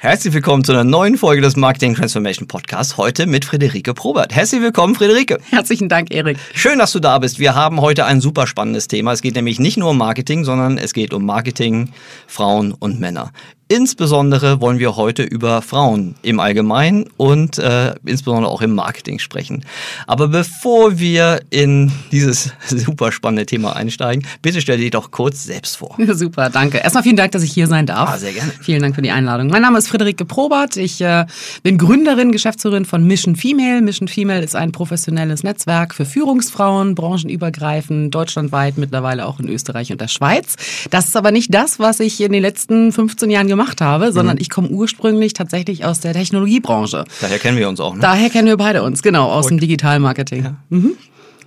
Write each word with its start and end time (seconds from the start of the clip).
Herzlich 0.00 0.32
willkommen 0.32 0.62
zu 0.62 0.70
einer 0.70 0.84
neuen 0.84 1.18
Folge 1.18 1.42
des 1.42 1.56
Marketing 1.56 1.96
Transformation 1.96 2.46
Podcasts. 2.46 2.96
Heute 2.98 3.26
mit 3.26 3.44
Friederike 3.44 3.94
Probert. 3.94 4.32
Herzlich 4.32 4.62
willkommen, 4.62 4.94
Friederike. 4.94 5.40
Herzlichen 5.50 5.88
Dank, 5.88 6.14
Erik. 6.14 6.38
Schön, 6.54 6.78
dass 6.78 6.92
du 6.92 7.00
da 7.00 7.18
bist. 7.18 7.40
Wir 7.40 7.56
haben 7.56 7.80
heute 7.80 8.04
ein 8.04 8.20
super 8.20 8.46
spannendes 8.46 8.86
Thema. 8.86 9.10
Es 9.10 9.22
geht 9.22 9.34
nämlich 9.34 9.58
nicht 9.58 9.76
nur 9.76 9.90
um 9.90 9.98
Marketing, 9.98 10.44
sondern 10.44 10.78
es 10.78 10.92
geht 10.92 11.12
um 11.12 11.26
Marketing, 11.26 11.90
Frauen 12.28 12.74
und 12.74 13.00
Männer. 13.00 13.32
Insbesondere 13.70 14.62
wollen 14.62 14.78
wir 14.78 14.96
heute 14.96 15.22
über 15.22 15.60
Frauen 15.60 16.14
im 16.22 16.40
Allgemeinen 16.40 17.04
und 17.18 17.58
äh, 17.58 17.94
insbesondere 18.06 18.50
auch 18.50 18.62
im 18.62 18.74
Marketing 18.74 19.18
sprechen. 19.18 19.62
Aber 20.06 20.28
bevor 20.28 20.98
wir 20.98 21.42
in 21.50 21.92
dieses 22.10 22.50
super 22.66 23.12
spannende 23.12 23.44
Thema 23.44 23.76
einsteigen, 23.76 24.26
bitte 24.40 24.62
stell 24.62 24.78
dich 24.78 24.92
doch 24.92 25.10
kurz 25.10 25.44
selbst 25.44 25.76
vor. 25.76 25.98
Super, 26.14 26.48
danke. 26.48 26.78
Erstmal 26.78 27.02
vielen 27.02 27.16
Dank, 27.16 27.32
dass 27.32 27.42
ich 27.42 27.52
hier 27.52 27.66
sein 27.66 27.84
darf. 27.84 28.08
Ah, 28.08 28.16
sehr 28.16 28.32
gerne. 28.32 28.50
Vielen 28.62 28.80
Dank 28.80 28.94
für 28.94 29.02
die 29.02 29.10
Einladung. 29.10 29.48
Mein 29.48 29.60
Name 29.60 29.76
ist 29.76 29.88
Friederike 29.88 30.24
Probert. 30.24 30.78
Ich 30.78 31.02
äh, 31.02 31.26
bin 31.62 31.76
Gründerin, 31.76 32.32
Geschäftsführerin 32.32 32.86
von 32.86 33.04
Mission 33.04 33.36
Female. 33.36 33.82
Mission 33.82 34.08
Female 34.08 34.42
ist 34.42 34.56
ein 34.56 34.72
professionelles 34.72 35.42
Netzwerk 35.42 35.94
für 35.94 36.06
Führungsfrauen, 36.06 36.94
branchenübergreifend, 36.94 38.14
deutschlandweit, 38.14 38.78
mittlerweile 38.78 39.26
auch 39.26 39.40
in 39.40 39.48
Österreich 39.50 39.92
und 39.92 40.00
der 40.00 40.08
Schweiz. 40.08 40.56
Das 40.88 41.06
ist 41.08 41.16
aber 41.18 41.32
nicht 41.32 41.52
das, 41.52 41.78
was 41.78 42.00
ich 42.00 42.18
in 42.22 42.32
den 42.32 42.40
letzten 42.40 42.92
15 42.92 43.28
Jahren 43.28 43.46
gemacht 43.46 43.57
gemacht 43.58 43.80
habe, 43.80 44.12
sondern 44.12 44.36
mhm. 44.36 44.42
ich 44.42 44.50
komme 44.50 44.68
ursprünglich 44.68 45.32
tatsächlich 45.32 45.84
aus 45.84 46.00
der 46.00 46.12
Technologiebranche. 46.12 47.04
Daher 47.20 47.38
kennen 47.38 47.58
wir 47.58 47.68
uns 47.68 47.80
auch, 47.80 47.94
ne? 47.94 48.00
Daher 48.00 48.30
kennen 48.30 48.46
wir 48.46 48.56
beide 48.56 48.82
uns, 48.82 49.02
genau, 49.02 49.30
aus 49.30 49.46
Gut. 49.46 49.52
dem 49.52 49.60
Digitalmarketing. 49.60 50.44
Ja. 50.44 50.54
Mhm. 50.70 50.92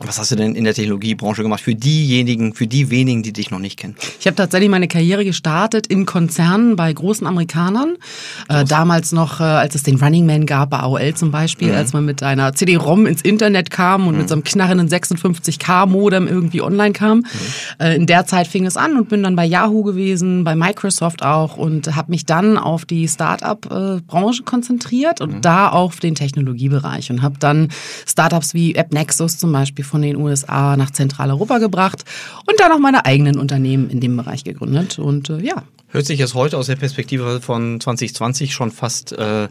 Was 0.07 0.19
hast 0.19 0.31
du 0.31 0.35
denn 0.35 0.55
in 0.55 0.63
der 0.63 0.73
Technologiebranche 0.73 1.43
gemacht 1.43 1.61
für 1.61 1.75
diejenigen, 1.75 2.53
für 2.53 2.67
die 2.67 2.89
wenigen, 2.89 3.23
die 3.23 3.33
dich 3.33 3.51
noch 3.51 3.59
nicht 3.59 3.77
kennen? 3.77 3.95
Ich 4.19 4.25
habe 4.25 4.35
tatsächlich 4.35 4.69
meine 4.69 4.87
Karriere 4.87 5.23
gestartet 5.25 5.87
in 5.87 6.05
Konzernen 6.05 6.75
bei 6.75 6.91
großen 6.91 7.27
Amerikanern. 7.27 7.97
Äh, 8.49 8.65
damals 8.65 9.11
noch, 9.11 9.39
äh, 9.39 9.43
als 9.43 9.75
es 9.75 9.83
den 9.83 9.97
Running 9.97 10.25
Man 10.25 10.45
gab, 10.45 10.71
bei 10.71 10.79
AOL 10.79 11.13
zum 11.13 11.31
Beispiel, 11.31 11.69
mhm. 11.69 11.75
als 11.75 11.93
man 11.93 12.05
mit 12.05 12.23
einer 12.23 12.53
CD-ROM 12.53 13.05
ins 13.05 13.21
Internet 13.21 13.69
kam 13.69 14.07
und 14.07 14.13
mhm. 14.13 14.19
mit 14.21 14.29
so 14.29 14.35
einem 14.35 14.43
knarrenden 14.43 14.89
56K-Modem 14.89 16.27
irgendwie 16.27 16.61
online 16.61 16.93
kam. 16.93 17.19
Mhm. 17.19 17.25
Äh, 17.79 17.95
in 17.95 18.07
der 18.07 18.25
Zeit 18.25 18.47
fing 18.47 18.65
es 18.65 18.77
an 18.77 18.97
und 18.97 19.09
bin 19.09 19.23
dann 19.23 19.35
bei 19.35 19.45
Yahoo 19.45 19.83
gewesen, 19.83 20.43
bei 20.43 20.55
Microsoft 20.55 21.23
auch 21.23 21.57
und 21.57 21.95
habe 21.95 22.11
mich 22.11 22.25
dann 22.25 22.57
auf 22.57 22.85
die 22.85 23.07
Start-up-Branche 23.07 24.43
konzentriert 24.43 25.21
und 25.21 25.35
mhm. 25.35 25.41
da 25.41 25.69
auf 25.69 25.99
den 25.99 26.15
Technologiebereich 26.15 27.11
und 27.11 27.21
habe 27.21 27.35
dann 27.39 27.69
Startups 28.07 28.53
wie 28.53 28.77
AppNexus 28.77 29.37
zum 29.37 29.51
Beispiel 29.51 29.85
von 29.91 30.01
den 30.01 30.15
USA 30.15 30.75
nach 30.77 30.89
Zentraleuropa 30.91 31.59
gebracht 31.59 32.05
und 32.47 32.59
dann 32.59 32.71
auch 32.71 32.79
meine 32.79 33.05
eigenen 33.05 33.37
Unternehmen 33.37 33.89
in 33.89 33.99
dem 33.99 34.17
Bereich 34.17 34.43
gegründet. 34.43 34.97
Und 34.97 35.29
äh, 35.29 35.39
ja. 35.41 35.63
Hört 35.89 36.05
sich 36.05 36.19
jetzt 36.19 36.33
heute 36.33 36.57
aus 36.57 36.67
der 36.67 36.77
Perspektive 36.77 37.41
von 37.41 37.79
2020 37.81 38.53
schon 38.53 38.71
fast 38.71 39.11
äh, 39.11 39.49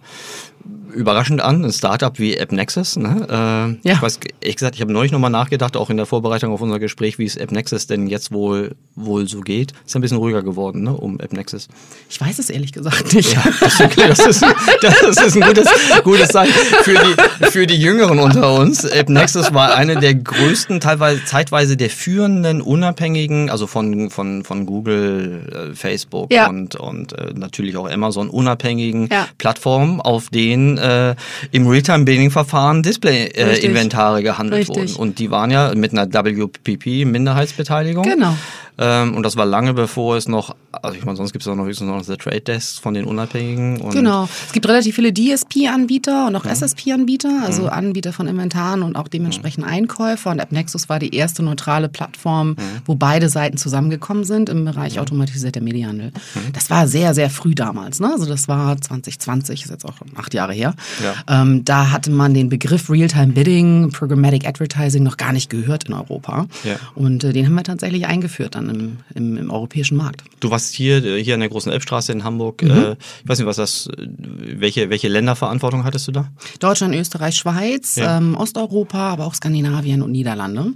überraschend 0.92 1.40
an, 1.40 1.64
ein 1.64 1.72
Startup 1.72 2.18
wie 2.18 2.38
AppNexus. 2.38 2.96
Ne? 2.96 3.26
Äh, 3.28 3.88
ja. 3.88 3.94
Ich 3.94 4.02
weiß, 4.02 4.20
ehrlich 4.40 4.56
gesagt, 4.56 4.74
ich 4.76 4.80
habe 4.80 4.92
neulich 4.92 5.12
nochmal 5.12 5.30
nachgedacht, 5.30 5.76
auch 5.76 5.90
in 5.90 5.96
der 5.96 6.06
Vorbereitung 6.06 6.52
auf 6.52 6.60
unser 6.60 6.78
Gespräch, 6.78 7.18
wie 7.18 7.24
es 7.24 7.38
AppNexus 7.38 7.86
denn 7.86 8.06
jetzt 8.06 8.32
wohl, 8.32 8.76
wohl 8.94 9.28
so 9.28 9.40
geht. 9.40 9.72
Ist 9.86 9.94
ein 9.96 10.02
bisschen 10.02 10.18
ruhiger 10.18 10.42
geworden, 10.42 10.82
ne, 10.82 10.96
um 10.96 11.20
AppNexus. 11.20 11.68
Ich 12.08 12.20
weiß 12.20 12.38
es 12.38 12.50
ehrlich 12.50 12.72
gesagt 12.72 13.12
nicht. 13.14 13.34
Ja, 13.34 13.42
das, 13.60 13.80
ist, 13.80 13.96
das, 13.96 14.26
ist, 14.26 14.42
das 14.82 15.26
ist 15.26 15.36
ein 15.36 15.42
gutes, 15.42 15.68
gutes 16.04 16.28
Zeichen 16.28 16.52
für 16.82 16.94
die, 16.94 17.46
für 17.46 17.66
die 17.66 17.76
Jüngeren 17.76 18.18
unter 18.18 18.54
uns. 18.54 18.84
AppNexus 18.84 19.54
war 19.54 19.74
eine 19.74 19.96
der 19.96 20.14
größten, 20.14 20.80
teilweise 20.80 21.24
zeitweise 21.24 21.76
der 21.76 21.90
führenden, 21.90 22.60
unabhängigen, 22.60 23.50
also 23.50 23.66
von, 23.66 24.10
von, 24.10 24.44
von 24.44 24.66
Google, 24.66 25.70
äh, 25.72 25.74
Facebook 25.74 26.32
ja. 26.32 26.48
und, 26.48 26.76
und 26.76 27.12
äh, 27.12 27.32
natürlich 27.34 27.76
auch 27.76 27.88
Amazon 27.88 28.28
unabhängigen 28.30 29.08
ja. 29.10 29.28
Plattformen, 29.38 30.00
auf 30.00 30.28
denen 30.30 30.78
äh, 30.80 31.14
im 31.52 31.66
Realtime-Bidding-Verfahren 31.66 32.82
Display-Inventare 32.82 34.20
äh, 34.20 34.22
gehandelt 34.22 34.68
Richtig. 34.68 34.96
wurden. 34.96 35.00
Und 35.00 35.18
die 35.18 35.30
waren 35.30 35.50
ja 35.50 35.74
mit 35.74 35.92
einer 35.92 36.12
WPP-Minderheitsbeteiligung. 36.12 38.04
Genau. 38.04 38.36
Ähm, 38.80 39.14
und 39.14 39.22
das 39.22 39.36
war 39.36 39.44
lange 39.44 39.74
bevor 39.74 40.16
es 40.16 40.26
noch, 40.26 40.56
also 40.72 40.96
ich 40.96 41.04
meine, 41.04 41.16
sonst 41.16 41.32
gibt 41.32 41.42
es 41.42 41.48
auch 41.48 41.54
noch 41.54 41.66
höchstens 41.66 41.88
noch 41.88 42.02
The 42.02 42.16
Trade 42.16 42.40
Desk 42.40 42.80
von 42.80 42.94
den 42.94 43.04
Unabhängigen. 43.04 43.90
genau. 43.90 44.26
Es 44.46 44.52
gibt 44.52 44.66
relativ 44.66 44.94
viele 44.94 45.12
DSP-Anbieter 45.12 46.26
und 46.26 46.36
auch 46.36 46.46
ja. 46.46 46.52
SSP-Anbieter, 46.52 47.42
also 47.44 47.64
mhm. 47.64 47.68
Anbieter 47.68 48.14
von 48.14 48.26
Inventaren 48.26 48.82
und 48.82 48.96
auch 48.96 49.08
dementsprechend 49.08 49.66
mhm. 49.66 49.70
Einkäufer. 49.70 50.30
Und 50.30 50.40
AppNexus 50.40 50.88
war 50.88 50.98
die 50.98 51.14
erste 51.14 51.42
neutrale 51.42 51.90
Plattform, 51.90 52.50
mhm. 52.50 52.56
wo 52.86 52.94
beide 52.94 53.28
Seiten 53.28 53.58
zusammengekommen 53.58 54.24
sind 54.24 54.48
im 54.48 54.64
Bereich 54.64 54.98
automatisierter 54.98 55.60
Medienhandel. 55.60 56.12
Das 56.54 56.70
war 56.70 56.88
sehr, 56.88 57.14
sehr 57.14 57.28
früh 57.28 57.54
damals. 57.54 58.00
Ne? 58.00 58.10
Also 58.10 58.24
das 58.24 58.48
war 58.48 58.80
2020, 58.80 59.64
ist 59.64 59.70
jetzt 59.70 59.84
auch 59.84 59.96
acht 60.16 60.32
Jahre 60.32 60.54
her. 60.54 60.74
Ja. 61.04 61.42
Ähm, 61.42 61.66
da 61.66 61.90
hatte 61.90 62.10
man 62.10 62.32
den 62.32 62.48
Begriff 62.48 62.88
Real-Time 62.88 63.34
Bidding, 63.34 63.90
Programmatic 63.90 64.48
Advertising 64.48 65.02
noch 65.02 65.18
gar 65.18 65.32
nicht 65.34 65.50
gehört 65.50 65.84
in 65.84 65.92
Europa. 65.92 66.46
Ja. 66.64 66.76
Und 66.94 67.24
äh, 67.24 67.34
den 67.34 67.44
haben 67.44 67.54
wir 67.54 67.62
tatsächlich 67.62 68.06
eingeführt 68.06 68.54
dann 68.54 68.69
im, 68.70 68.98
im, 69.14 69.36
im, 69.36 69.50
europäischen 69.50 69.96
Markt. 69.96 70.22
Du 70.40 70.50
warst 70.50 70.74
hier, 70.74 71.04
äh, 71.04 71.22
hier 71.22 71.34
an 71.34 71.40
der 71.40 71.48
großen 71.48 71.70
Elbstraße 71.70 72.12
in 72.12 72.24
Hamburg. 72.24 72.62
Mhm. 72.62 72.70
Äh, 72.70 72.92
ich 72.92 73.28
weiß 73.28 73.38
nicht, 73.38 73.46
was 73.46 73.56
das, 73.56 73.88
welche, 73.96 74.90
welche 74.90 75.08
Länderverantwortung 75.08 75.84
hattest 75.84 76.08
du 76.08 76.12
da? 76.12 76.28
Deutschland, 76.60 76.94
Österreich, 76.94 77.36
Schweiz, 77.36 77.96
ja. 77.96 78.18
ähm, 78.18 78.36
Osteuropa, 78.36 79.10
aber 79.10 79.26
auch 79.26 79.34
Skandinavien 79.34 80.02
und 80.02 80.12
Niederlande. 80.12 80.72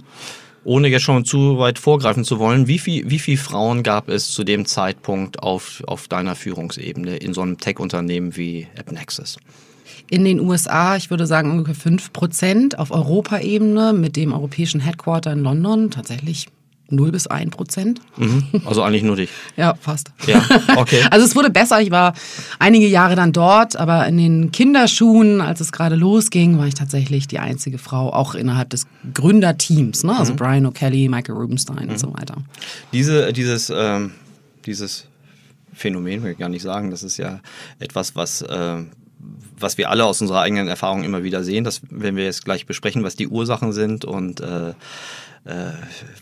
Ohne 0.63 0.87
jetzt 0.87 1.03
schon 1.03 1.25
zu 1.25 1.59
weit 1.59 1.77
vorgreifen 1.77 2.23
zu 2.23 2.39
wollen, 2.39 2.67
wie 2.67 2.79
viel, 2.79 3.07
wie 3.09 3.19
viele 3.19 3.37
Frauen 3.37 3.83
gab 3.83 4.09
es 4.09 4.31
zu 4.31 4.43
dem 4.43 4.65
Zeitpunkt 4.65 5.43
auf, 5.43 5.83
auf 5.85 6.07
deiner 6.07 6.35
Führungsebene 6.35 7.17
in 7.17 7.35
so 7.35 7.41
einem 7.41 7.59
Tech-Unternehmen 7.59 8.35
wie 8.35 8.67
AppNexus? 8.75 9.37
In 10.09 10.25
den 10.25 10.39
USA, 10.39 10.95
ich 10.95 11.09
würde 11.09 11.27
sagen 11.27 11.51
ungefähr 11.51 11.75
5 11.75 12.13
Prozent, 12.13 12.79
auf 12.79 12.91
Europaebene 12.91 13.93
mit 13.93 14.15
dem 14.15 14.33
europäischen 14.33 14.79
Headquarter 14.79 15.31
in 15.31 15.39
London 15.39 15.91
tatsächlich 15.91 16.47
0 16.89 17.11
bis 17.11 17.27
1 17.27 17.51
Prozent. 17.51 17.99
Mhm. 18.17 18.43
Also 18.65 18.83
eigentlich 18.83 19.03
nur 19.03 19.15
dich. 19.15 19.29
ja, 19.57 19.73
fast. 19.75 20.11
Ja, 20.27 20.43
okay. 20.75 21.01
Also 21.11 21.25
es 21.25 21.35
wurde 21.35 21.49
besser. 21.49 21.81
Ich 21.81 21.91
war 21.91 22.13
einige 22.59 22.87
Jahre 22.87 23.15
dann 23.15 23.31
dort, 23.31 23.75
aber 23.75 24.05
in 24.07 24.17
den 24.17 24.51
Kinderschuhen, 24.51 25.41
als 25.41 25.61
es 25.61 25.71
gerade 25.71 25.95
losging, 25.95 26.57
war 26.57 26.67
ich 26.67 26.73
tatsächlich 26.73 27.27
die 27.27 27.39
einzige 27.39 27.77
Frau, 27.77 28.11
auch 28.11 28.35
innerhalb 28.35 28.69
des 28.69 28.85
Gründerteams. 29.13 30.03
Ne? 30.03 30.17
Also 30.17 30.33
mhm. 30.33 30.37
Brian 30.37 30.65
O'Kelly, 30.67 31.09
Michael 31.09 31.35
Rubenstein 31.35 31.85
mhm. 31.85 31.91
und 31.91 31.99
so 31.99 32.13
weiter. 32.13 32.35
Diese, 32.93 33.33
dieses, 33.33 33.71
ähm, 33.75 34.11
dieses 34.65 35.07
Phänomen, 35.73 36.23
will 36.23 36.31
ich 36.31 36.37
gar 36.37 36.49
nicht 36.49 36.63
sagen, 36.63 36.91
das 36.91 37.03
ist 37.03 37.17
ja 37.17 37.39
etwas, 37.79 38.15
was... 38.15 38.41
Äh, 38.41 38.83
was 39.57 39.77
wir 39.77 39.89
alle 39.89 40.05
aus 40.05 40.21
unserer 40.21 40.41
eigenen 40.41 40.67
Erfahrung 40.67 41.03
immer 41.03 41.23
wieder 41.23 41.43
sehen, 41.43 41.63
das 41.63 41.81
werden 41.89 42.15
wir 42.15 42.25
jetzt 42.25 42.45
gleich 42.45 42.65
besprechen, 42.65 43.03
was 43.03 43.15
die 43.15 43.27
Ursachen 43.27 43.73
sind 43.73 44.05
und 44.05 44.41
äh, 44.41 44.73
äh, 45.45 45.71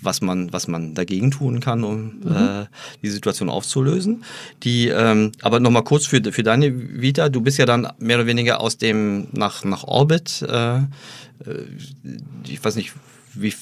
was, 0.01 0.22
man, 0.22 0.51
was 0.53 0.67
man 0.67 0.94
dagegen 0.94 1.31
tun 1.31 1.59
kann, 1.59 1.84
um 1.84 2.19
mhm. 2.23 2.35
äh, 2.35 2.66
die 3.01 3.09
Situation 3.09 3.50
aufzulösen. 3.50 4.23
Die, 4.63 4.89
ähm, 4.89 5.31
aber 5.41 5.59
nochmal 5.59 5.84
kurz 5.84 6.06
für, 6.06 6.22
für 6.31 6.44
deine 6.44 7.01
Vita, 7.01 7.29
du 7.29 7.41
bist 7.41 7.57
ja 7.57 7.66
dann 7.66 7.88
mehr 8.00 8.17
oder 8.17 8.28
weniger 8.28 8.59
aus 8.59 8.78
dem 8.78 9.28
nach, 9.31 9.63
nach 9.63 9.84
Orbit, 9.85 10.41
äh, 10.41 10.78
äh 10.78 10.84
ich 12.47 12.63
weiß 12.63 12.75
nicht, 12.75 12.94
wie 13.34 13.53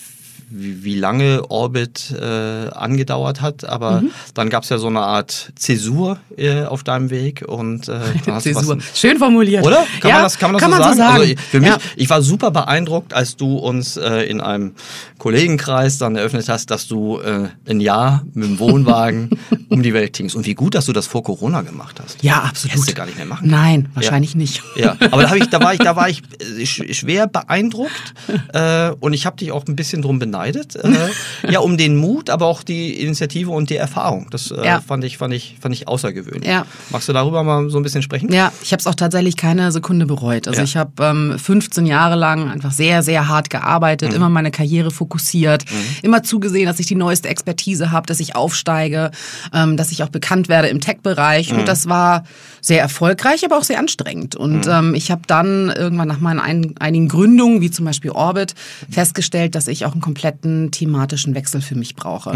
wie, 0.51 0.83
wie 0.83 0.95
lange 0.95 1.49
Orbit 1.49 2.11
äh, 2.11 2.67
angedauert 2.69 3.41
hat, 3.41 3.65
aber 3.65 4.01
mhm. 4.01 4.11
dann 4.33 4.49
gab 4.49 4.63
es 4.63 4.69
ja 4.69 4.77
so 4.77 4.87
eine 4.87 4.99
Art 4.99 5.53
Zäsur 5.55 6.19
äh, 6.37 6.63
auf 6.63 6.83
deinem 6.83 7.09
Weg 7.09 7.43
und 7.47 7.87
äh, 7.87 7.99
Zäsur. 8.39 8.77
Was, 8.77 8.99
Schön 8.99 9.17
formuliert. 9.17 9.65
Oder? 9.65 9.85
Kann 10.01 10.09
ja, 10.09 10.15
man 10.15 10.23
das, 10.23 10.37
kann 10.37 10.51
man 10.51 10.61
das 10.61 10.69
kann 10.69 10.71
so, 10.71 10.77
man 10.77 10.97
sagen? 10.97 10.97
so 10.97 11.03
sagen? 11.03 11.21
Also 11.21 11.49
für 11.49 11.59
mich, 11.59 11.69
ja. 11.69 11.77
ich 11.95 12.09
war 12.09 12.21
super 12.21 12.51
beeindruckt, 12.51 13.13
als 13.13 13.37
du 13.37 13.57
uns 13.57 13.97
äh, 13.97 14.23
in 14.23 14.41
einem 14.41 14.73
Kollegenkreis 15.17 15.97
dann 15.97 16.15
eröffnet 16.15 16.49
hast, 16.49 16.69
dass 16.69 16.87
du 16.87 17.19
äh, 17.19 17.47
ein 17.69 17.79
Jahr 17.79 18.25
mit 18.33 18.49
dem 18.49 18.59
Wohnwagen 18.59 19.29
um 19.69 19.83
die 19.83 19.93
Welt 19.93 20.13
tingst. 20.13 20.35
Und 20.35 20.45
wie 20.45 20.55
gut, 20.55 20.75
dass 20.75 20.85
du 20.85 20.93
das 20.93 21.07
vor 21.07 21.23
Corona 21.23 21.61
gemacht 21.61 21.99
hast. 22.03 22.21
Ja, 22.23 22.41
absolut. 22.41 22.73
Hättest 22.73 22.89
du 22.89 22.93
gar 22.93 23.05
nicht 23.05 23.17
mehr 23.17 23.25
machen. 23.25 23.49
Nein, 23.49 23.89
wahrscheinlich 23.93 24.33
ja. 24.33 24.37
nicht. 24.37 24.63
Ja, 24.75 24.97
aber 25.11 25.23
da, 25.23 25.35
ich, 25.35 25.49
da 25.49 25.61
war 25.61 25.73
ich, 25.73 25.79
da 25.79 25.95
war 25.95 26.09
ich 26.09 26.21
schwer 26.97 27.27
beeindruckt 27.27 28.13
äh, 28.53 28.91
und 28.99 29.13
ich 29.13 29.25
habe 29.25 29.37
dich 29.37 29.51
auch 29.51 29.65
ein 29.67 29.75
bisschen 29.75 30.01
drum 30.01 30.19
beneidet 30.19 30.40
beneidet. 30.41 30.75
Äh, 30.75 31.09
ja, 31.51 31.59
um 31.59 31.77
den 31.77 31.95
Mut, 31.95 32.29
aber 32.29 32.45
auch 32.45 32.63
die 32.63 32.99
Initiative 33.01 33.51
und 33.51 33.69
die 33.69 33.75
Erfahrung. 33.75 34.27
Das 34.31 34.51
äh, 34.51 34.65
Ja. 34.65 34.81
fand, 34.81 35.03
ich, 35.03 35.17
fand, 35.17 35.33
ich, 35.33 35.55
fand 35.59 35.75
ich 35.75 35.87
außergewöhnlich. 35.87 36.49
Ja. 36.49 36.65
Magst 36.89 37.07
du 37.09 37.13
darüber 37.13 37.43
mal 37.43 37.69
so 37.69 37.77
ein 37.77 37.83
bisschen 37.83 38.01
sprechen? 38.01 38.31
Ja, 38.31 38.51
ich 38.61 38.71
habe 38.71 38.79
es 38.79 38.87
auch 38.87 38.95
tatsächlich 38.95 39.37
keine 39.37 39.71
Sekunde 39.71 40.05
bereut. 40.05 40.47
Also 40.47 40.59
Ja. 40.59 40.63
ich 40.63 40.77
habe 40.77 40.91
ähm, 41.03 41.37
15 41.37 41.85
Jahre 41.85 42.15
lang 42.15 42.49
einfach 42.49 42.71
sehr, 42.71 43.03
sehr 43.03 43.27
hart 43.27 43.49
gearbeitet, 43.49 44.13
immer 44.13 44.29
meine 44.29 44.51
Karriere 44.51 44.91
fokussiert, 44.91 45.65
immer 46.01 46.23
zugesehen, 46.23 46.65
dass 46.65 46.79
ich 46.79 46.85
die 46.87 46.95
neueste 46.95 47.29
Expertise 47.29 47.91
habe, 47.91 48.07
dass 48.07 48.19
ich 48.19 48.35
aufsteige, 48.35 49.11
ähm, 49.53 49.77
dass 49.77 49.91
ich 49.91 50.03
auch 50.03 50.09
bekannt 50.09 50.49
werde 50.49 50.67
im 50.67 50.79
Tech-Bereich. 50.81 51.53
Und 51.53 51.67
das 51.67 51.87
war 51.87 52.23
sehr 52.61 52.81
erfolgreich, 52.81 53.43
aber 53.45 53.57
auch 53.57 53.63
sehr 53.63 53.79
anstrengend. 53.79 54.35
Und 54.35 54.67
ähm, 54.67 54.93
ich 54.95 55.11
habe 55.11 55.21
dann 55.27 55.69
irgendwann 55.75 56.07
nach 56.07 56.19
meinen 56.19 56.39
ein, 56.39 56.75
einigen 56.79 57.07
Gründungen, 57.07 57.61
wie 57.61 57.71
zum 57.71 57.85
Beispiel 57.85 58.11
Orbit, 58.11 58.53
festgestellt, 58.89 59.55
dass 59.55 59.67
ich 59.67 59.85
auch 59.85 59.91
einen 59.93 60.01
kompletten 60.31 60.71
thematischen 60.71 61.35
Wechsel 61.35 61.61
für 61.61 61.75
mich 61.75 61.95
brauche. 61.95 62.31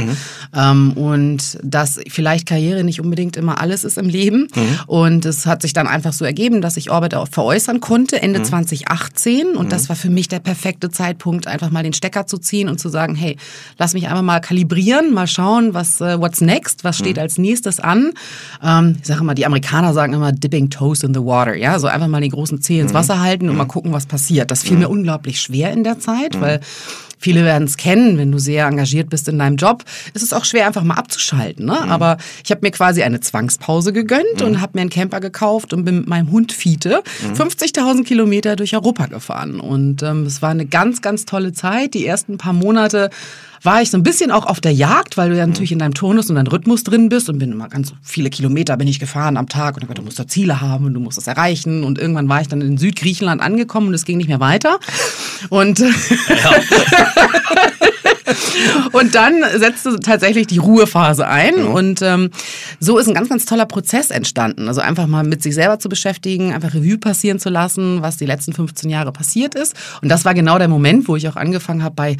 Ähm, 0.56 0.94
und 0.94 1.58
dass 1.64 2.00
vielleicht 2.08 2.46
Karriere 2.48 2.84
nicht 2.84 3.02
unbedingt 3.02 3.38
immer 3.38 3.60
alles 3.60 3.84
ist 3.84 3.98
im 3.98 4.10
Leben. 4.10 4.48
Und 4.88 5.26
es 5.26 5.46
hat 5.46 5.62
sich 5.62 5.74
dann 5.74 5.88
einfach 5.88 6.14
so 6.14 6.26
ergeben, 6.26 6.62
dass 6.62 6.78
ich 6.78 6.92
Orbit 6.92 7.16
auch 7.16 7.28
veräußern 7.28 7.80
konnte 7.80 8.22
Ende 8.22 8.44
2018. 8.44 9.56
Und 9.56 9.72
das 9.72 9.90
war 9.90 9.96
für 9.96 10.10
mich 10.10 10.28
der 10.28 10.40
perfekte 10.40 10.90
Zeitpunkt, 10.90 11.48
einfach 11.48 11.72
mal 11.72 11.84
den 11.84 11.94
Stecker 11.94 12.28
zu 12.28 12.38
ziehen 12.38 12.70
und 12.70 12.80
zu 12.80 12.90
sagen, 12.90 13.16
hey, 13.16 13.38
lass 13.78 13.94
mich 13.94 14.08
einfach 14.08 14.22
mal 14.22 14.40
kalibrieren, 14.40 15.14
mal 15.14 15.28
schauen, 15.28 15.74
was 15.74 16.02
äh, 16.02 16.20
what's 16.20 16.42
next, 16.42 16.84
was 16.84 16.98
steht 16.98 17.20
als 17.20 17.38
nächstes 17.38 17.80
an. 17.80 18.12
Ähm, 18.64 18.98
ich 19.02 19.08
sage 19.08 19.22
immer, 19.22 19.36
die 19.36 19.46
Amerikaner 19.46 19.94
sagen 19.94 20.14
immer 20.14 20.32
dipping 20.32 20.70
toes 20.70 21.04
in 21.04 21.14
the 21.14 21.22
water, 21.22 21.56
ja, 21.56 21.80
so 21.80 21.88
einfach 21.88 22.08
mal 22.08 22.22
die 22.22 22.30
großen 22.30 22.62
Zeh 22.62 22.80
ins 22.80 22.94
Wasser 22.94 23.22
halten 23.22 23.50
und 23.50 23.58
mal 23.58 23.66
gucken, 23.66 23.94
was 23.94 24.06
passiert. 24.06 24.52
Das 24.52 24.64
fiel 24.64 24.78
mir 24.78 24.90
unglaublich 24.90 25.40
schwer 25.40 25.72
in 25.72 25.84
der 25.84 26.00
Zeit, 26.00 26.40
weil 26.42 26.60
Viele 27.18 27.44
werden 27.44 27.66
es 27.66 27.78
kennen, 27.78 28.18
wenn 28.18 28.32
du 28.32 28.40
sehr 28.40 28.68
engagiert 28.68 29.10
bist 29.10 29.28
in 29.28 29.40
deinem 29.40 29.56
Job, 29.58 29.84
ist 30.14 30.24
es 30.24 30.34
auch 30.34 30.46
schwer, 30.46 30.68
einfach 30.68 30.84
mal 30.84 30.96
abzuschalten. 30.96 31.66
Ne? 31.66 31.80
Aber 31.90 32.18
ich 32.44 32.52
habe 32.52 32.62
mir 32.64 32.72
quasi 32.72 33.04
eine 33.04 33.20
Zwangspause 33.20 33.94
gegönnt 33.94 34.42
und 34.42 34.62
habe 34.62 34.74
mir 34.76 34.82
einen 34.82 34.90
Camper 34.90 35.20
gekauft 35.20 35.74
und 35.74 35.86
bin 35.86 36.00
mit 36.00 36.08
meinem 36.08 36.32
Hund 36.32 36.52
Fiete 36.52 37.04
50.000 37.34 38.04
Kilometer 38.04 38.56
durch 38.56 38.76
Europa 38.76 39.08
gefahren. 39.08 39.60
Und 39.60 40.04
ähm, 40.04 40.26
es 40.26 40.42
war 40.42 40.50
eine 40.50 40.66
ganz, 40.66 41.02
ganz 41.02 41.26
tolle 41.26 41.54
Zeit. 41.54 41.94
Die 41.94 42.06
ersten 42.06 42.38
paar 42.38 42.54
Monate 42.54 43.10
war 43.64 43.82
ich 43.82 43.92
so 43.92 43.98
ein 43.98 44.04
bisschen 44.04 44.32
auch 44.32 44.46
auf 44.46 44.62
der 44.62 44.74
Jagd, 44.74 45.18
weil 45.18 45.30
du 45.30 45.38
ja 45.38 45.46
natürlich 45.46 45.72
in 45.72 45.80
deinem 45.80 45.94
Turnus 45.94 46.30
und 46.30 46.36
deinem 46.36 46.48
Rhythmus 46.48 46.84
drin 46.84 47.10
bist 47.10 47.30
und 47.30 47.40
bin 47.40 47.52
immer 47.52 47.70
ganz 47.70 47.94
viele 48.02 48.30
Kilometer 48.30 48.78
bin 48.78 48.88
ich 48.88 49.00
gefahren 49.00 49.38
am 49.38 49.50
Tag 49.50 49.76
und 49.76 49.82
gedacht, 49.82 49.98
du 49.98 50.02
musst 50.04 50.20
da 50.20 50.28
Ziele 50.28 50.62
haben 50.62 50.86
und 50.86 50.94
du 50.94 51.00
musst 51.00 51.18
das 51.18 51.28
erreichen 51.28 51.84
und 51.84 51.98
irgendwann 51.98 52.30
war 52.30 52.42
ich 52.42 52.48
dann 52.48 52.62
in 52.62 52.78
Südgriechenland 52.78 53.42
angekommen 53.42 53.88
und 53.88 53.94
es 53.94 54.06
ging 54.06 54.18
nicht 54.18 54.28
mehr 54.28 54.40
weiter. 54.40 54.80
Und 55.50 55.84
und 58.92 59.16
dann 59.16 59.44
setzte 59.56 60.00
tatsächlich 60.00 60.48
die 60.48 60.58
Ruhephase 60.58 61.28
ein 61.28 61.56
und 61.56 62.02
ähm, 62.02 62.32
so 62.80 62.98
ist 62.98 63.08
ein 63.08 63.14
ganz, 63.14 63.30
ganz 63.30 63.46
toller 63.46 63.66
Prozess 63.66 64.10
entstanden. 64.10 64.68
Also 64.68 64.82
einfach 64.82 65.08
mal 65.08 65.24
mit 65.24 65.44
sich 65.44 65.54
selber 65.54 65.80
zu 65.80 65.90
beschäftigen, 65.90 66.54
einfach 66.54 66.74
Revue 66.74 66.98
passieren 66.98 67.40
zu 67.40 67.50
lassen, 67.50 68.02
was 68.02 68.18
die 68.18 68.26
letzten 68.26 68.54
15 68.54 68.90
Jahre 68.90 69.12
passiert 69.12 69.56
ist. 69.56 69.76
Und 70.02 70.10
das 70.10 70.26
war 70.26 70.34
genau 70.34 70.58
der 70.58 70.68
Moment, 70.68 71.08
wo 71.08 71.16
ich 71.16 71.28
auch 71.28 71.36
angefangen 71.36 71.84
habe 71.84 71.96
bei, 71.96 72.18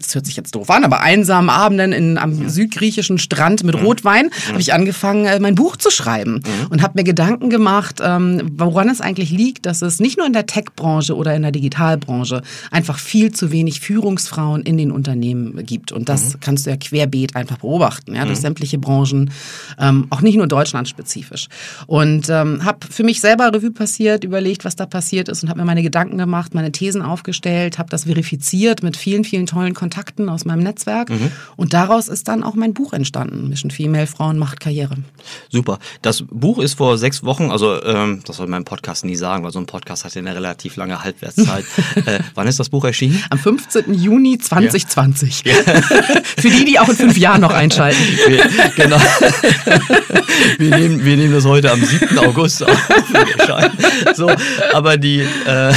das 0.00 0.14
hört 0.14 0.26
sich 0.26 0.36
jetzt 0.36 0.54
doof 0.54 0.70
an, 0.70 0.84
aber 0.84 1.00
einsamen 1.00 1.50
Abenden 1.50 1.92
in, 1.92 2.18
am 2.18 2.48
südgriechischen 2.48 3.18
Strand 3.18 3.64
mit 3.64 3.74
Rotwein, 3.74 4.30
habe 4.48 4.60
ich 4.60 4.72
angefangen, 4.72 5.26
äh, 5.26 5.40
mein 5.40 5.54
Buch 5.54 5.76
zu 5.76 5.90
schreiben 5.90 6.42
und 6.70 6.82
habe 6.82 6.94
mir 6.96 7.04
Gedanken 7.04 7.50
gemacht, 7.50 8.00
ähm, 8.02 8.52
woran 8.56 8.88
es 8.88 9.00
eigentlich 9.00 9.30
liegt, 9.30 9.66
dass 9.66 9.82
es 9.82 10.00
nicht 10.00 10.18
nur 10.18 10.26
in 10.26 10.32
der 10.32 10.46
Tech-Branche 10.46 11.16
oder 11.16 11.34
in 11.34 11.42
der 11.42 11.52
Digitalbranche 11.52 12.42
einfach 12.70 12.98
viel 12.98 13.32
zu 13.32 13.50
wenig 13.52 13.80
Führungsfrauen 13.80 14.62
in 14.62 14.76
den 14.76 14.90
Unternehmen 14.90 15.47
gibt. 15.56 15.92
Und 15.92 16.08
das 16.08 16.38
kannst 16.40 16.66
du 16.66 16.70
ja 16.70 16.76
querbeet 16.76 17.36
einfach 17.36 17.58
beobachten, 17.58 18.14
ja, 18.14 18.24
durch 18.24 18.38
sämtliche 18.38 18.78
Branchen, 18.78 19.30
ähm, 19.78 20.06
auch 20.10 20.20
nicht 20.20 20.36
nur 20.36 20.46
deutschlandspezifisch. 20.46 21.48
Und 21.86 22.28
ähm, 22.28 22.64
habe 22.64 22.86
für 22.90 23.04
mich 23.04 23.20
selber 23.20 23.52
Revue 23.52 23.70
passiert, 23.70 24.24
überlegt, 24.24 24.64
was 24.64 24.76
da 24.76 24.86
passiert 24.86 25.28
ist 25.28 25.42
und 25.42 25.48
habe 25.48 25.60
mir 25.60 25.66
meine 25.66 25.82
Gedanken 25.82 26.18
gemacht, 26.18 26.54
meine 26.54 26.72
Thesen 26.72 27.02
aufgestellt, 27.02 27.78
habe 27.78 27.90
das 27.90 28.04
verifiziert 28.04 28.82
mit 28.82 28.96
vielen, 28.96 29.24
vielen 29.24 29.46
tollen 29.46 29.74
Kontakten 29.74 30.28
aus 30.28 30.44
meinem 30.44 30.62
Netzwerk. 30.62 31.10
Und 31.56 31.72
daraus 31.72 32.08
ist 32.08 32.28
dann 32.28 32.42
auch 32.42 32.54
mein 32.54 32.74
Buch 32.74 32.92
entstanden, 32.92 33.48
Mission 33.48 33.70
Female 33.70 34.06
Frauen 34.06 34.38
macht 34.38 34.60
Karriere. 34.60 34.96
Super. 35.48 35.78
Das 36.02 36.24
Buch 36.30 36.58
ist 36.58 36.74
vor 36.74 36.98
sechs 36.98 37.22
Wochen, 37.22 37.50
also 37.50 37.82
ähm, 37.82 38.20
das 38.24 38.36
soll 38.36 38.46
man 38.46 38.62
im 38.62 38.64
Podcast 38.64 39.04
nie 39.04 39.16
sagen, 39.16 39.44
weil 39.44 39.52
so 39.52 39.58
ein 39.58 39.66
Podcast 39.66 40.04
hat 40.04 40.14
ja 40.14 40.20
eine 40.20 40.34
relativ 40.34 40.76
lange 40.76 41.02
Halbwertszeit. 41.02 41.64
äh, 42.06 42.20
wann 42.34 42.46
ist 42.46 42.58
das 42.60 42.68
Buch 42.68 42.84
erschienen? 42.84 43.22
Am 43.30 43.38
15. 43.38 43.94
Juni 43.94 44.38
2020. 44.38 45.37
Für 46.38 46.48
die, 46.48 46.64
die 46.64 46.78
auch 46.78 46.88
in 46.88 46.96
fünf 46.96 47.16
Jahren 47.16 47.40
noch 47.40 47.52
einschalten. 47.52 47.98
Wir, 48.26 48.44
genau. 48.76 48.98
wir, 50.58 50.76
nehmen, 50.76 51.04
wir 51.04 51.16
nehmen 51.16 51.32
das 51.32 51.44
heute 51.44 51.70
am 51.72 51.84
7. 51.84 52.18
August 52.18 52.62
auf. 52.62 52.88
so, 54.14 54.30
aber 54.72 54.96
die, 54.96 55.20
äh, 55.20 55.72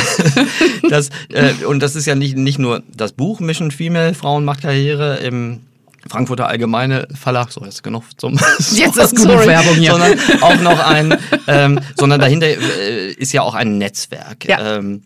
das, 0.90 1.10
äh, 1.30 1.66
und 1.66 1.82
das 1.82 1.96
ist 1.96 2.06
ja 2.06 2.16
nicht, 2.16 2.38
nicht 2.38 2.60
nur 2.60 2.84
das 2.96 3.14
Buch 3.14 3.40
Mission 3.40 3.72
Female, 3.72 4.14
Frauen 4.14 4.46
macht 4.46 4.62
Karriere 4.62 5.18
im 5.18 5.62
Frankfurter 6.08 6.48
Allgemeine 6.48 7.08
Verlag, 7.14 7.52
so 7.52 7.62
jetzt 7.66 7.84
genug 7.84 8.04
zum 8.18 8.40
Jetzt 8.74 8.98
ist 8.98 9.16
genug 9.16 9.34
Sorry. 9.34 9.48
Werbung 9.48 9.76
hier. 9.76 9.92
sondern 9.92 10.20
auch 10.42 10.60
noch 10.62 10.80
ein, 10.80 11.18
ähm, 11.48 11.80
sondern 11.96 12.20
dahinter 12.20 12.48
äh, 12.48 13.12
ist 13.12 13.34
ja 13.34 13.42
auch 13.42 13.54
ein 13.54 13.78
Netzwerk. 13.78 14.46
Ja. 14.46 14.78
Ähm, 14.78 15.04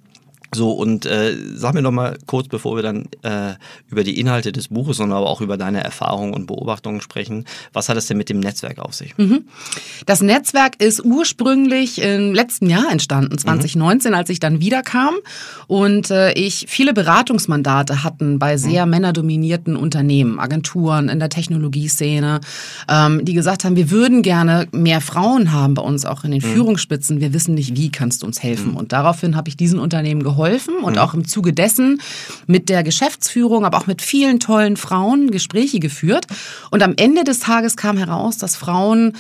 so, 0.56 0.72
und 0.72 1.06
äh, 1.06 1.36
sag 1.54 1.74
mir 1.74 1.84
doch 1.84 1.92
mal 1.92 2.18
kurz, 2.25 2.48
bevor 2.48 2.75
wir 2.75 2.84
dann 2.84 3.07
äh, 3.22 3.54
über 3.90 4.04
die 4.04 4.19
Inhalte 4.19 4.52
des 4.52 4.69
Buches, 4.69 4.98
sondern 4.98 5.18
aber 5.18 5.30
auch 5.30 5.42
über 5.42 5.57
deine 5.57 5.84
Erfahrungen 5.84 6.34
und 6.34 6.48
Beobachtungen 6.48 7.02
sprechen, 7.02 7.46
was 7.74 7.90
hat 7.90 7.98
es 7.98 8.07
denn 8.07 8.18
mit 8.18 8.30
dem 8.30 8.40
Netzwerk 8.40 8.80
auf 8.80 8.94
sich? 8.94 9.13
Das 10.06 10.22
Netzwerk 10.22 10.81
ist 10.81 11.04
ursprünglich 11.04 12.02
im 12.02 12.34
letzten 12.34 12.69
Jahr 12.69 12.92
entstanden, 12.92 13.38
2019, 13.38 14.13
als 14.13 14.30
ich 14.30 14.40
dann 14.40 14.60
wiederkam 14.62 15.13
und 15.68 16.10
äh, 16.10 16.34
ich 16.34 16.66
viele 16.69 16.94
Beratungsmandate 16.94 18.04
hatten 18.04 18.40
bei 18.40 18.58
sehr 18.58 18.86
männerdominierten 18.86 19.75
Unternehmen, 19.75 20.40
Agenturen 20.40 21.10
in 21.10 21.19
der 21.19 21.30
Technologieszene, 21.30 22.40
ähm, 22.90 23.25
die 23.25 23.34
gesagt 23.34 23.66
haben, 23.66 23.75
wir 23.75 23.92
würden 23.92 24.22
gerne 24.22 24.68
mehr 24.72 25.01
Frauen 25.01 25.51
haben 25.51 25.74
bei 25.74 25.81
uns 25.81 26.06
auch 26.06 26.24
in 26.24 26.31
den 26.31 26.42
Führungsspitzen. 26.42 27.19
Wir 27.19 27.34
wissen 27.34 27.56
nicht, 27.56 27.75
wie 27.75 27.92
kannst 27.92 28.24
du 28.24 28.25
uns 28.25 28.42
helfen. 28.42 28.74
Und 28.74 28.94
daraufhin 28.94 29.36
habe 29.36 29.50
ich 29.50 29.58
diesen 29.58 29.80
Unternehmen 29.80 30.24
geholfen 30.24 30.44
und 30.83 30.97
auch 30.97 31.13
im 31.13 31.27
Zuge 31.27 31.53
dessen 31.53 32.01
mit 32.47 32.69
der 32.69 32.83
Geschäftsführung, 32.83 33.65
aber 33.65 33.77
auch 33.77 33.88
mit 33.88 34.01
vielen 34.01 34.39
tollen 34.39 34.77
Frauen 34.77 35.31
Gespräche 35.31 35.80
geführt. 35.80 36.27
Und 36.71 36.83
am 36.83 36.94
Ende 36.97 37.24
des 37.24 37.39
Tages 37.39 37.77
kam 37.77 37.97
heraus, 37.97 38.38
dass 38.38 38.56
Frauen 38.56 39.13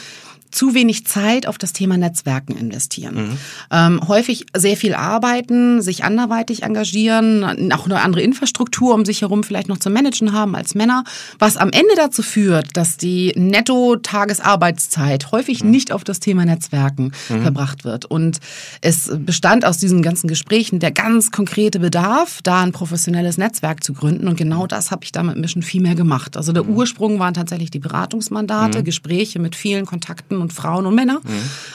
zu 0.55 0.73
wenig 0.73 1.05
Zeit 1.05 1.47
auf 1.47 1.57
das 1.57 1.73
Thema 1.73 1.97
Netzwerken 1.97 2.55
investieren. 2.55 3.37
Ähm, 3.71 4.07
häufig 4.07 4.45
sehr 4.55 4.77
viel 4.77 4.93
arbeiten, 4.93 5.81
sich 5.81 6.03
anderweitig 6.03 6.63
engagieren, 6.63 7.71
auch 7.73 7.85
eine 7.85 8.01
andere 8.01 8.21
Infrastruktur 8.21 8.93
um 8.93 9.05
sich 9.05 9.21
herum 9.21 9.43
vielleicht 9.43 9.67
noch 9.67 9.77
zu 9.77 9.89
managen 9.89 10.31
haben 10.31 10.55
als 10.55 10.73
Männer, 10.73 11.03
was 11.39 11.57
am 11.57 11.69
Ende 11.71 11.95
dazu 11.95 12.21
führt, 12.21 12.77
dass 12.77 12.97
die 12.97 13.33
Netto-Tagesarbeitszeit 13.35 15.31
häufig 15.31 15.63
nicht 15.63 15.91
auf 15.91 16.03
das 16.03 16.19
Thema 16.19 16.45
Netzwerken 16.45 17.11
verbracht 17.11 17.83
wird. 17.83 18.05
Und 18.05 18.39
es 18.81 19.11
bestand 19.17 19.65
aus 19.65 19.77
diesen 19.77 20.01
ganzen 20.01 20.27
Gesprächen 20.27 20.79
der 20.79 20.91
ganz 20.91 21.31
konkrete 21.31 21.79
Bedarf, 21.79 22.39
da 22.43 22.61
ein 22.61 22.71
professionelles 22.71 23.37
Netzwerk 23.37 23.83
zu 23.83 23.93
gründen. 23.93 24.27
Und 24.27 24.37
genau 24.37 24.67
das 24.67 24.91
habe 24.91 25.03
ich 25.03 25.11
da 25.11 25.21
mit 25.23 25.37
Mission 25.37 25.63
Female 25.63 25.95
gemacht. 25.95 26.37
Also 26.37 26.53
der 26.53 26.65
Ursprung 26.65 27.19
waren 27.19 27.33
tatsächlich 27.33 27.71
die 27.71 27.79
Beratungsmandate, 27.79 28.83
Gespräche 28.83 29.39
mit 29.39 29.55
vielen 29.55 29.85
Kontakten 29.85 30.37
und 30.45 30.53
Frauen 30.53 30.85
und 30.85 30.95
Männern. 30.95 31.19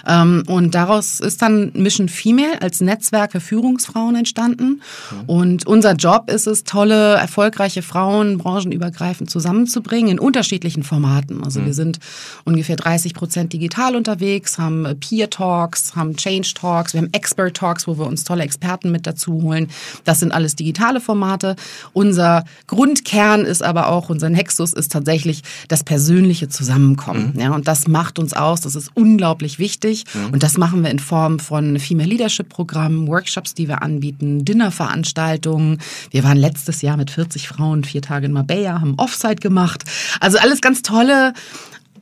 Ähm, 0.07 0.45
und 0.47 0.75
daraus 0.75 1.21
ist 1.21 1.43
dann 1.43 1.73
Mission 1.75 2.09
Female 2.09 2.63
als 2.63 2.81
Netzwerk 2.81 3.33
für 3.33 3.41
Führungsfrauen 3.41 4.15
entstanden. 4.15 4.81
Und 5.27 5.67
unser 5.67 5.95
Job 5.95 6.31
ist 6.31 6.47
es, 6.47 6.65
tolle, 6.65 7.15
erfolgreiche 7.15 7.83
Frauen 7.83 8.39
branchenübergreifend 8.39 9.29
zusammenzubringen 9.29 10.13
in 10.13 10.19
unterschiedlichen 10.19 10.83
Formaten. 10.83 11.43
Also 11.43 11.65
wir 11.65 11.75
sind 11.75 11.99
ungefähr 12.45 12.77
30 12.77 13.15
Prozent 13.15 13.53
digital 13.53 13.97
unterwegs, 13.97 14.59
haben 14.59 14.87
Peer 15.01 15.29
Talks, 15.31 15.97
haben 15.97 16.17
Change 16.17 16.55
Talks, 16.55 16.95
wir 16.95 17.01
haben 17.01 17.11
Expert 17.13 17.57
Talks, 17.57 17.87
wo 17.87 17.99
wir 17.99 18.07
uns 18.07 18.25
tolle 18.25 18.45
Experten 18.45 18.93
mit 18.93 19.07
dazu 19.07 19.43
holen. 19.43 19.69
Das 20.05 20.21
sind 20.21 20.33
alles 20.33 20.55
digitale 20.55 21.01
Formate. 21.01 21.57
Unser 21.93 22.45
Grundkern 22.69 23.45
ist 23.45 23.63
aber 23.63 23.89
auch, 23.89 24.11
unser 24.11 24.31
Nexus 24.31 24.73
ist 24.73 24.93
tatsächlich 24.93 25.43
das 25.69 25.83
persönliche 25.83 26.49
Zusammenkommen. 26.49 27.35
Ja, 27.37 27.53
und 27.53 27.67
das 27.67 27.89
macht 27.89 28.19
uns 28.19 28.33
aus. 28.33 28.60
Das 28.65 28.75
ist 28.75 28.91
unglaublich 28.95 29.59
wichtig. 29.59 30.05
Und 30.33 30.43
das 30.43 30.57
machen 30.57 30.83
wir 30.83 30.91
in 30.91 30.99
Form 30.99 31.39
von 31.39 31.79
Female 31.79 32.09
Leadership 32.09 32.49
Programmen, 32.49 33.07
Workshops, 33.07 33.55
die 33.55 33.69
wir 33.69 33.83
anbieten, 33.83 34.45
Dinnerveranstaltungen. 34.45 35.79
Wir 36.11 36.25
waren 36.25 36.37
letztes 36.37 36.83
Jahr 36.83 36.97
mit 36.97 37.11
40 37.11 37.49
Frauen 37.49 37.85
vier 37.85 38.03
Tage 38.03 38.27
in 38.27 38.33
Marbella, 38.33 38.81
haben 38.81 38.95
Offsite 38.97 39.37
gemacht. 39.37 39.85
Also 40.21 40.39
alles 40.39 40.61
ganz 40.61 40.83
tolle 40.83 41.33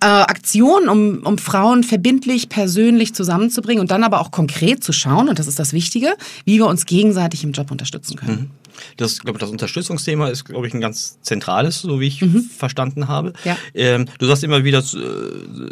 äh, 0.01 0.07
Aktionen, 0.07 0.89
um, 0.89 1.23
um 1.25 1.39
Frauen 1.39 1.83
verbindlich, 1.83 2.49
persönlich 2.49 3.15
zusammenzubringen 3.15 3.81
und 3.81 3.91
dann 3.91 4.05
aber 4.05 4.21
auch 4.21 4.31
konkret 4.31 4.85
zu 4.85 4.93
schauen, 4.93 5.29
und 5.29 5.39
das 5.39 5.47
ist 5.47 5.59
das 5.59 5.73
Wichtige, 5.73 6.15
wie 6.45 6.59
wir 6.59 6.67
uns 6.67 6.87
gegenseitig 6.87 7.45
im 7.45 7.53
Job 7.53 7.71
unterstützen 7.71 8.17
können. 8.17 8.51
Das, 8.97 9.21
glaube 9.21 9.39
das 9.39 9.51
Unterstützungsthema 9.51 10.29
ist, 10.29 10.45
glaube 10.45 10.67
ich, 10.67 10.75
ein 10.75 10.81
ganz 10.81 11.21
zentrales, 11.23 11.81
so 11.81 12.01
wie 12.01 12.07
ich 12.09 12.25
verstanden 12.57 13.09
habe. 13.09 13.33
Ja. 13.45 13.57
Ähm, 13.75 14.07
du 14.19 14.27
sagst 14.27 14.45
immer 14.45 14.65
wieder, 14.65 14.79
äh, 14.79 14.83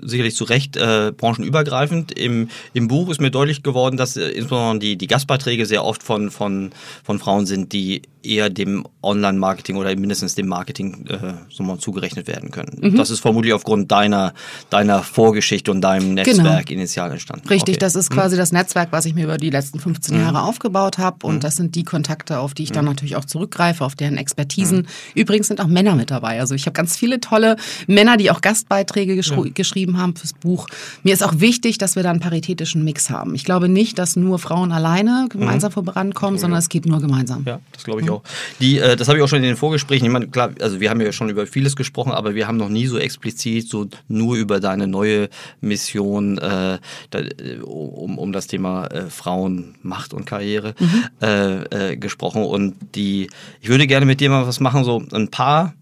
sicherlich 0.03 0.35
zu 0.37 0.45
Recht, 0.45 0.77
äh, 0.77 1.13
branchenübergreifend. 1.17 2.13
Im, 2.13 2.49
Im 2.73 2.89
Buch 2.89 3.11
ist 3.11 3.21
mir 3.21 3.31
deutlich 3.31 3.63
geworden, 3.63 3.97
dass 3.97 4.17
äh, 4.17 4.29
insbesondere 4.29 4.79
die, 4.79 4.97
die 4.97 5.07
Gastbeiträge 5.07 5.67
sehr 5.67 5.85
oft 5.85 6.03
von, 6.03 6.31
von, 6.31 6.71
von 7.05 7.19
Frauen 7.19 7.47
sind, 7.47 7.73
die 7.73 8.03
eher 8.23 8.51
dem 8.51 8.85
Online-Marketing 9.03 9.77
oder 9.77 9.95
mindestens 9.95 10.35
dem 10.35 10.49
Marketing 10.49 11.07
äh, 11.07 11.35
so 11.49 11.63
mal 11.63 11.79
zugerechnet 11.79 12.27
werden 12.27 12.51
können. 12.51 12.97
Das 12.97 13.11
ist 13.11 13.21
vermutlich 13.21 13.53
aufgrund 13.53 13.93
deiner, 13.93 14.35
deiner 14.69 15.03
Vorgeschichte 15.03 15.71
und 15.71 15.81
deinem 15.81 16.15
Netzwerk 16.15 16.71
initial 16.71 17.13
entstanden. 17.13 17.49
Richtig, 17.49 17.77
Okay. 17.77 17.81
das 17.81 17.95
ist 17.95 18.11
quasi 18.11 18.37
das 18.37 18.53
Netzwerk, 18.53 18.91
was 18.91 19.05
ich 19.07 19.15
mir 19.15 19.25
über 19.25 19.37
die 19.37 19.51
letzten 19.51 19.81
15 19.81 20.19
Jahre 20.19 20.43
aufgebaut 20.43 20.99
habe. 20.99 21.27
Und 21.27 21.45
das 21.45 21.57
sind 21.57 21.75
die 21.75 21.85
Kontakte, 21.85 22.39
auf 22.39 22.55
die 22.55 22.65
ich 22.65 22.73
dann 22.73 22.87
natürlich 22.97 23.17
auch 23.17 23.25
zurückgreife, 23.25 23.85
auf 23.85 23.95
deren 23.95 24.17
Expertisen. 24.17 24.89
Übrigens 25.15 25.49
sind 25.49 25.61
auch 25.61 25.67
Männer 25.67 25.95
mit 25.95 26.11
dabei. 26.11 26.41
Also 26.41 26.55
ich 26.55 26.67
habe 26.67 26.73
ganz 26.73 26.97
viele 26.97 27.21
tolle 27.21 27.57
Männer, 27.87 28.17
die 28.17 28.31
auch 28.31 28.41
Gastbeiträge 28.41 29.15
geschri 29.17 29.51
geschrieben 29.51 29.99
haben 29.99 30.17
fürs 30.17 30.33
Buch. 30.33 30.67
Mir 31.03 31.13
ist 31.13 31.23
auch 31.23 31.41
wichtig, 31.41 31.79
dass 31.79 31.97
wir 31.97 32.03
da 32.03 32.11
einen 32.11 32.21
paritätischen 32.21 32.85
Mix 32.85 33.11
haben. 33.11 33.35
Ich 33.35 33.45
glaube 33.45 33.69
nicht, 33.69 33.99
dass 33.99 34.17
nur 34.17 34.39
Frauen 34.39 34.73
alleine 34.73 35.27
gemeinsam 35.29 35.71
vorankommen, 35.71 36.39
sondern 36.39 36.59
es 36.59 36.69
geht 36.69 36.87
nur 36.87 37.01
gemeinsam. 37.01 37.45
Ja, 37.47 37.61
das 37.73 37.85
glaube 37.85 38.01
ich 38.01 38.11
auch. 38.11 38.23
Die, 38.61 38.79
äh, 38.79 38.97
das 38.97 39.09
habe 39.09 39.19
ich 39.19 39.25
auch 39.25 39.29
schon 39.29 39.39
in 39.39 39.45
den 39.45 39.57
Vorgesprächen. 39.57 40.07
Ich 40.07 40.13
meine, 40.13 40.29
klar, 40.29 40.51
also 40.61 40.81
wir 40.81 40.91
haben 40.91 41.01
ja 41.01 41.13
schon 41.13 41.29
über 41.29 41.47
vieles 41.47 41.77
gesprochen, 41.77 42.13
aber 42.13 42.35
wir 42.35 42.47
haben 42.47 42.57
noch 42.57 42.69
nie 42.69 42.87
so 42.87 42.99
explizit 42.99 43.69
so 43.69 43.87
nur 44.09 44.37
über 44.37 44.61
deine 44.61 44.87
neue 44.87 45.29
Mission 45.61 46.39
äh, 46.39 46.79
da, 47.11 47.19
äh, 47.19 47.59
um, 47.63 48.19
um 48.19 48.33
das 48.33 48.47
Thema 48.47 48.87
äh, 48.87 49.11
Frauen, 49.11 49.75
Macht 49.83 50.15
und 50.15 50.25
Karriere 50.25 50.75
äh, 51.23 51.93
äh, 51.93 51.97
gesprochen. 51.97 52.45
Und 52.45 52.77
die, 52.95 53.31
ich 53.61 53.69
würde 53.69 53.87
gerne 53.87 54.07
mit 54.07 54.21
dir 54.21 54.31
mal 54.31 54.47
was 54.47 54.61
machen, 54.61 54.85
so 54.85 55.03
ein 55.13 55.29
paar 55.29 55.75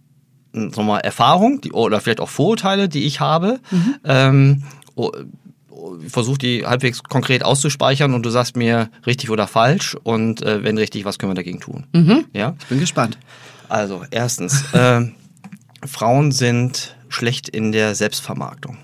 sagen 0.53 0.77
wir 0.77 0.85
mal, 0.85 0.99
Erfahrungen 1.01 1.61
die, 1.61 1.73
oder 1.73 2.01
vielleicht 2.01 2.21
auch 2.21 2.29
Vorurteile, 2.29 2.89
die 2.89 3.05
ich 3.05 3.21
habe. 3.21 3.61
Ähm, 4.05 4.63
oh, 4.95 5.11
ich 6.05 6.13
versuche 6.13 6.39
die 6.39 6.67
halbwegs 6.67 7.03
konkret 7.03 7.45
auszuspeichern 7.45 8.15
und 8.15 8.25
du 8.25 8.31
sagst 8.31 8.57
mir 8.57 8.89
richtig 9.07 9.31
oder 9.31 9.47
falsch 9.47 9.97
und 10.03 10.43
äh, 10.43 10.63
wenn 10.63 10.79
richtig, 10.79 11.05
was 11.05 11.19
können 11.19 11.31
wir 11.31 11.37
dagegen 11.37 11.61
tun? 11.61 11.87
Ja? 12.33 12.55
Ich 12.61 12.67
bin 12.67 12.81
gespannt. 12.81 13.19
Also, 13.69 14.05
erstens, 14.11 14.65
ähm, 14.75 15.15
Frauen 15.85 16.33
sind 16.33 16.97
schlecht 17.09 17.49
in 17.49 17.73
der 17.73 17.95
Selbstvermarktung. 17.95 18.79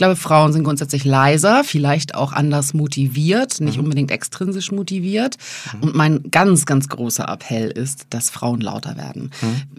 Ich 0.00 0.02
glaube, 0.02 0.16
Frauen 0.16 0.54
sind 0.54 0.64
grundsätzlich 0.64 1.04
leiser, 1.04 1.62
vielleicht 1.62 2.14
auch 2.14 2.32
anders 2.32 2.72
motiviert, 2.72 3.60
nicht 3.60 3.78
unbedingt 3.78 4.10
extrinsisch 4.10 4.72
motiviert. 4.72 5.36
Und 5.82 5.94
mein 5.94 6.22
ganz, 6.30 6.64
ganz 6.64 6.88
großer 6.88 7.28
Appell 7.28 7.70
ist, 7.70 8.06
dass 8.08 8.30
Frauen 8.30 8.62
lauter 8.62 8.96
werden. 8.96 9.30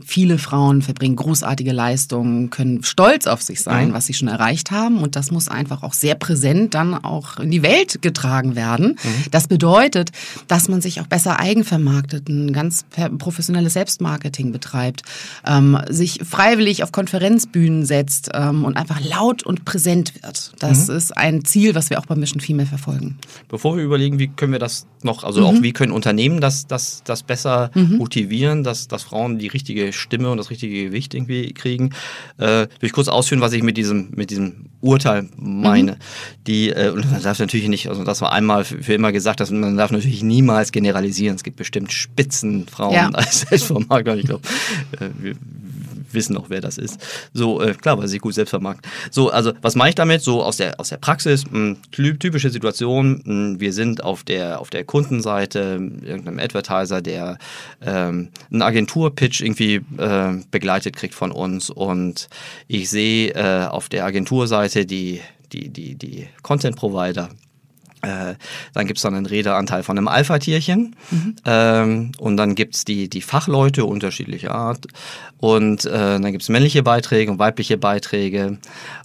Viele 0.06 0.38
Frauen 0.38 0.84
verbringen 0.84 1.16
großartige 1.16 1.72
Leistungen, 1.72 2.51
können 2.51 2.84
stolz 2.84 3.25
auf 3.25 3.42
sich 3.42 3.63
sein, 3.63 3.94
was 3.94 4.06
sie 4.06 4.13
schon 4.13 4.28
erreicht 4.28 4.70
haben. 4.70 5.00
Und 5.00 5.16
das 5.16 5.32
muss 5.32 5.48
einfach 5.48 5.82
auch 5.82 5.94
sehr 5.94 6.13
präsent 6.13 6.75
dann 6.75 6.94
auch 6.94 7.40
in 7.40 7.50
die 7.50 7.63
Welt 7.63 8.04
getragen 8.04 8.56
werden. 8.56 9.00
Das 9.32 9.48
bedeutet, 9.48 10.12
dass 10.48 10.68
man 10.68 10.82
sich 10.82 11.01
auch 11.01 11.08
besser 11.08 11.40
eigenvermarktet, 11.40 12.30
ein 12.30 12.54
ganz 12.54 12.86
professionelles 13.18 13.74
Selbstmarketing 13.74 14.51
betreibt, 14.51 15.01
ähm, 15.48 15.80
sich 15.90 16.20
freiwillig 16.24 16.84
auf 16.84 16.92
Konferenzbühnen 16.92 17.88
setzt 17.88 18.30
ähm, 18.36 18.66
und 18.66 18.78
einfach 18.78 19.01
laut 19.04 19.42
und 19.42 19.66
präsent 19.66 20.11
wird. 20.13 20.51
Das 20.60 20.89
ist 20.89 21.15
ein 21.18 21.46
Ziel, 21.46 21.75
was 21.75 21.89
wir 21.89 22.00
auch 22.00 22.06
bei 22.06 22.15
Mission 22.15 22.41
Female 22.41 22.68
verfolgen. 22.68 23.18
Bevor 23.48 23.77
wir 23.77 23.84
überlegen, 23.84 24.20
wie 24.20 24.27
können 24.27 24.51
wir 24.51 24.60
das 24.60 24.88
noch, 25.03 25.24
also 25.24 25.46
auch 25.46 25.62
wie 25.62 25.74
können 25.74 25.91
Unternehmen 25.91 26.41
das, 26.41 26.68
das, 26.68 27.01
das 27.03 27.24
besser 27.24 27.72
motivieren, 27.75 28.63
dass, 28.63 28.88
dass 28.88 29.03
Frauen 29.03 29.39
die 29.39 29.48
richtige 29.48 29.94
Stimme 29.94 30.30
und 30.30 30.38
das 30.38 30.50
richtige 30.50 30.86
Gewicht 30.86 31.13
irgendwie 31.13 31.53
kriegen, 31.53 31.91
äh, 32.38 32.46
will 32.46 32.68
ich 32.82 32.94
kurz 32.94 33.08
ausführen, 33.08 33.41
was 33.41 33.53
ich 33.53 33.63
mit 33.63 33.77
diesem, 33.77 34.10
mit 34.15 34.30
diesem 34.30 34.68
Urteil 34.82 35.30
meine. 35.38 35.98
Die, 36.48 36.70
äh, 36.70 36.91
man 36.91 37.22
darf 37.22 37.39
natürlich 37.39 37.68
nicht, 37.68 37.89
also 37.89 38.03
das 38.03 38.22
war 38.22 38.32
einmal 38.32 38.63
für, 38.63 38.82
für 38.84 38.94
immer 38.94 39.12
gesagt, 39.12 39.39
dass 39.39 39.51
man 39.51 39.77
darf 39.77 39.91
natürlich 39.91 40.24
niemals 40.24 40.72
generalisieren. 40.72 41.36
Es 41.36 41.44
gibt 41.44 41.58
bestimmt 41.58 41.91
Spitzenfrauen 41.91 42.94
Ja. 42.94 43.10
als 43.10 43.41
Selbstvermarkter. 43.41 44.15
Ich 44.18 44.25
glaube, 44.25 44.48
äh, 45.00 45.10
wir 45.20 45.36
wissen 46.13 46.38
auch, 46.38 46.50
wer 46.50 46.62
das 46.62 46.77
ist. 46.77 47.00
So, 47.34 47.62
äh, 47.62 47.74
klar, 47.74 47.98
weil 47.98 48.08
sie 48.08 48.13
sich 48.13 48.22
gut 48.22 48.34
selbst 48.34 48.51
vermarkten. 48.51 48.89
So, 49.10 49.30
also, 49.30 49.53
was 49.62 49.75
meine 49.75 49.89
ich 49.89 49.96
damit? 49.96 50.22
So 50.22 50.44
aus 50.44 50.58
der, 50.58 50.80
aus 50.80 50.89
der 50.89 50.98
Praxis, 50.98 51.46
mh, 51.50 51.77
ty- 51.91 52.18
typische 52.18 52.50
Situation, 52.50 53.22
mh, 53.24 53.60
wir 53.60 53.74
sind 53.74 54.03
auf 54.03 54.24
der, 54.24 54.60
auf 54.60 54.70
der 54.70 54.84
Kundenseite, 54.84 55.80
irgendeinem 56.03 56.39
Advertiser, 56.39 57.01
der 57.01 57.38
ähm, 57.82 58.30
einen 58.51 58.62
Agenturpitch 58.62 59.41
irgendwie 59.41 59.82
äh, 59.98 60.34
begleitet 60.51 60.96
kriegt 60.96 61.13
von 61.13 61.32
uns 61.32 61.70
und 61.70 62.27
ich 62.68 62.89
sehe 62.89 63.30
äh, 63.34 63.68
auf 63.68 63.89
der 63.89 64.06
Agenturseite 64.06 64.86
die, 64.86 65.22
die, 65.51 65.70
die, 65.70 65.96
die 65.96 66.27
Content-Provider 66.44 67.30
äh, 68.01 68.36
dann 68.74 68.88
gibt's 68.88 69.01
dann 69.01 69.15
einen 69.15 69.25
Redeanteil 69.25 69.84
von 69.84 69.98
einem 69.98 70.08
Alpha-Tierchen. 70.08 70.96
Ähm, 71.46 72.12
und 72.17 72.38
dann 72.38 72.55
gibt's 72.55 72.86
die, 72.86 73.10
die 73.10 73.22
Fachleute 73.22 73.86
unterschiedlicher 73.86 74.53
Art. 74.53 74.88
Und 75.38 75.86
äh, 75.86 76.20
dann 76.20 76.31
gibt's 76.31 76.50
männliche 76.50 76.84
Beiträge 76.84 77.31
und 77.31 77.39
weibliche 77.39 77.77
Beiträge. 77.77 78.58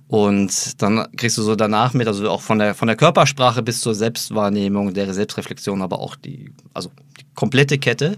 Und 0.08 0.80
dann 0.82 1.06
kriegst 1.16 1.36
du 1.36 1.42
so 1.42 1.56
danach 1.56 1.92
mit, 1.92 2.06
also 2.06 2.30
auch 2.30 2.42
von 2.42 2.58
der, 2.58 2.74
von 2.74 2.88
der 2.88 2.96
Körpersprache 2.96 3.62
bis 3.62 3.80
zur 3.80 3.94
Selbstwahrnehmung, 3.94 4.94
der 4.94 5.12
Selbstreflexion, 5.12 5.82
aber 5.82 5.98
auch 5.98 6.14
die, 6.16 6.52
also 6.74 6.90
die 7.18 7.24
komplette 7.34 7.78
Kette. 7.78 8.16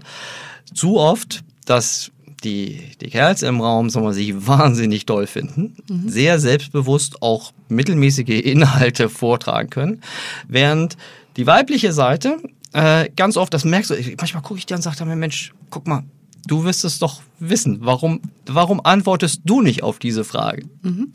Zu 0.73 0.97
oft, 0.97 1.43
dass 1.65 2.11
die, 2.41 2.81
die 3.01 3.09
Kerls 3.09 3.43
im 3.43 3.61
Raum, 3.61 3.89
sagen 3.89 4.05
wir, 4.05 4.13
sich 4.13 4.47
wahnsinnig 4.47 5.05
doll 5.05 5.27
finden, 5.27 5.75
sehr 6.07 6.39
selbstbewusst 6.39 7.21
auch 7.21 7.51
mittelmäßige 7.67 8.29
Inhalte 8.43 9.09
vortragen 9.09 9.69
können, 9.69 10.01
während 10.47 10.97
die 11.37 11.47
weibliche 11.47 11.93
Seite 11.93 12.37
äh, 12.73 13.09
ganz 13.15 13.37
oft, 13.37 13.53
das 13.53 13.65
merkst 13.65 13.91
du, 13.91 13.95
manchmal 14.17 14.43
gucke 14.43 14.59
ich 14.59 14.65
dir 14.65 14.75
und 14.75 14.81
sage 14.81 15.03
mir, 15.05 15.15
Mensch, 15.15 15.53
guck 15.69 15.87
mal, 15.87 16.03
du 16.47 16.63
wirst 16.63 16.85
es 16.85 16.99
doch 16.99 17.21
wissen. 17.39 17.79
Warum, 17.81 18.21
warum 18.45 18.81
antwortest 18.83 19.41
du 19.45 19.61
nicht 19.61 19.83
auf 19.83 19.99
diese 19.99 20.23
Frage? 20.23 20.63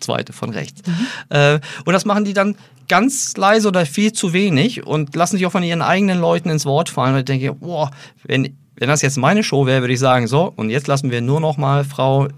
Zweite 0.00 0.33
von 0.33 0.50
rechts. 0.50 0.83
Äh, 1.28 1.61
und 1.85 1.93
das 1.93 2.04
machen 2.04 2.25
die 2.25 2.33
dann 2.33 2.57
ganz 2.88 3.37
leise 3.37 3.69
oder 3.69 3.87
viel 3.87 4.12
zu 4.12 4.33
wenig 4.33 4.87
und 4.87 5.14
lassen 5.14 5.37
sich 5.37 5.47
auch 5.47 5.52
von 5.52 5.62
ihren 5.62 5.83
eigenen 5.83 6.19
Leuten 6.19 6.50
ins 6.50 6.66
Wort 6.66 6.88
fallen. 6.88 7.14
Und 7.14 7.21
ich 7.21 7.25
denke, 7.25 7.54
boah, 7.54 7.90
wenn, 8.25 8.57
wenn 8.85 8.91
das 8.91 9.00
jetzt 9.00 9.17
meine 9.17 9.43
Show 9.43 9.64
wäre, 9.64 9.81
würde 9.81 9.95
ich 9.95 9.99
sagen, 9.99 10.26
so, 10.26 10.53
und 10.57 10.69
jetzt 10.69 10.88
lassen 10.88 11.11
wir 11.11 11.23
nur 11.23 11.41
noch 11.41 11.57
mal 11.57 11.85
Frau 11.85 12.29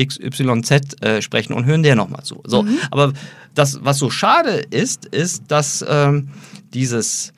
XYZ 0.00 1.02
äh, 1.02 1.20
sprechen 1.20 1.52
und 1.52 1.64
hören 1.64 1.82
der 1.82 1.96
nochmal 1.96 2.22
zu. 2.22 2.40
So, 2.46 2.64
aber 2.92 3.12
das, 3.56 3.80
was 3.82 3.98
so 3.98 4.08
schade 4.08 4.62
ist, 4.70 5.06
ist, 5.06 5.42
dass 5.48 5.84
ähm, 5.88 6.28
dieses, 6.72 7.32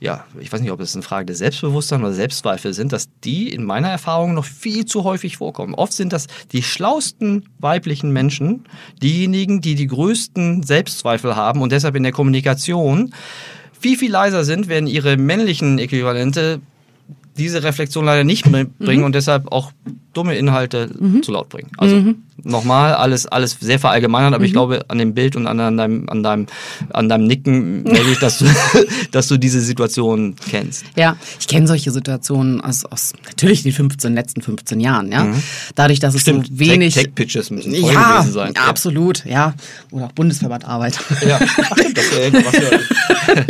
ja, 0.00 0.26
ich 0.38 0.52
weiß 0.52 0.60
nicht, 0.60 0.70
ob 0.70 0.80
es 0.80 0.94
eine 0.94 1.02
Frage 1.02 1.24
des 1.24 1.38
Selbstbewusstseins 1.38 2.02
oder 2.02 2.12
Selbstzweifel 2.12 2.74
sind, 2.74 2.92
dass 2.92 3.08
die 3.24 3.48
in 3.48 3.64
meiner 3.64 3.88
Erfahrung 3.88 4.34
noch 4.34 4.44
viel 4.44 4.84
zu 4.84 5.04
häufig 5.04 5.38
vorkommen. 5.38 5.72
Oft 5.72 5.94
sind 5.94 6.12
das 6.12 6.26
die 6.52 6.62
schlausten 6.62 7.48
weiblichen 7.58 8.12
Menschen, 8.12 8.64
diejenigen, 9.02 9.62
die 9.62 9.76
die 9.76 9.86
größten 9.86 10.62
Selbstzweifel 10.62 11.36
haben 11.36 11.62
und 11.62 11.72
deshalb 11.72 11.96
in 11.96 12.02
der 12.02 12.12
Kommunikation 12.12 13.14
viel, 13.80 13.96
viel 13.96 14.12
leiser 14.12 14.44
sind, 14.44 14.68
während 14.68 14.90
ihre 14.90 15.16
männlichen 15.16 15.78
Äquivalente 15.78 16.60
diese 17.36 17.62
Reflexion 17.62 18.04
leider 18.04 18.24
nicht 18.24 18.44
bringen 18.78 19.04
und 19.04 19.14
deshalb 19.14 19.50
auch 19.52 19.72
dumme 20.12 20.36
Inhalte 20.36 20.90
zu 21.22 21.32
laut 21.32 21.48
bringen. 21.48 21.70
Also 21.78 22.14
nochmal, 22.44 22.94
alles, 22.94 23.26
alles 23.26 23.56
sehr 23.60 23.78
verallgemeinert, 23.78 24.34
aber 24.34 24.44
ich 24.44 24.52
glaube, 24.52 24.84
an 24.88 24.98
dem 24.98 25.14
Bild 25.14 25.36
und 25.36 25.46
an, 25.46 25.58
an, 25.60 25.76
deinem, 25.76 26.08
an, 26.08 26.22
deinem, 26.22 26.46
an 26.92 27.08
deinem 27.08 27.26
Nicken 27.26 27.82
merke 27.84 28.10
ich, 28.10 28.18
dass 28.18 28.38
du, 28.38 28.46
dass 29.12 29.28
du 29.28 29.36
diese 29.38 29.60
Situation 29.60 30.34
kennst. 30.50 30.84
Ja, 30.96 31.16
ich 31.38 31.46
kenne 31.48 31.66
solche 31.66 31.90
Situationen 31.90 32.60
aus, 32.60 32.84
aus 32.84 33.12
natürlich 33.26 33.62
den 33.62 33.72
15, 33.72 34.14
letzten 34.14 34.42
15 34.42 34.80
Jahren, 34.80 35.12
ja. 35.12 35.26
Dadurch, 35.74 36.00
dass 36.00 36.14
es 36.14 36.22
Stimmt, 36.22 36.46
so 36.48 36.58
wenig. 36.58 36.94
Tech- 36.94 37.04
Tech-Pitches 37.04 37.50
müssen 37.50 37.74
voll 37.74 37.92
ja, 37.92 38.18
gewesen 38.20 38.32
sein. 38.32 38.52
Ja, 38.56 38.62
absolut, 38.64 39.24
ja. 39.24 39.54
Oder 39.90 40.06
auch 40.06 40.12
Bundesverband 40.12 40.64
Arbeit. 40.64 40.98
Ja, 41.26 41.38
Ach, 41.70 41.70
das 41.94 42.10
wäre 42.12 42.22
irgendwas 42.24 42.54
ja. 42.54 43.42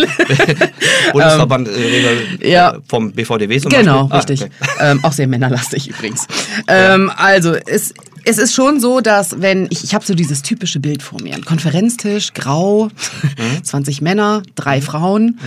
Bundesverband 1.13 1.69
äh, 1.69 2.51
ja. 2.51 2.77
vom 2.89 3.13
BVDW 3.13 3.61
zum 3.61 3.71
Genau, 3.71 4.07
Beispiel. 4.09 4.37
Ah, 4.37 4.43
richtig. 4.43 4.43
okay. 4.61 4.71
Ähm, 4.81 5.05
auch 5.05 5.13
sehr 5.13 5.27
männerlastig 5.27 5.89
übrigens. 5.89 6.27
Ähm, 6.69 7.11
also, 7.17 7.55
es, 7.55 7.95
es 8.25 8.38
ist 8.38 8.55
schon 8.55 8.81
so, 8.81 9.00
dass 9.00 9.41
wenn 9.41 9.67
ich, 9.71 9.85
ich 9.85 9.95
habe 9.95 10.05
so 10.05 10.14
dieses 10.14 10.43
typische 10.43 10.81
Bild 10.81 11.02
vor 11.02 11.21
mir, 11.23 11.35
ein 11.35 11.45
Konferenztisch, 11.45 12.33
grau, 12.33 12.87
mhm. 12.87 13.62
20 13.64 14.00
Männer, 14.00 14.43
drei 14.55 14.79
mhm. 14.79 14.83
Frauen 14.83 15.25
mhm. 15.25 15.38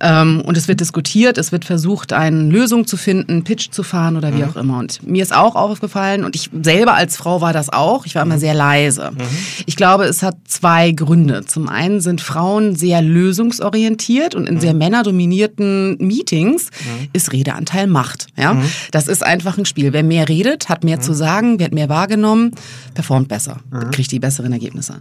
Ähm, 0.00 0.40
und 0.42 0.56
es 0.56 0.68
wird 0.68 0.80
diskutiert, 0.80 1.38
es 1.38 1.52
wird 1.52 1.64
versucht, 1.64 2.12
eine 2.12 2.42
Lösung 2.44 2.86
zu 2.86 2.96
finden, 2.96 3.44
Pitch 3.44 3.70
zu 3.70 3.82
fahren 3.82 4.16
oder 4.16 4.32
wie 4.34 4.42
mhm. 4.42 4.48
auch 4.48 4.56
immer. 4.56 4.78
Und 4.78 5.06
mir 5.06 5.22
ist 5.22 5.34
auch 5.34 5.54
aufgefallen 5.54 6.24
und 6.24 6.34
ich 6.34 6.50
selber 6.62 6.94
als 6.94 7.16
Frau 7.16 7.40
war 7.40 7.52
das 7.52 7.68
auch, 7.68 8.06
ich 8.06 8.14
war 8.14 8.22
immer 8.22 8.36
mhm. 8.36 8.40
sehr 8.40 8.54
leise. 8.54 9.10
Mhm. 9.12 9.22
Ich 9.66 9.76
glaube, 9.76 10.04
es 10.04 10.22
hat 10.22 10.36
zwei 10.46 10.92
Gründe. 10.92 11.44
Zum 11.44 11.68
einen 11.68 12.00
sind 12.00 12.20
Frauen 12.20 12.76
sehr 12.76 13.02
lösungsorientiert 13.02 14.34
und 14.34 14.48
in 14.48 14.60
sehr 14.60 14.74
männerdominierten 14.74 15.96
Meetings 15.98 16.68
ist 17.12 17.32
Redeanteil 17.32 17.86
Macht. 17.86 18.28
Ja, 18.36 18.56
das 18.90 19.08
ist 19.08 19.22
einfach 19.22 19.58
ein 19.58 19.64
Spiel. 19.64 19.92
Wer 19.92 20.02
mehr 20.02 20.28
redet, 20.28 20.68
hat 20.68 20.84
mehr 20.84 21.00
zu 21.00 21.12
sagen, 21.12 21.58
wird 21.58 21.72
mehr 21.72 21.88
wahrgenommen 21.88 22.21
wahrgenommen, 22.22 22.52
performt 22.94 23.28
besser, 23.28 23.58
mhm. 23.70 23.90
kriegt 23.90 24.12
die 24.12 24.18
besseren 24.18 24.52
Ergebnisse. 24.52 25.00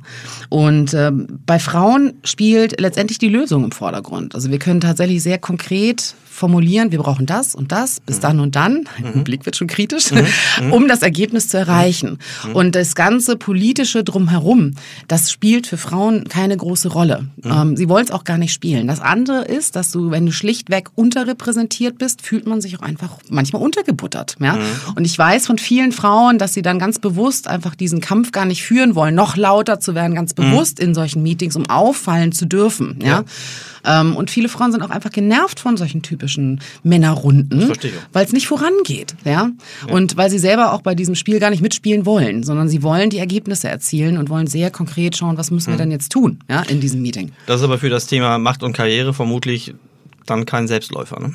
Und 0.50 0.94
äh, 0.94 1.12
bei 1.46 1.60
Frauen 1.60 2.14
spielt 2.24 2.80
letztendlich 2.80 3.20
die 3.20 3.30
Lösung 3.30 3.64
im 3.64 3.72
Vordergrund. 3.72 4.36
Also 4.36 4.50
wir 4.50 4.60
können 4.60 4.82
tatsächlich 4.82 5.22
sehr 5.24 5.38
konkret 5.38 6.16
formulieren, 6.42 6.92
wir 6.92 6.98
brauchen 6.98 7.28
das 7.28 7.54
und 7.54 7.72
das 7.72 8.00
bis 8.00 8.18
mhm. 8.18 8.22
dann 8.22 8.40
und 8.40 8.56
dann, 8.56 8.86
mhm. 8.98 9.24
Blick 9.24 9.46
wird 9.46 9.56
schon 9.56 9.68
kritisch, 9.68 10.10
mhm. 10.12 10.26
mhm. 10.60 10.74
um 10.74 10.88
das 10.88 11.04
Ergebnis 11.04 11.50
zu 11.50 11.58
erreichen. 11.58 12.18
Mhm. 12.48 12.56
Und 12.56 12.76
das 12.76 12.96
ganze 12.96 13.38
politische 13.38 14.04
drumherum, 14.04 14.74
das 15.08 15.32
spielt 15.32 15.68
für 15.68 15.78
Frauen 15.78 16.28
keine 16.28 16.58
große 16.58 16.90
Rolle. 16.90 17.28
Mhm. 17.44 17.52
Ähm, 17.52 17.78
sie 17.78 17.88
wollen 17.90 18.06
es 18.06 18.12
auch 18.12 18.24
gar 18.24 18.40
nicht 18.40 18.54
spielen. 18.54 18.88
Das 18.88 19.02
andere 19.02 19.44
ist, 19.44 19.76
dass 19.76 19.92
du, 19.92 20.10
wenn 20.10 20.26
du 20.26 20.32
schlichtweg 20.32 20.90
unterrepräsentiert 20.96 22.00
bist, 22.00 22.24
fühlt 22.24 22.48
man 22.48 22.60
sich 22.60 22.80
auch 22.80 22.82
einfach 22.82 23.20
manchmal 23.30 23.62
untergebuttert. 23.62 24.38
Ja? 24.40 24.58
Und 24.96 25.06
ich 25.06 25.16
weiß 25.16 25.46
von 25.46 25.60
vielen 25.60 25.92
Frauen, 25.92 26.40
dass 26.40 26.56
sie 26.56 26.64
dann 26.64 26.80
ganz 26.80 26.98
bewusst 26.98 27.48
einfach 27.48 27.76
diesen 27.76 28.02
Kampf 28.02 28.32
gar 28.32 28.46
nicht 28.46 28.64
führen 28.64 28.96
wollen, 28.96 29.14
noch 29.14 29.38
lauter 29.38 29.80
zu 29.80 29.94
werden, 29.94 30.16
ganz 30.16 30.34
bewusst 30.34 30.80
in 30.80 30.96
solchen 30.96 31.22
Meetings, 31.22 31.56
um 31.56 31.70
auffallen 31.70 32.32
zu 32.32 32.48
dürfen. 32.48 32.98
Ja? 33.04 33.08
ja. 33.08 33.24
Ähm, 33.84 34.16
und 34.16 34.30
viele 34.30 34.50
Frauen 34.50 34.72
sind 34.72 34.82
auch 34.82 34.90
einfach 34.90 35.12
genervt 35.12 35.60
von 35.60 35.78
solchen 35.78 36.02
typischen 36.02 36.31
Männerrunden, 36.84 37.72
weil 38.14 38.26
es 38.26 38.34
nicht 38.34 38.48
vorangeht. 38.48 39.16
Ja? 39.26 39.52
ja? 39.88 39.94
Und 39.94 40.18
weil 40.18 40.30
sie 40.30 40.40
selber 40.40 40.74
auch 40.74 40.82
bei 40.82 40.96
diesem 40.96 41.16
Spiel 41.16 41.40
gar 41.40 41.50
nicht 41.50 41.62
mitspielen 41.62 42.06
wollen, 42.06 42.44
sondern 42.44 42.70
sie 42.70 42.84
wollen 42.84 43.10
die 43.10 43.18
Ergebnisse 43.18 43.70
erzielen 43.70 44.18
und 44.18 44.30
wollen 44.30 44.48
sehr 44.48 44.72
konkret 44.72 45.16
schauen, 45.16 45.38
was 45.38 45.52
müssen 45.52 45.68
wir 45.68 45.76
mhm. 45.76 45.80
denn 45.80 45.92
jetzt 45.92 46.12
tun 46.12 46.40
ja, 46.50 46.62
in 46.64 46.80
diesem 46.80 47.02
Meeting. 47.02 47.32
Das 47.46 47.62
ist 47.62 47.64
aber 47.64 47.78
für 47.78 47.90
das 47.90 48.08
Thema 48.08 48.38
Macht 48.38 48.64
und 48.64 48.74
Karriere 48.74 49.14
vermutlich 49.14 49.74
dann 50.26 50.46
kein 50.46 50.68
Selbstläufer. 50.68 51.20
Ne? 51.20 51.34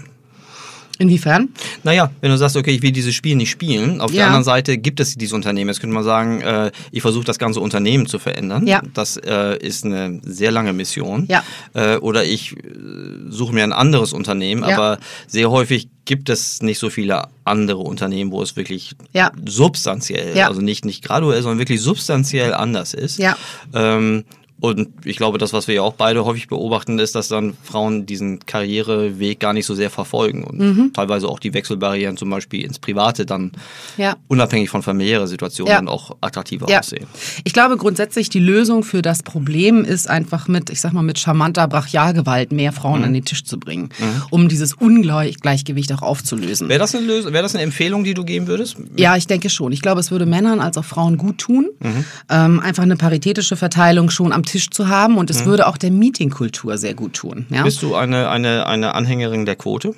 Inwiefern? 0.99 1.51
Naja, 1.83 2.11
wenn 2.21 2.31
du 2.31 2.39
sagst, 2.39 2.57
okay, 2.57 2.71
ich 2.71 2.83
will 2.83 2.93
dieses 2.93 3.15
Spiel 3.15 3.37
nicht 3.37 3.51
spielen, 3.51 4.01
auf 4.01 4.11
ja. 4.11 4.19
der 4.19 4.27
anderen 4.27 4.45
Seite 4.45 4.79
gibt 4.79 5.01
es 5.01 5.17
dieses 5.17 5.35
Unternehmen. 5.35 5.69
Jetzt 5.69 5.81
könnte 5.81 5.95
man 5.95 6.05
sagen, 6.05 6.41
äh, 6.41 6.71
ich 6.91 7.03
versuche 7.03 7.25
das 7.25 7.39
ganze 7.39 7.61
Unternehmen 7.61 8.07
zu 8.07 8.19
verändern. 8.19 8.67
Ja. 8.67 8.83
Das 8.95 9.17
äh, 9.17 9.59
ist 9.59 9.85
eine 9.85 10.21
sehr 10.25 10.51
lange 10.51 10.73
Mission. 10.73 11.27
Ja. 11.29 11.43
Äh, 11.75 11.97
oder 11.97 12.25
ich 12.25 12.53
äh, 12.53 12.57
suche 13.29 13.55
mir 13.55 13.65
ein 13.65 13.73
anderes 13.73 14.13
Unternehmen, 14.13 14.63
ja. 14.63 14.77
aber 14.77 14.99
sehr 15.27 15.51
häufig 15.51 15.89
gibt 16.07 16.31
es 16.31 16.63
nicht 16.63 16.79
so 16.79 16.89
viele 16.89 17.29
andere 17.45 17.79
Unternehmen, 17.79 18.31
wo 18.31 18.43
es 18.43 18.57
wirklich 18.57 18.95
ja. 19.13 19.33
substanziell, 19.45 20.41
also 20.41 20.61
nicht, 20.61 20.85
nicht 20.85 21.05
graduell, 21.05 21.43
sondern 21.43 21.59
wirklich 21.59 21.81
substanziell 21.81 22.55
anders 22.55 22.95
ist. 22.95 23.19
Ja. 23.19 23.37
Ähm, 23.75 24.25
und 24.59 24.89
ich 25.05 25.19
glaube, 25.19 25.37
das, 25.37 25.53
was 25.53 25.69
wir 25.69 25.75
ja 25.75 25.83
auch 25.83 25.93
beide 25.93 26.25
häufig 26.25 26.49
beobachten, 26.49 26.99
ist, 26.99 27.15
dass 27.15 27.29
dann 27.29 27.55
Frauen 27.63 28.07
diesen 28.07 28.41
Karriereweg 28.47 29.39
gar 29.39 29.53
nicht 29.53 29.67
so 29.67 29.75
sehr 29.75 29.91
verfolgen 29.91 30.45
und 30.45 30.59
mhm. 30.59 30.93
teilweise 30.95 31.29
auch 31.29 31.39
die 31.39 31.53
Wechselbarrieren 31.53 32.17
zum 32.17 32.31
Beispiel 32.31 32.65
ins 32.65 32.79
Private 32.79 33.27
dann 33.27 33.53
ja. 33.99 34.17
unabhängig 34.29 34.71
von 34.71 34.83
familiärer 34.83 35.27
Situation 35.27 35.69
ja. 35.69 35.77
dann 35.77 35.89
auch 35.89 36.17
attraktiver 36.23 36.71
ja. 36.71 36.79
aussehen. 36.79 37.07
Ich 37.45 37.53
glaube 37.53 37.77
grundsätzlich, 37.77 38.31
die 38.31 38.39
Lösung 38.39 38.83
für 38.83 39.03
das 39.03 39.23
Problem 39.23 39.85
ist 39.85 40.09
einfach 40.09 40.49
mit, 40.49 40.71
ich 40.71 40.81
sag 40.81 40.95
mal, 40.95 41.03
mit 41.03 41.19
charmanter 41.19 41.69
Brachialgewalt 41.69 42.51
mehr 42.51 42.73
Frauen 42.73 43.01
mhm. 43.01 43.05
an 43.05 43.13
den 43.13 43.25
Tisch 43.27 43.45
zu 43.45 43.61
bringen, 43.61 43.91
mhm. 43.99 44.23
um 44.31 44.49
dieses 44.49 44.73
Ungleichgewicht 44.73 45.93
auch 45.93 46.03
aufzulösen. 46.03 46.71
Wäre 46.71 46.81
das, 46.81 46.95
eine 46.95 47.07
Wäre 47.07 47.43
das 47.43 47.55
eine 47.55 47.63
Empfehlung, 47.63 48.05
die 48.05 48.15
du 48.15 48.25
geben 48.25 48.47
würdest? 48.47 48.77
Ja, 48.97 49.17
ich 49.17 49.27
denke 49.27 49.51
schon. 49.51 49.73
Ich 49.73 49.83
glaube, 49.83 50.01
es 50.01 50.11
würde 50.11 50.25
Männern 50.25 50.61
als 50.61 50.79
auch 50.79 50.85
Frauen 50.85 51.19
gut 51.19 51.37
tun, 51.39 51.69
mhm. 51.81 52.05
ähm, 52.31 52.61
einfach 52.61 52.85
eine 52.85 52.97
paritätische 52.97 53.57
Verteilung 53.57 54.09
schon 54.09 54.33
am 54.33 54.46
Tisch 54.47 54.71
zu 54.71 54.89
haben 54.89 55.19
und 55.19 55.31
es 55.31 55.43
mhm. 55.43 55.51
würde 55.51 55.67
auch 55.67 55.77
der 55.77 55.91
Meetingkultur 55.91 56.79
sehr 56.79 56.95
gut 56.95 57.13
tun. 57.15 57.47
Ja? 57.51 57.63
Bist 57.63 57.83
du 57.83 57.95
eine, 57.95 58.31
eine, 58.31 58.67
eine 58.67 58.95
Anhängerin 58.95 59.45
der 59.45 59.57
Quote? 59.57 59.95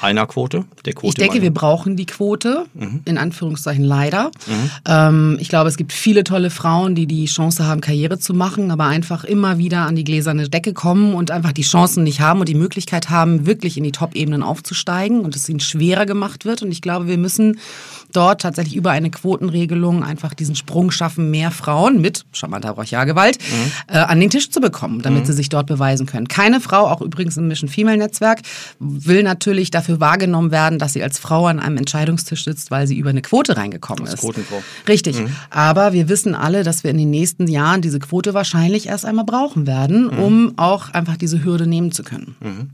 Einer 0.00 0.26
Quote? 0.26 0.64
Der 0.84 0.92
Quote 0.92 1.08
ich 1.08 1.14
denke, 1.14 1.34
meine. 1.34 1.42
wir 1.42 1.54
brauchen 1.54 1.96
die 1.96 2.06
Quote, 2.06 2.66
mhm. 2.74 3.00
in 3.04 3.18
Anführungszeichen 3.18 3.84
leider. 3.84 4.30
Mhm. 4.46 4.70
Ähm, 4.86 5.38
ich 5.40 5.48
glaube, 5.48 5.68
es 5.68 5.76
gibt 5.76 5.92
viele 5.92 6.24
tolle 6.24 6.50
Frauen, 6.50 6.94
die 6.94 7.06
die 7.06 7.26
Chance 7.26 7.66
haben, 7.66 7.80
Karriere 7.80 8.18
zu 8.18 8.34
machen, 8.34 8.70
aber 8.70 8.86
einfach 8.86 9.24
immer 9.24 9.58
wieder 9.58 9.86
an 9.86 9.96
die 9.96 10.04
gläserne 10.04 10.48
Decke 10.48 10.72
kommen 10.72 11.14
und 11.14 11.30
einfach 11.30 11.52
die 11.52 11.62
Chancen 11.62 12.04
nicht 12.04 12.20
haben 12.20 12.40
und 12.40 12.48
die 12.48 12.54
Möglichkeit 12.54 13.10
haben, 13.10 13.46
wirklich 13.46 13.76
in 13.76 13.84
die 13.84 13.92
Top-Ebenen 13.92 14.42
aufzusteigen 14.42 15.20
und 15.20 15.36
es 15.36 15.48
ihnen 15.48 15.60
schwerer 15.60 16.06
gemacht 16.06 16.44
wird. 16.44 16.62
Und 16.62 16.70
ich 16.72 16.82
glaube, 16.82 17.06
wir 17.06 17.18
müssen 17.18 17.58
dort 18.12 18.40
tatsächlich 18.40 18.76
über 18.76 18.90
eine 18.90 19.10
Quotenregelung 19.10 20.02
einfach 20.02 20.34
diesen 20.34 20.56
Sprung 20.56 20.90
schaffen, 20.90 21.30
mehr 21.30 21.50
Frauen 21.50 22.00
mit 22.00 22.24
charmanter 22.32 22.74
Brachialgewalt 22.74 23.38
mhm. 23.38 23.94
äh, 23.94 23.98
an 23.98 24.20
den 24.20 24.30
Tisch 24.30 24.50
zu 24.50 24.60
bekommen, 24.60 25.02
damit 25.02 25.22
mhm. 25.22 25.26
sie 25.26 25.32
sich 25.34 25.48
dort 25.48 25.66
beweisen 25.66 26.06
können. 26.06 26.28
Keine 26.28 26.60
Frau, 26.60 26.86
auch 26.86 27.00
übrigens 27.00 27.36
im 27.36 27.48
Mission 27.48 27.68
Female 27.68 27.98
Netzwerk, 27.98 28.40
will 28.78 29.22
natürlich 29.22 29.59
dafür 29.68 30.00
wahrgenommen 30.00 30.50
werden, 30.50 30.78
dass 30.78 30.94
sie 30.94 31.02
als 31.02 31.18
Frau 31.18 31.46
an 31.46 31.58
einem 31.58 31.76
Entscheidungstisch 31.76 32.44
sitzt, 32.44 32.70
weil 32.70 32.86
sie 32.86 32.96
über 32.96 33.10
eine 33.10 33.20
Quote 33.20 33.58
reingekommen 33.58 34.06
ist. 34.06 34.20
Quotenfrau. 34.20 34.62
Richtig. 34.88 35.20
Mhm. 35.20 35.30
Aber 35.50 35.92
wir 35.92 36.08
wissen 36.08 36.34
alle, 36.34 36.62
dass 36.62 36.84
wir 36.84 36.92
in 36.92 36.98
den 36.98 37.10
nächsten 37.10 37.48
Jahren 37.48 37.82
diese 37.82 37.98
Quote 37.98 38.32
wahrscheinlich 38.32 38.86
erst 38.86 39.04
einmal 39.04 39.24
brauchen 39.26 39.66
werden, 39.66 40.04
mhm. 40.04 40.18
um 40.18 40.52
auch 40.56 40.90
einfach 40.90 41.16
diese 41.16 41.44
Hürde 41.44 41.66
nehmen 41.66 41.92
zu 41.92 42.04
können. 42.04 42.36
Mhm 42.40 42.70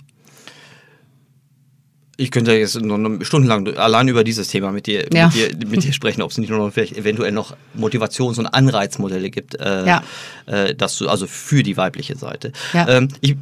ich 2.19 2.31
könnte 2.31 2.55
jetzt 2.55 2.81
noch 2.81 2.99
stundenlang 3.25 3.77
allein 3.77 4.09
über 4.09 4.25
dieses 4.25 4.49
Thema 4.49 4.73
mit 4.73 4.87
dir, 4.87 5.07
ja. 5.13 5.27
mit 5.27 5.35
dir, 5.35 5.69
mit 5.69 5.85
dir 5.85 5.93
sprechen, 5.93 6.23
ob 6.23 6.31
es 6.31 6.39
nicht 6.39 6.49
nur 6.49 6.59
noch 6.59 6.73
vielleicht 6.73 6.97
eventuell 6.97 7.33
noch 7.33 7.57
Motivations- 7.79 8.39
und 8.39 8.47
Anreizmodelle 8.47 9.31
gibt, 9.31 9.55
äh, 9.61 9.87
ja. 9.87 10.03
äh, 10.47 10.75
dass 10.75 10.97
du, 10.97 11.09
also 11.09 11.27
für 11.27 11.63
die 11.63 11.77
weibliche 11.77 12.17
Seite. 12.17 12.53
Ja. 12.73 12.89
Ähm, 12.89 13.09
ich 13.21 13.37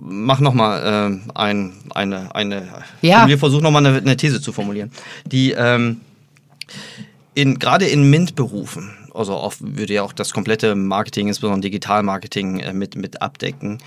mache 0.00 0.42
nochmal 0.42 1.12
äh, 1.12 1.30
ein, 1.38 1.72
eine, 1.90 2.34
eine 2.34 2.68
ja. 3.00 3.28
wir 3.28 3.38
versuchen 3.38 3.62
nochmal 3.62 3.86
eine, 3.86 3.98
eine 3.98 4.16
These 4.16 4.40
zu 4.40 4.52
formulieren. 4.52 4.90
Die 5.24 5.52
ähm, 5.52 6.00
in, 7.34 7.58
gerade 7.58 7.86
in 7.86 8.10
MINT-Berufen, 8.10 8.90
also 9.14 9.34
auch, 9.34 9.54
würde 9.60 9.94
ja 9.94 10.02
auch 10.02 10.12
das 10.12 10.32
komplette 10.32 10.74
Marketing, 10.74 11.28
insbesondere 11.28 11.62
Digitalmarketing 11.62 12.58
äh, 12.60 12.72
mit, 12.72 12.96
mit 12.96 13.22
abdecken, 13.22 13.78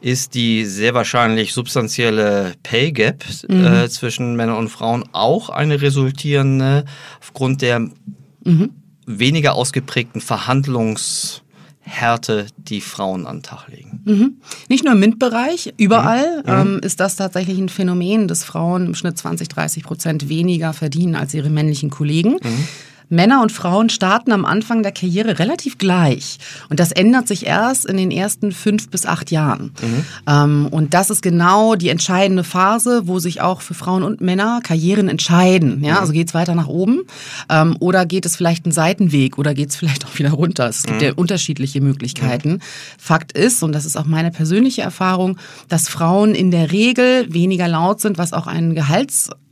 ist 0.00 0.34
die 0.34 0.64
sehr 0.64 0.94
wahrscheinlich 0.94 1.52
substanzielle 1.52 2.54
Pay 2.62 2.92
Gap 2.92 3.24
mhm. 3.48 3.64
äh, 3.64 3.88
zwischen 3.88 4.36
Männern 4.36 4.56
und 4.56 4.68
Frauen 4.68 5.04
auch 5.12 5.50
eine 5.50 5.82
resultierende 5.82 6.84
aufgrund 7.20 7.62
der 7.62 7.80
mhm. 7.80 8.70
weniger 9.06 9.54
ausgeprägten 9.54 10.20
Verhandlungshärte, 10.20 12.46
die 12.56 12.80
Frauen 12.80 13.26
an 13.26 13.38
den 13.38 13.42
Tag 13.42 13.66
legen. 13.68 14.02
Mhm. 14.04 14.36
Nicht 14.68 14.84
nur 14.84 14.92
im 14.92 15.00
MINT-Bereich, 15.00 15.74
überall 15.78 16.42
mhm. 16.42 16.48
ähm, 16.48 16.80
ist 16.82 17.00
das 17.00 17.16
tatsächlich 17.16 17.58
ein 17.58 17.68
Phänomen, 17.68 18.28
dass 18.28 18.44
Frauen 18.44 18.86
im 18.86 18.94
Schnitt 18.94 19.18
20, 19.18 19.48
30 19.48 19.82
Prozent 19.82 20.28
weniger 20.28 20.72
verdienen 20.72 21.14
als 21.14 21.34
ihre 21.34 21.50
männlichen 21.50 21.90
Kollegen. 21.90 22.36
Mhm. 22.42 22.68
Männer 23.08 23.42
und 23.42 23.52
Frauen 23.52 23.88
starten 23.88 24.32
am 24.32 24.44
Anfang 24.44 24.82
der 24.82 24.92
Karriere 24.92 25.38
relativ 25.38 25.78
gleich. 25.78 26.38
Und 26.68 26.80
das 26.80 26.92
ändert 26.92 27.28
sich 27.28 27.46
erst 27.46 27.86
in 27.86 27.96
den 27.96 28.10
ersten 28.10 28.52
fünf 28.52 28.90
bis 28.90 29.06
acht 29.06 29.30
Jahren. 29.30 29.72
Mhm. 29.80 30.04
Ähm, 30.26 30.68
und 30.70 30.94
das 30.94 31.10
ist 31.10 31.22
genau 31.22 31.76
die 31.76 31.88
entscheidende 31.88 32.44
Phase, 32.44 33.06
wo 33.06 33.18
sich 33.18 33.40
auch 33.40 33.60
für 33.60 33.74
Frauen 33.74 34.02
und 34.02 34.20
Männer 34.20 34.60
Karrieren 34.62 35.08
entscheiden. 35.08 35.84
Ja, 35.84 35.94
mhm. 35.94 36.00
also 36.00 36.12
geht 36.12 36.28
es 36.28 36.34
weiter 36.34 36.54
nach 36.54 36.68
oben 36.68 37.02
ähm, 37.48 37.76
oder 37.80 38.06
geht 38.06 38.26
es 38.26 38.36
vielleicht 38.36 38.64
einen 38.64 38.72
Seitenweg 38.72 39.38
oder 39.38 39.54
geht 39.54 39.70
es 39.70 39.76
vielleicht 39.76 40.04
auch 40.04 40.18
wieder 40.18 40.30
runter. 40.30 40.68
Es 40.68 40.82
gibt 40.82 41.00
mhm. 41.00 41.06
ja 41.06 41.12
unterschiedliche 41.14 41.80
Möglichkeiten. 41.80 42.60
Fakt 42.98 43.32
ist, 43.32 43.62
und 43.62 43.72
das 43.72 43.84
ist 43.84 43.96
auch 43.96 44.06
meine 44.06 44.30
persönliche 44.30 44.82
Erfahrung, 44.82 45.38
dass 45.68 45.88
Frauen 45.88 46.34
in 46.34 46.50
der 46.50 46.72
Regel 46.72 47.32
weniger 47.32 47.68
laut 47.68 48.00
sind, 48.00 48.18
was 48.18 48.32
auch 48.32 48.46
einen 48.46 48.74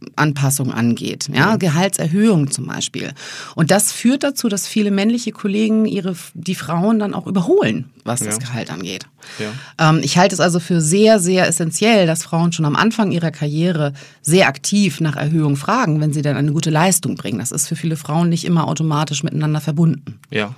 Gehaltsanpassung 0.05 0.73
angeht. 0.73 1.29
Ja. 1.33 1.57
Gehaltserhöhung 1.57 2.51
zum 2.51 2.67
Beispiel. 2.67 3.13
Und 3.55 3.71
das 3.71 3.93
führt 3.93 4.23
dazu, 4.23 4.49
dass 4.49 4.67
viele 4.67 4.91
männliche 4.91 5.33
Kollegen 5.33 5.87
ihre, 5.87 6.15
die 6.35 6.55
Frauen 6.55 6.99
dann 6.99 7.15
auch 7.15 7.27
überholen, 7.27 7.91
was 8.05 8.21
ja. 8.21 8.27
das 8.27 8.39
Gehalt 8.39 8.71
angeht. 8.71 9.07
Ja. 9.39 9.91
Ähm, 9.91 10.01
ich 10.03 10.19
halte 10.19 10.35
es 10.35 10.41
also 10.41 10.61
für 10.61 10.81
sehr, 10.81 11.19
sehr 11.19 11.47
essentiell, 11.47 12.07
dass 12.07 12.23
Frauen 12.23 12.53
schon 12.53 12.65
am 12.65 12.77
Anfang 12.77 13.11
ihrer 13.11 13.31
Karriere 13.31 13.93
sehr 14.23 14.49
aktiv 14.49 15.01
nach 15.01 15.17
Erhöhung 15.17 15.57
fragen, 15.57 16.01
wenn 16.01 16.13
sie 16.13 16.23
dann 16.23 16.37
eine 16.37 16.53
gute 16.53 16.71
Leistung 16.71 17.15
bringen. 17.17 17.39
Das 17.39 17.53
ist 17.53 17.69
für 17.69 17.77
viele 17.77 17.97
Frauen 17.97 18.29
nicht 18.29 18.45
immer 18.45 18.69
automatisch 18.69 19.23
miteinander 19.23 19.61
verbunden. 19.61 20.21
Ja, 20.31 20.55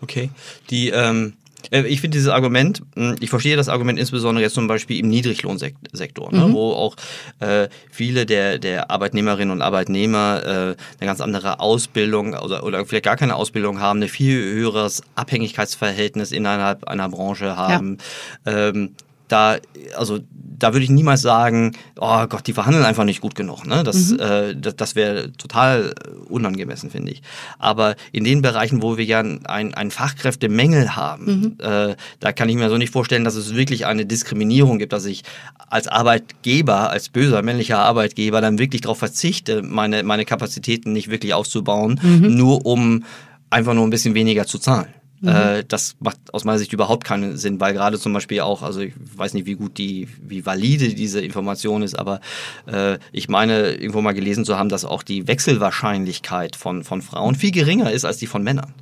okay. 0.00 0.30
Die, 0.70 0.88
ähm 0.88 1.34
Äh, 1.34 1.41
ich 1.70 2.00
finde 2.00 2.16
dieses 2.16 2.28
Argument, 2.28 2.82
hm, 2.96 3.16
ich 3.20 3.30
verstehe 3.30 3.56
das 3.56 3.68
Argument 3.68 3.98
insbesondere 3.98 4.42
jetzt 4.42 4.54
zum 4.54 4.66
Beispiel 4.66 4.98
im 4.98 5.08
Niedriglohnsektor, 5.08 6.32
ne, 6.32 6.48
Mhm. 6.48 6.52
wo 6.52 6.72
auch 6.72 6.96
äh, 7.40 7.68
viele 7.90 8.26
der, 8.26 8.58
der 8.58 8.90
Arbeitnehmerinnen 8.90 9.50
und 9.52 9.62
Arbeitnehmer 9.62 10.42
äh, 10.44 10.48
eine 10.50 10.76
ganz 11.06 11.20
andere 11.20 11.60
Ausbildung 11.60 12.34
oder, 12.34 12.64
oder 12.64 12.84
vielleicht 12.84 13.04
gar 13.04 13.16
keine 13.16 13.36
Ausbildung 13.36 13.80
haben, 13.80 14.02
ein 14.02 14.08
viel 14.08 14.42
höheres 14.42 15.02
Abhängigkeitsverhältnis 15.14 16.32
innerhalb 16.32 16.84
einer 16.84 17.08
Branche 17.08 17.56
haben. 17.56 17.98
Ähm, 18.46 18.94
da, 19.28 19.56
also 19.96 20.20
da 20.58 20.72
würde 20.72 20.84
ich 20.84 20.90
niemals 20.90 21.22
sagen, 21.22 21.72
oh 21.98 22.26
Gott, 22.28 22.46
die 22.46 22.52
verhandeln 22.52 22.84
einfach 22.84 23.04
nicht 23.04 23.20
gut 23.20 23.34
genug. 23.34 23.66
Ne? 23.66 23.82
Das, 23.82 24.12
äh, 24.12 24.54
das, 24.54 24.76
das 24.76 24.94
wäre 24.94 25.32
total 25.32 25.94
unangemessen, 26.28 26.90
finde 26.90 27.12
ich. 27.12 27.22
Aber 27.58 27.96
in 28.12 28.24
den 28.24 28.42
Bereichen, 28.42 28.82
wo 28.82 28.96
wir 28.96 29.04
ja 29.04 29.20
ein, 29.20 29.74
ein 29.74 29.90
Fachkräftemängel 29.90 30.94
haben, 30.94 31.58
äh, 31.58 31.96
da 32.20 32.32
kann 32.32 32.48
ich 32.48 32.56
mir 32.56 32.68
so 32.70 32.78
nicht 32.78 32.92
vorstellen, 32.92 33.24
dass 33.24 33.34
es 33.34 33.54
wirklich 33.54 33.86
eine 33.86 34.06
Diskriminierung 34.06 34.78
gibt, 34.78 34.92
dass 34.92 35.04
ich 35.04 35.24
als 35.68 35.88
Arbeitgeber, 35.88 36.90
als 36.90 37.08
böser 37.08 37.42
männlicher 37.42 37.78
Arbeitgeber 37.78 38.40
dann 38.40 38.58
wirklich 38.58 38.82
darauf 38.82 38.98
verzichte, 38.98 39.62
meine, 39.62 40.02
meine 40.04 40.24
Kapazitäten 40.24 40.92
nicht 40.92 41.10
wirklich 41.10 41.34
aufzubauen, 41.34 41.98
nur 42.02 42.66
um 42.66 43.04
einfach 43.50 43.74
nur 43.74 43.86
ein 43.86 43.90
bisschen 43.90 44.14
weniger 44.14 44.46
zu 44.46 44.58
zahlen. 44.58 44.88
Äh, 45.28 45.64
das 45.66 45.96
macht 46.00 46.18
aus 46.32 46.44
meiner 46.44 46.58
Sicht 46.58 46.72
überhaupt 46.72 47.04
keinen 47.04 47.36
Sinn, 47.36 47.60
weil 47.60 47.72
gerade 47.74 47.98
zum 47.98 48.12
Beispiel 48.12 48.40
auch, 48.40 48.62
also 48.62 48.80
ich 48.80 48.92
weiß 49.16 49.34
nicht, 49.34 49.46
wie 49.46 49.54
gut 49.54 49.78
die, 49.78 50.08
wie 50.20 50.44
valide 50.44 50.88
diese 50.88 51.20
Information 51.20 51.82
ist, 51.82 51.94
aber 51.98 52.20
äh, 52.66 52.98
ich 53.12 53.28
meine, 53.28 53.72
irgendwo 53.72 54.00
mal 54.00 54.12
gelesen 54.12 54.44
zu 54.44 54.58
haben, 54.58 54.68
dass 54.68 54.84
auch 54.84 55.02
die 55.02 55.28
Wechselwahrscheinlichkeit 55.28 56.56
von, 56.56 56.82
von 56.84 57.02
Frauen 57.02 57.34
viel 57.34 57.52
geringer 57.52 57.90
ist 57.90 58.04
als 58.04 58.16
die 58.16 58.26
von 58.26 58.42
Männern. 58.42 58.74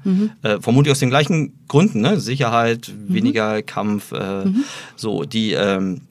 Äh, 0.43 0.61
vermutlich 0.61 0.93
aus 0.93 0.99
den 0.99 1.11
gleichen 1.11 1.53
Gründen, 1.69 2.01
ne? 2.01 2.19
Sicherheit, 2.21 2.91
weniger 3.07 3.63
Kampf, 3.63 4.13
äh, 4.13 4.45
so 4.97 5.25
die 5.25 5.53
ähm, 5.53 6.03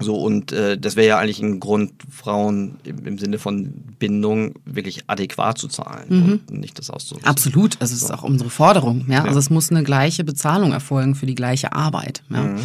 so, 0.00 0.16
und 0.16 0.52
äh, 0.52 0.78
das 0.78 0.96
wäre 0.96 1.08
ja 1.08 1.18
eigentlich 1.18 1.40
ein 1.40 1.60
Grund, 1.60 1.92
Frauen 2.10 2.76
im, 2.84 3.06
im 3.06 3.18
Sinne 3.18 3.38
von 3.38 3.72
Bindung 3.98 4.54
wirklich 4.64 5.04
adäquat 5.06 5.58
zu 5.58 5.68
zahlen 5.68 6.42
und 6.48 6.58
nicht 6.58 6.78
das 6.78 6.88
auszunutzen. 6.88 7.28
Absolut, 7.28 7.76
also 7.80 7.94
es 7.94 8.02
ist 8.02 8.10
auch 8.10 8.22
unsere 8.22 8.48
Forderung. 8.48 9.04
Ja? 9.08 9.24
Also 9.24 9.38
es 9.38 9.50
muss 9.50 9.70
eine 9.70 9.82
gleiche 9.82 10.24
Bezahlung 10.24 10.72
erfolgen 10.72 11.14
für 11.14 11.26
die 11.26 11.34
gleiche 11.34 11.72
Arbeit. 11.72 12.22
Ja? 12.30 12.56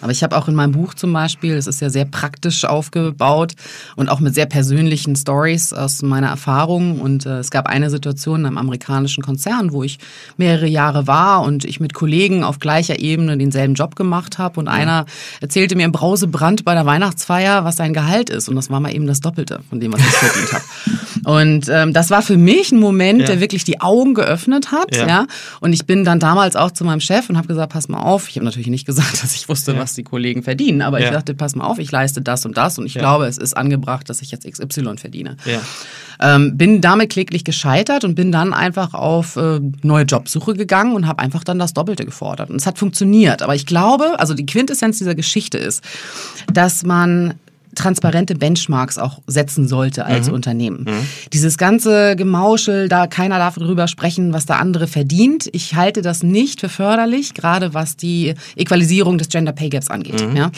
Aber 0.00 0.12
ich 0.12 0.22
habe 0.22 0.36
auch 0.36 0.48
in 0.48 0.54
meinem 0.54 0.72
Buch 0.72 0.94
zum 0.94 1.12
Beispiel, 1.12 1.54
es 1.54 1.66
ist 1.66 1.80
ja 1.80 1.90
sehr 1.90 2.04
praktisch 2.04 2.64
aufgebaut 2.64 3.52
und 3.96 4.08
auch 4.08 4.20
mit 4.20 4.34
sehr 4.34 4.46
persönlichen 4.46 5.16
Stories 5.16 5.72
aus 5.72 6.02
meiner 6.02 6.28
Erfahrung. 6.28 7.00
Und 7.00 7.26
äh, 7.26 7.38
es 7.38 7.50
gab 7.50 7.66
eine 7.66 7.90
Situation 7.90 8.40
in 8.40 8.46
einem 8.46 8.58
amerikanischen 8.58 9.22
Konzern, 9.22 9.72
wo 9.72 9.82
ich 9.82 9.98
mehrere 10.36 10.66
Jahre 10.66 11.06
war 11.06 11.42
und 11.42 11.64
ich 11.64 11.80
mit 11.80 11.94
Kollegen 11.94 12.44
auf 12.44 12.58
gleicher 12.58 12.98
Ebene 12.98 13.36
denselben 13.36 13.74
Job 13.74 13.96
gemacht 13.96 14.38
habe. 14.38 14.60
Und 14.60 14.68
einer 14.68 15.06
erzählte 15.40 15.76
mir 15.76 15.84
im 15.84 15.92
Brausebrand 15.92 16.64
bei 16.64 16.74
der 16.78 16.86
Weihnachtsfeier, 16.86 17.64
was 17.64 17.76
sein 17.76 17.92
Gehalt 17.92 18.30
ist. 18.30 18.48
Und 18.48 18.56
das 18.56 18.70
war 18.70 18.80
mal 18.80 18.94
eben 18.94 19.06
das 19.06 19.20
Doppelte 19.20 19.60
von 19.68 19.80
dem, 19.80 19.92
was 19.92 20.00
ich 20.00 20.06
verdient 20.06 20.52
habe. 20.52 20.64
Und 21.24 21.68
ähm, 21.68 21.92
das 21.92 22.10
war 22.10 22.22
für 22.22 22.36
mich 22.36 22.72
ein 22.72 22.78
Moment, 22.80 23.20
Ja. 23.20 23.26
der 23.26 23.40
wirklich 23.40 23.64
die 23.64 23.80
Augen 23.80 24.14
geöffnet 24.14 24.70
hat. 24.72 24.94
Ja. 24.96 25.06
Ja. 25.06 25.26
Und 25.60 25.72
ich 25.72 25.84
bin 25.86 26.04
dann 26.04 26.20
damals 26.20 26.56
auch 26.56 26.70
zu 26.70 26.84
meinem 26.84 27.00
Chef 27.00 27.28
und 27.28 27.36
habe 27.36 27.48
gesagt, 27.48 27.72
pass 27.72 27.88
mal 27.88 28.00
auf. 28.00 28.28
Ich 28.28 28.36
habe 28.36 28.44
natürlich 28.46 28.68
nicht 28.68 28.86
gesagt, 28.86 29.22
dass 29.22 29.34
ich 29.34 29.48
wusste, 29.48 29.76
was 29.78 29.94
die 29.94 30.04
Kollegen 30.04 30.42
verdienen, 30.42 30.80
aber 30.82 31.00
Ja. 31.00 31.06
ich 31.06 31.12
dachte, 31.12 31.34
pass 31.34 31.54
mal 31.56 31.64
auf, 31.66 31.78
ich 31.78 31.90
leiste 31.90 32.22
das 32.22 32.46
und 32.46 32.56
das 32.56 32.78
und 32.78 32.86
ich 32.86 32.94
glaube, 32.94 33.26
es 33.26 33.36
ist 33.38 33.56
angebracht, 33.56 34.08
dass 34.08 34.22
ich 34.22 34.30
jetzt 34.30 34.46
XY 34.50 34.96
verdiene. 34.96 35.36
Ja. 35.44 35.60
Ähm, 36.20 36.56
bin 36.56 36.80
damit 36.80 37.10
kläglich 37.10 37.44
gescheitert 37.44 38.02
und 38.04 38.16
bin 38.16 38.32
dann 38.32 38.52
einfach 38.52 38.92
auf 38.92 39.36
äh, 39.36 39.60
neue 39.82 40.04
Jobsuche 40.04 40.54
gegangen 40.54 40.94
und 40.96 41.06
habe 41.06 41.20
einfach 41.20 41.44
dann 41.44 41.60
das 41.60 41.74
Doppelte 41.74 42.04
gefordert. 42.04 42.50
Und 42.50 42.56
es 42.56 42.66
hat 42.66 42.76
funktioniert. 42.78 43.40
Aber 43.42 43.54
ich 43.54 43.66
glaube, 43.66 44.18
also 44.18 44.34
die 44.34 44.44
Quintessenz 44.46 44.98
dieser 44.98 45.14
Geschichte 45.14 45.58
ist, 45.58 45.82
dass 46.52 46.67
man 46.84 47.38
transparente 47.78 48.34
Benchmarks 48.34 48.98
auch 48.98 49.20
setzen 49.26 49.68
sollte 49.68 50.04
als 50.04 50.28
Unternehmen. 50.28 50.86
Dieses 51.32 51.56
ganze 51.58 52.16
Gemauschel, 52.16 52.88
da 52.88 53.06
keiner 53.06 53.38
darf 53.38 53.54
darüber 53.54 53.88
sprechen, 53.88 54.32
was 54.32 54.46
der 54.46 54.58
andere 54.58 54.86
verdient. 54.86 55.48
Ich 55.52 55.74
halte 55.76 56.02
das 56.02 56.22
nicht 56.22 56.60
für 56.60 56.68
förderlich, 56.68 57.34
gerade 57.34 57.72
was 57.74 57.96
die 57.96 58.34
Equalisierung 58.56 59.16
des 59.18 59.28
Gender 59.28 59.52
Pay 59.52 59.70
Gaps 59.70 59.88
angeht. 59.88 60.22
Ja? 60.34 60.50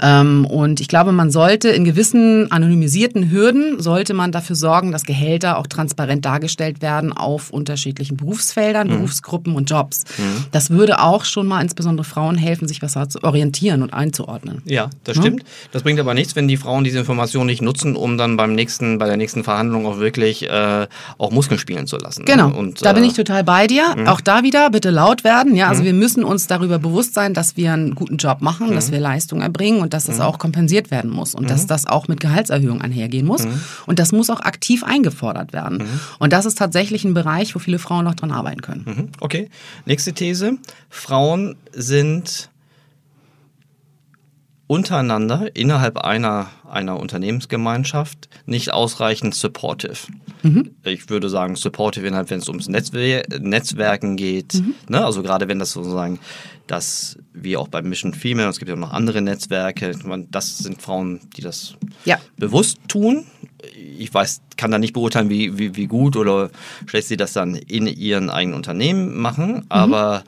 Ähm, 0.00 0.44
und 0.46 0.80
ich 0.80 0.88
glaube, 0.88 1.12
man 1.12 1.30
sollte 1.30 1.68
in 1.68 1.84
gewissen 1.84 2.50
anonymisierten 2.50 3.30
Hürden, 3.30 3.80
sollte 3.82 4.14
man 4.14 4.32
dafür 4.32 4.56
sorgen, 4.56 4.92
dass 4.92 5.02
Gehälter 5.04 5.58
auch 5.58 5.66
transparent 5.66 6.24
dargestellt 6.24 6.80
werden 6.82 7.12
auf 7.12 7.50
unterschiedlichen 7.50 8.16
Berufsfeldern, 8.16 8.88
Berufsgruppen 8.88 9.54
und 9.56 9.68
Jobs. 9.68 10.04
Das 10.52 10.70
würde 10.70 11.00
auch 11.00 11.24
schon 11.24 11.46
mal 11.46 11.60
insbesondere 11.60 12.04
Frauen 12.04 12.36
helfen, 12.36 12.68
sich 12.68 12.80
besser 12.80 13.08
zu 13.08 13.22
orientieren 13.24 13.82
und 13.82 13.92
einzuordnen. 13.92 14.62
Ja, 14.64 14.90
das 15.04 15.16
Ne? 15.16 15.22
stimmt. 15.22 15.44
Das 15.72 15.82
bringt 15.82 15.98
aber 15.98 16.14
nichts, 16.14 16.36
wenn 16.36 16.46
die 16.46 16.56
Frauen 16.68 16.84
diese 16.84 16.98
Information 16.98 17.46
nicht 17.46 17.62
nutzen, 17.62 17.96
um 17.96 18.18
dann 18.18 18.36
beim 18.36 18.54
nächsten, 18.54 18.98
bei 18.98 19.06
der 19.06 19.16
nächsten 19.16 19.42
Verhandlung 19.42 19.86
auch 19.86 19.98
wirklich 19.98 20.42
äh, 20.50 20.86
auch 21.16 21.30
Muskeln 21.30 21.58
spielen 21.58 21.86
zu 21.86 21.96
lassen. 21.96 22.24
ne? 22.24 22.30
Genau, 22.30 22.50
Und, 22.50 22.84
da 22.84 22.92
bin 22.92 23.04
äh, 23.04 23.06
ich 23.06 23.14
total 23.14 23.42
bei 23.42 23.66
dir. 23.66 23.96
Auch 24.04 24.20
da 24.20 24.42
wieder 24.42 24.68
bitte 24.68 24.90
laut 24.90 25.24
werden. 25.24 25.56
Ja, 25.56 25.70
also 25.70 25.82
wir 25.82 25.94
müssen 25.94 26.24
uns 26.24 26.46
darüber 26.46 26.78
bewusst 26.78 27.14
sein, 27.14 27.32
dass 27.32 27.56
wir 27.56 27.72
einen 27.72 27.94
guten 27.94 28.18
Job 28.18 28.42
machen, 28.42 28.74
dass 28.74 28.92
wir 28.92 29.00
Leistung 29.00 29.40
erbringen 29.40 29.80
und 29.80 29.94
dass 29.94 30.04
das 30.04 30.20
auch 30.20 30.38
kompensiert 30.38 30.90
werden 30.90 31.10
muss 31.10 31.34
und 31.34 31.48
dass 31.48 31.66
das 31.66 31.86
auch 31.86 32.06
mit 32.06 32.20
Gehaltserhöhung 32.20 32.82
einhergehen 32.82 33.26
muss. 33.26 33.46
Und 33.86 33.98
das 33.98 34.12
muss 34.12 34.28
auch 34.28 34.40
aktiv 34.40 34.84
eingefordert 34.84 35.54
werden. 35.54 35.84
Und 36.18 36.34
das 36.34 36.44
ist 36.44 36.58
tatsächlich 36.58 37.02
ein 37.04 37.14
Bereich, 37.14 37.54
wo 37.54 37.60
viele 37.60 37.78
Frauen 37.78 38.04
noch 38.04 38.14
dran 38.14 38.30
arbeiten 38.30 38.60
können. 38.60 38.84
Mhm, 38.84 39.08
Okay. 39.20 39.48
Nächste 39.86 40.12
These. 40.12 40.58
Frauen 40.90 41.56
sind 41.72 42.50
untereinander 44.68 45.48
innerhalb 45.54 45.98
einer, 45.98 46.46
einer 46.70 47.00
Unternehmensgemeinschaft 47.00 48.28
nicht 48.46 48.72
ausreichend 48.72 49.34
supportive. 49.34 49.96
Ich 50.84 51.10
würde 51.10 51.28
sagen, 51.28 51.56
supportive 51.56 52.06
innerhalb, 52.06 52.30
wenn 52.30 52.38
es 52.38 52.48
ums 52.48 52.68
Netzwer 52.68 53.24
Netzwerken 53.40 54.16
geht. 54.16 54.62
Ne? 54.88 55.04
Also 55.04 55.22
gerade 55.22 55.48
wenn 55.48 55.58
das 55.58 55.72
sozusagen 55.72 56.20
das, 56.68 57.16
wie 57.32 57.56
auch 57.56 57.68
bei 57.68 57.80
Mission 57.82 58.12
Female, 58.14 58.48
es 58.48 58.58
gibt 58.58 58.68
ja 58.68 58.74
auch 58.74 58.78
noch 58.80 58.92
andere 58.92 59.22
Netzwerke, 59.22 59.92
das 60.30 60.58
sind 60.58 60.80
Frauen, 60.82 61.20
die 61.36 61.40
das 61.40 61.74
Ja. 62.04 62.18
bewusst 62.36 62.78
tun. 62.88 63.24
Ich 63.98 64.12
weiß, 64.12 64.42
kann 64.56 64.70
da 64.70 64.78
nicht 64.78 64.92
beurteilen, 64.92 65.30
wie, 65.30 65.58
wie, 65.58 65.74
wie 65.76 65.86
gut 65.86 66.14
oder 66.16 66.50
schlecht 66.86 67.08
sie 67.08 67.16
das 67.16 67.32
dann 67.32 67.54
in 67.56 67.86
ihren 67.86 68.28
eigenen 68.30 68.54
Unternehmen 68.56 69.16
machen. 69.18 69.64
Aber 69.70 70.22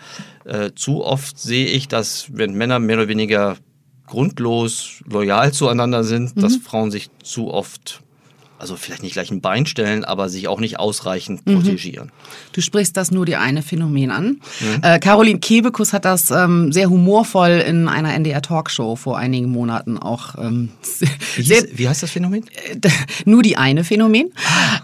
äh, 0.45 0.71
zu 0.75 1.05
oft 1.05 1.39
sehe 1.39 1.67
ich, 1.67 1.89
dass 1.89 2.27
wenn 2.33 2.55
Männer 2.55 2.79
mehr 2.79 2.97
oder 2.97 3.09
weniger 3.09 3.57
grundlos 4.11 5.03
loyal 5.07 5.53
zueinander 5.53 6.05
sind, 6.05 6.43
dass 6.43 6.57
Frauen 6.57 6.91
sich 6.91 7.09
zu 7.23 7.49
oft, 7.49 8.03
also 8.61 8.77
vielleicht 8.77 9.03
nicht 9.03 9.15
gleich 9.15 9.31
ein 9.31 9.41
Bein 9.41 9.67
stellen, 9.67 10.05
aber 10.05 10.29
sich 10.29 10.47
auch 10.49 10.61
nicht 10.61 10.79
ausreichend 10.79 11.45
protegieren. 11.45 12.13
Du 12.53 12.61
sprichst 12.61 12.97
das 12.97 13.11
nur 13.11 13.25
die 13.27 13.37
eine 13.37 13.63
Phänomen 13.63 14.11
an. 14.11 14.41
Äh, 14.83 14.99
Caroline 14.99 15.39
Kebekus 15.41 15.93
hat 15.93 16.05
das 16.05 16.31
ähm, 16.31 16.71
sehr 16.71 16.91
humorvoll 16.91 17.65
in 17.67 17.89
einer 17.89 18.15
NDR-Talkshow 18.15 18.97
vor 18.97 19.19
einigen 19.19 19.51
Monaten 19.51 19.97
auch 19.99 20.35
ähm, 20.39 20.69
Wie, 21.37 21.43
sehr, 21.43 21.63
hieß, 21.63 21.69
wie 21.79 21.89
heißt 21.89 22.03
das 22.03 22.11
Phänomen? 22.11 22.45
nur 23.25 23.43
die 23.43 23.57
eine 23.57 23.83
Phänomen, 23.83 24.33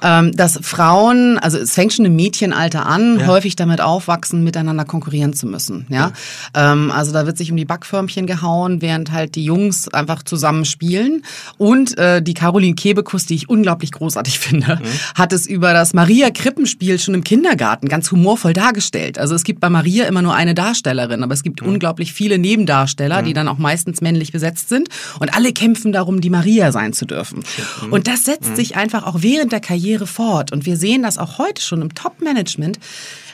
ähm, 0.03 0.33
dass 0.35 0.59
Frauen, 0.62 1.39
also 1.39 1.59
es 1.59 1.75
fängt 1.75 1.93
schon 1.93 2.07
im 2.07 2.17
Mädchenalter 2.17 2.87
an, 2.87 3.21
Ja. 3.21 3.27
häufig 3.27 3.57
damit 3.57 3.81
aufwachsen, 3.83 4.43
miteinander 4.43 4.85
konkurrieren 4.87 5.35
zu 5.35 5.47
müssen. 5.47 5.87
Ja, 5.91 6.12
Ähm, 6.55 6.91
also 6.91 7.12
da 7.12 7.27
wird 7.27 7.37
sich 7.37 7.51
um 7.51 7.57
die 7.59 7.65
Backförmchen 7.67 8.27
gehauen, 8.27 8.81
während 8.81 9.12
halt 9.12 9.35
die 9.35 9.45
Jungs 9.45 9.89
einfach 9.89 10.23
zusammen 10.23 10.65
spielen. 10.65 11.23
Und 11.59 11.99
äh, 11.99 12.23
die 12.23 12.35
Caroline 12.35 12.75
Kebekus, 12.75 13.27
die 13.27 13.35
ich 13.35 13.49
unglaublich 13.51 13.65
großartig 13.74 14.38
finde, 14.38 14.81
hat 15.14 15.33
es 15.33 15.46
über 15.46 15.72
das 15.72 15.94
Maria-Krippenspiel 15.94 16.98
schon 16.98 17.14
im 17.14 17.24
Kindergarten 17.24 17.88
ganz 17.88 18.11
humorvoll 18.11 18.52
dargestellt. 18.52 19.18
Also 19.18 19.35
es 19.35 19.44
gibt 19.44 19.61
bei 19.61 19.68
Maria 19.70 20.07
immer 20.07 20.22
nur 20.22 20.35
eine 20.35 20.55
Darstellerin, 20.55 21.22
aber 21.22 21.35
es 21.35 21.42
gibt 21.42 21.62
unglaublich 21.62 22.12
viele 22.12 22.38
Nebendarsteller, 22.38 23.22
die 23.22 23.33
dann 23.33 23.48
auch 23.48 23.59
meistens 23.59 24.00
männlich 24.00 24.33
besetzt 24.33 24.68
sind. 24.68 24.88
Und 25.18 25.35
alle 25.35 25.52
kämpfen 25.52 25.92
darum, 25.92 26.20
die 26.20 26.31
Maria 26.31 26.72
sein 26.72 26.92
zu 26.92 27.07
dürfen. 27.07 27.44
Und 27.90 28.07
das 28.09 28.24
setzt 28.24 28.57
sich 28.57 28.76
einfach 28.76 29.05
auch 29.05 29.22
während 29.22 29.52
der 29.52 29.61
Karriere 29.61 30.07
fort. 30.07 30.52
Und 30.52 30.66
wir 30.66 30.76
sehen 30.76 31.02
das 31.02 31.18
auch 31.18 31.38
heute 31.38 31.62
schon 31.62 31.83
im 31.83 31.94
Top-Management, 31.94 32.79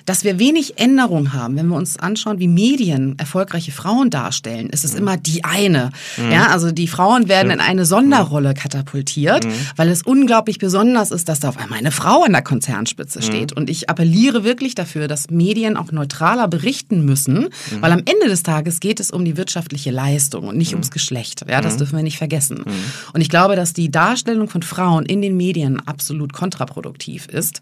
dass 0.04 0.24
wir 0.24 0.38
wenig 0.38 0.78
Änderung 0.78 1.32
haben. 1.32 1.56
Wenn 1.56 1.68
wir 1.68 1.76
uns 1.76 1.98
anschauen, 1.98 2.38
wie 2.38 2.48
Medien 2.48 3.18
erfolgreiche 3.18 3.72
Frauen 3.72 4.10
darstellen, 4.10 4.70
ist 4.70 4.84
es 4.84 4.94
immer 4.94 5.16
die 5.16 5.44
eine. 5.44 5.90
Ja, 6.30 6.48
also 6.48 6.72
die 6.72 6.88
Frauen 6.88 7.28
werden 7.28 7.50
in 7.50 7.60
eine 7.60 7.84
Sonderrolle 7.84 8.54
katapultiert, 8.54 9.46
weil 9.76 9.88
es 9.88 10.02
unglaublich 10.02 10.58
besonders 10.58 11.10
ist, 11.10 11.28
dass 11.28 11.40
da 11.40 11.48
auf 11.48 11.58
einmal 11.58 11.78
eine 11.78 11.90
Frau 11.90 12.22
an 12.24 12.32
der 12.32 12.42
Konzernspitze 12.42 13.22
steht. 13.22 13.52
Und 13.52 13.70
ich 13.70 13.90
appelliere 13.90 14.44
wirklich 14.44 14.74
dafür, 14.74 15.08
dass 15.08 15.30
Medien 15.30 15.76
auch 15.76 15.92
neutraler 15.92 16.48
berichten 16.48 17.04
müssen, 17.04 17.48
weil 17.80 17.92
am 17.92 18.00
Ende 18.00 18.28
des 18.28 18.42
Tages 18.42 18.80
geht 18.80 19.00
es 19.00 19.10
um 19.10 19.24
die 19.24 19.36
wirtschaftliche 19.36 19.90
Leistung 19.90 20.48
und 20.48 20.56
nicht 20.56 20.72
ums 20.72 20.90
Geschlecht. 20.90 21.44
Ja, 21.48 21.60
das 21.60 21.76
dürfen 21.76 21.96
wir 21.96 22.02
nicht 22.02 22.18
vergessen. 22.18 22.64
Und 23.12 23.20
ich 23.20 23.28
glaube, 23.28 23.56
dass 23.56 23.72
die 23.72 23.90
Darstellung 23.90 24.48
von 24.48 24.62
Frauen 24.62 25.04
in 25.04 25.22
den 25.22 25.36
Medien 25.36 25.80
absolut 25.86 26.32
kontraproduktiv 26.32 27.26
ist 27.26 27.60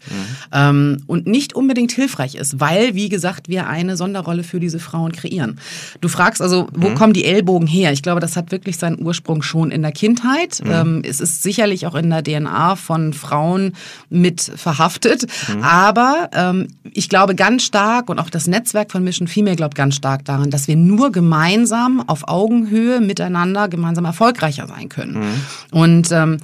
ähm, 0.51 1.03
und 1.07 1.27
nicht 1.27 1.53
unbedingt 1.53 1.91
hilfreich 1.91 2.30
erfolgreich 2.31 2.35
ist, 2.35 2.59
weil, 2.59 2.95
wie 2.95 3.09
gesagt, 3.09 3.49
wir 3.49 3.67
eine 3.67 3.97
Sonderrolle 3.97 4.43
für 4.43 4.59
diese 4.59 4.79
Frauen 4.79 5.11
kreieren. 5.11 5.59
Du 6.01 6.07
fragst 6.07 6.41
also, 6.41 6.67
wo 6.73 6.89
mhm. 6.89 6.95
kommen 6.95 7.13
die 7.13 7.25
Ellbogen 7.25 7.67
her? 7.67 7.91
Ich 7.91 8.01
glaube, 8.01 8.19
das 8.19 8.35
hat 8.35 8.51
wirklich 8.51 8.77
seinen 8.77 9.03
Ursprung 9.03 9.41
schon 9.41 9.71
in 9.71 9.81
der 9.81 9.91
Kindheit. 9.91 10.61
Mhm. 10.63 10.71
Ähm, 10.71 11.01
es 11.05 11.19
ist 11.19 11.43
sicherlich 11.43 11.87
auch 11.87 11.95
in 11.95 12.09
der 12.09 12.23
DNA 12.23 12.75
von 12.75 13.13
Frauen 13.13 13.73
mit 14.09 14.41
verhaftet. 14.41 15.25
Mhm. 15.53 15.63
Aber 15.63 16.29
ähm, 16.33 16.67
ich 16.93 17.09
glaube 17.09 17.35
ganz 17.35 17.63
stark 17.63 18.09
und 18.09 18.19
auch 18.19 18.29
das 18.29 18.47
Netzwerk 18.47 18.91
von 18.91 19.03
Mission 19.03 19.27
Female 19.27 19.55
glaubt 19.55 19.75
ganz 19.75 19.95
stark 19.95 20.25
daran, 20.25 20.49
dass 20.49 20.67
wir 20.67 20.75
nur 20.75 21.11
gemeinsam 21.11 22.03
auf 22.07 22.27
Augenhöhe 22.27 23.01
miteinander 23.01 23.67
gemeinsam 23.67 24.05
erfolgreicher 24.05 24.67
sein 24.67 24.89
können. 24.89 25.19
Mhm. 25.19 25.41
Und 25.71 26.11
ähm, 26.11 26.37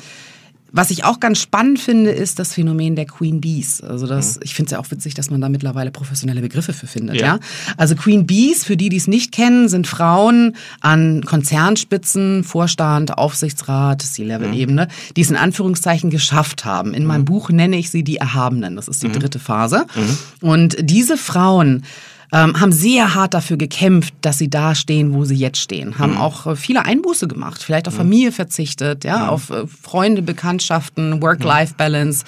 was 0.71 0.91
ich 0.91 1.03
auch 1.03 1.19
ganz 1.19 1.39
spannend 1.39 1.79
finde, 1.79 2.11
ist 2.11 2.39
das 2.39 2.53
Phänomen 2.53 2.95
der 2.95 3.05
Queen 3.05 3.41
Bees. 3.41 3.81
Also 3.81 4.07
das, 4.07 4.35
mhm. 4.35 4.41
ich 4.43 4.53
finde 4.53 4.67
es 4.67 4.71
ja 4.73 4.79
auch 4.79 4.91
witzig, 4.91 5.13
dass 5.13 5.29
man 5.29 5.41
da 5.41 5.49
mittlerweile 5.49 5.91
professionelle 5.91 6.41
Begriffe 6.41 6.73
für 6.73 6.87
findet. 6.87 7.15
Ja. 7.17 7.25
ja? 7.25 7.39
Also 7.77 7.95
Queen 7.95 8.27
Bees, 8.27 8.63
für 8.63 8.77
die, 8.77 8.89
die 8.89 8.97
es 8.97 9.07
nicht 9.07 9.31
kennen, 9.31 9.69
sind 9.69 9.87
Frauen 9.87 10.55
an 10.81 11.23
Konzernspitzen, 11.23 12.43
Vorstand, 12.43 13.17
Aufsichtsrat, 13.17 14.01
C-Level-Ebene, 14.01 14.85
mhm. 14.85 15.13
die 15.15 15.21
es 15.21 15.29
in 15.29 15.37
Anführungszeichen 15.37 16.09
geschafft 16.09 16.65
haben. 16.65 16.93
In 16.93 17.03
mhm. 17.03 17.07
meinem 17.07 17.25
Buch 17.25 17.49
nenne 17.49 17.77
ich 17.77 17.89
sie 17.89 18.03
die 18.03 18.17
Erhabenen. 18.17 18.75
Das 18.75 18.87
ist 18.87 19.03
die 19.03 19.07
mhm. 19.07 19.13
dritte 19.13 19.39
Phase. 19.39 19.85
Mhm. 19.95 20.47
Und 20.47 20.77
diese 20.79 21.17
Frauen 21.17 21.83
ähm, 22.31 22.59
haben 22.59 22.71
sehr 22.71 23.15
hart 23.15 23.33
dafür 23.33 23.57
gekämpft, 23.57 24.13
dass 24.21 24.37
sie 24.37 24.49
da 24.49 24.75
stehen, 24.75 25.13
wo 25.13 25.23
sie 25.23 25.35
jetzt 25.35 25.59
stehen. 25.59 25.97
Haben 25.97 26.13
mhm. 26.13 26.17
auch 26.17 26.47
äh, 26.47 26.55
viele 26.55 26.85
Einbuße 26.85 27.27
gemacht, 27.27 27.63
vielleicht 27.63 27.87
auf 27.87 27.93
mhm. 27.93 27.99
Familie 27.99 28.31
verzichtet, 28.31 29.03
ja, 29.03 29.25
mhm. 29.25 29.29
auf 29.29 29.49
äh, 29.49 29.65
Freunde, 29.67 30.21
Bekanntschaften, 30.21 31.21
Work-Life-Balance, 31.21 32.25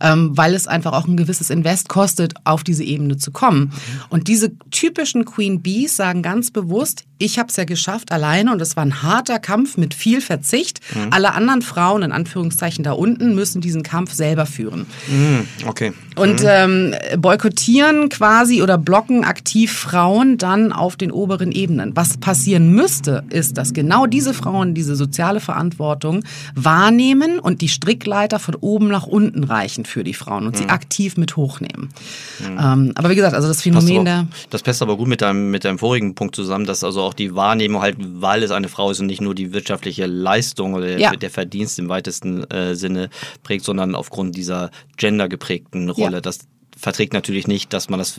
ähm, 0.00 0.30
weil 0.34 0.54
es 0.54 0.66
einfach 0.66 0.92
auch 0.92 1.06
ein 1.06 1.16
gewisses 1.16 1.50
Invest 1.50 1.88
kostet, 1.88 2.34
auf 2.44 2.64
diese 2.64 2.84
Ebene 2.84 3.18
zu 3.18 3.30
kommen. 3.30 3.60
Mhm. 3.60 3.70
Und 4.08 4.28
diese 4.28 4.56
typischen 4.70 5.24
Queen 5.24 5.60
Bees 5.60 5.96
sagen 5.96 6.22
ganz 6.22 6.50
bewusst, 6.50 7.04
ich 7.22 7.38
habe 7.38 7.48
es 7.48 7.56
ja 7.56 7.64
geschafft 7.64 8.10
alleine 8.10 8.52
und 8.52 8.60
es 8.60 8.76
war 8.76 8.84
ein 8.84 9.02
harter 9.02 9.38
Kampf 9.38 9.76
mit 9.76 9.94
viel 9.94 10.20
Verzicht. 10.20 10.80
Mhm. 10.94 11.12
Alle 11.12 11.34
anderen 11.34 11.62
Frauen, 11.62 12.02
in 12.02 12.12
Anführungszeichen 12.12 12.82
da 12.82 12.92
unten, 12.92 13.34
müssen 13.34 13.60
diesen 13.60 13.82
Kampf 13.82 14.12
selber 14.12 14.44
führen. 14.44 14.86
Mhm. 15.06 15.46
Okay. 15.66 15.92
Und 16.16 16.42
ähm, 16.44 16.94
boykottieren 17.16 18.08
quasi 18.08 18.62
oder 18.62 18.76
blocken 18.76 19.24
aktiv 19.24 19.72
Frauen 19.72 20.36
dann 20.36 20.72
auf 20.72 20.96
den 20.96 21.10
oberen 21.10 21.52
Ebenen. 21.52 21.96
Was 21.96 22.18
passieren 22.18 22.72
müsste, 22.72 23.24
ist, 23.30 23.56
dass 23.56 23.72
genau 23.72 24.06
diese 24.06 24.34
Frauen 24.34 24.74
diese 24.74 24.96
soziale 24.96 25.40
Verantwortung 25.40 26.24
wahrnehmen 26.54 27.38
und 27.38 27.60
die 27.62 27.68
Strickleiter 27.68 28.38
von 28.38 28.56
oben 28.56 28.88
nach 28.88 29.06
unten 29.06 29.44
reichen 29.44 29.84
für 29.84 30.04
die 30.04 30.14
Frauen 30.14 30.46
und 30.46 30.56
mhm. 30.56 30.58
sie 30.58 30.68
aktiv 30.68 31.16
mit 31.16 31.36
hochnehmen. 31.36 31.88
Mhm. 32.40 32.58
Ähm, 32.60 32.92
aber 32.94 33.10
wie 33.10 33.14
gesagt, 33.14 33.34
also 33.34 33.48
das 33.48 33.62
Phänomen 33.62 33.98
aber, 33.98 34.04
der. 34.04 34.26
Das 34.50 34.62
passt 34.62 34.82
aber 34.82 34.96
gut 34.96 35.08
mit 35.08 35.22
deinem, 35.22 35.50
mit 35.50 35.64
deinem 35.64 35.78
vorigen 35.78 36.14
Punkt 36.14 36.34
zusammen, 36.34 36.66
dass 36.66 36.84
also 36.84 37.00
auch 37.00 37.11
die 37.12 37.34
Wahrnehmung 37.34 37.82
halt, 37.82 37.96
weil 37.98 38.42
es 38.42 38.50
eine 38.50 38.68
Frau 38.68 38.90
ist 38.90 39.00
und 39.00 39.06
nicht 39.06 39.20
nur 39.20 39.34
die 39.34 39.52
wirtschaftliche 39.52 40.06
Leistung 40.06 40.74
oder 40.74 40.98
ja. 40.98 41.12
der 41.12 41.30
Verdienst 41.30 41.78
im 41.78 41.88
weitesten 41.88 42.44
äh, 42.50 42.74
Sinne 42.74 43.10
prägt, 43.42 43.64
sondern 43.64 43.94
aufgrund 43.94 44.36
dieser 44.36 44.70
gendergeprägten 44.96 45.90
Rolle, 45.90 46.16
ja. 46.16 46.20
dass 46.20 46.40
verträgt 46.78 47.12
natürlich 47.12 47.46
nicht, 47.46 47.72
dass 47.72 47.88
man 47.88 47.98
das 47.98 48.16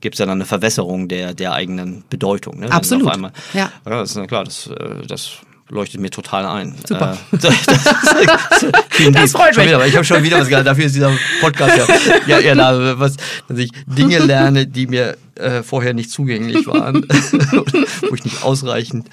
gibt 0.00 0.16
es 0.16 0.18
ja 0.18 0.26
dann 0.26 0.38
eine 0.38 0.44
Verwässerung 0.44 1.08
der, 1.08 1.34
der 1.34 1.52
eigenen 1.52 2.04
Bedeutung. 2.10 2.60
Ne? 2.60 2.70
Absolut. 2.70 3.08
Einmal, 3.08 3.32
ja. 3.54 3.70
ja, 3.84 3.90
das 3.90 4.10
ist 4.10 4.16
na 4.16 4.26
klar, 4.26 4.44
das, 4.44 4.66
äh, 4.66 5.06
das 5.06 5.38
leuchtet 5.72 6.00
mir 6.00 6.10
total 6.10 6.46
ein. 6.46 6.74
Super. 6.86 7.16
Äh, 7.32 7.36
das, 7.38 7.66
das, 7.66 7.84
das, 7.84 9.12
das 9.12 9.32
freut 9.32 9.56
mich. 9.56 9.66
Wieder, 9.66 9.86
ich 9.86 9.94
habe 9.94 10.04
schon 10.04 10.22
wieder 10.22 10.38
was 10.38 10.48
gelernt. 10.48 10.66
Dafür 10.66 10.84
ist 10.84 10.94
dieser 10.94 11.12
Podcast 11.40 11.78
ja, 12.26 12.38
ja, 12.38 12.54
ja 12.54 12.98
was, 12.98 13.16
dass 13.48 13.58
ich 13.58 13.70
Dinge 13.86 14.18
lerne, 14.18 14.66
die 14.66 14.86
mir 14.86 15.16
äh, 15.36 15.62
vorher 15.62 15.94
nicht 15.94 16.10
zugänglich 16.10 16.66
waren, 16.66 17.06
wo 18.08 18.14
ich 18.14 18.24
nicht 18.24 18.42
ausreichend 18.42 19.08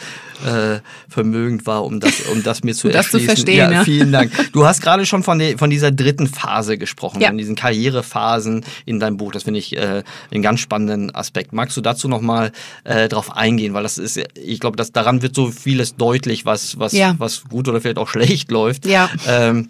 äh, 0.46 0.80
vermögend 1.08 1.66
war, 1.66 1.86
um 1.86 2.00
das, 2.00 2.22
um 2.32 2.44
das 2.44 2.64
mir 2.64 2.74
zu 2.74 2.88
das 2.88 3.06
erschließen. 3.06 3.20
Zu 3.20 3.26
verstehen, 3.26 3.58
ja, 3.58 3.72
ja, 3.72 3.84
vielen 3.84 4.12
Dank. 4.12 4.32
Du 4.52 4.66
hast 4.66 4.82
gerade 4.82 5.06
schon 5.06 5.24
von, 5.24 5.40
de, 5.40 5.58
von 5.58 5.70
dieser 5.70 5.92
dritten 5.92 6.28
Phase 6.28 6.78
gesprochen, 6.78 7.22
ja. 7.22 7.30
von 7.30 7.38
diesen 7.38 7.56
Karrierephasen 7.56 8.64
in 8.86 9.00
deinem 9.00 9.18
Buch. 9.18 9.32
Das 9.32 9.44
finde 9.44 9.60
ich 9.60 9.76
äh, 9.76 10.04
einen 10.32 10.44
ganz 10.44 10.60
spannenden 10.60 11.14
Aspekt. 11.14 11.54
Magst 11.54 11.76
du 11.78 11.82
dazu 11.82 12.08
nochmal 12.08 12.52
äh, 12.84 13.08
drauf 13.08 13.36
eingehen? 13.36 13.74
Weil 13.74 13.84
das 13.84 13.98
ist, 13.98 14.20
ich 14.36 14.60
glaube, 14.60 14.78
dass 14.78 14.92
daran 14.92 15.22
wird 15.22 15.36
so 15.36 15.52
vieles 15.52 15.96
deutlich, 15.96 16.46
was, 16.46 16.80
was, 16.80 16.94
ja. 16.94 17.16
was 17.18 17.44
gut 17.46 17.68
oder 17.68 17.82
vielleicht 17.82 17.98
auch 17.98 18.10
schlecht 18.10 18.52
läuft. 18.52 18.86
Ja. 18.86 19.10
Ähm, 19.28 19.70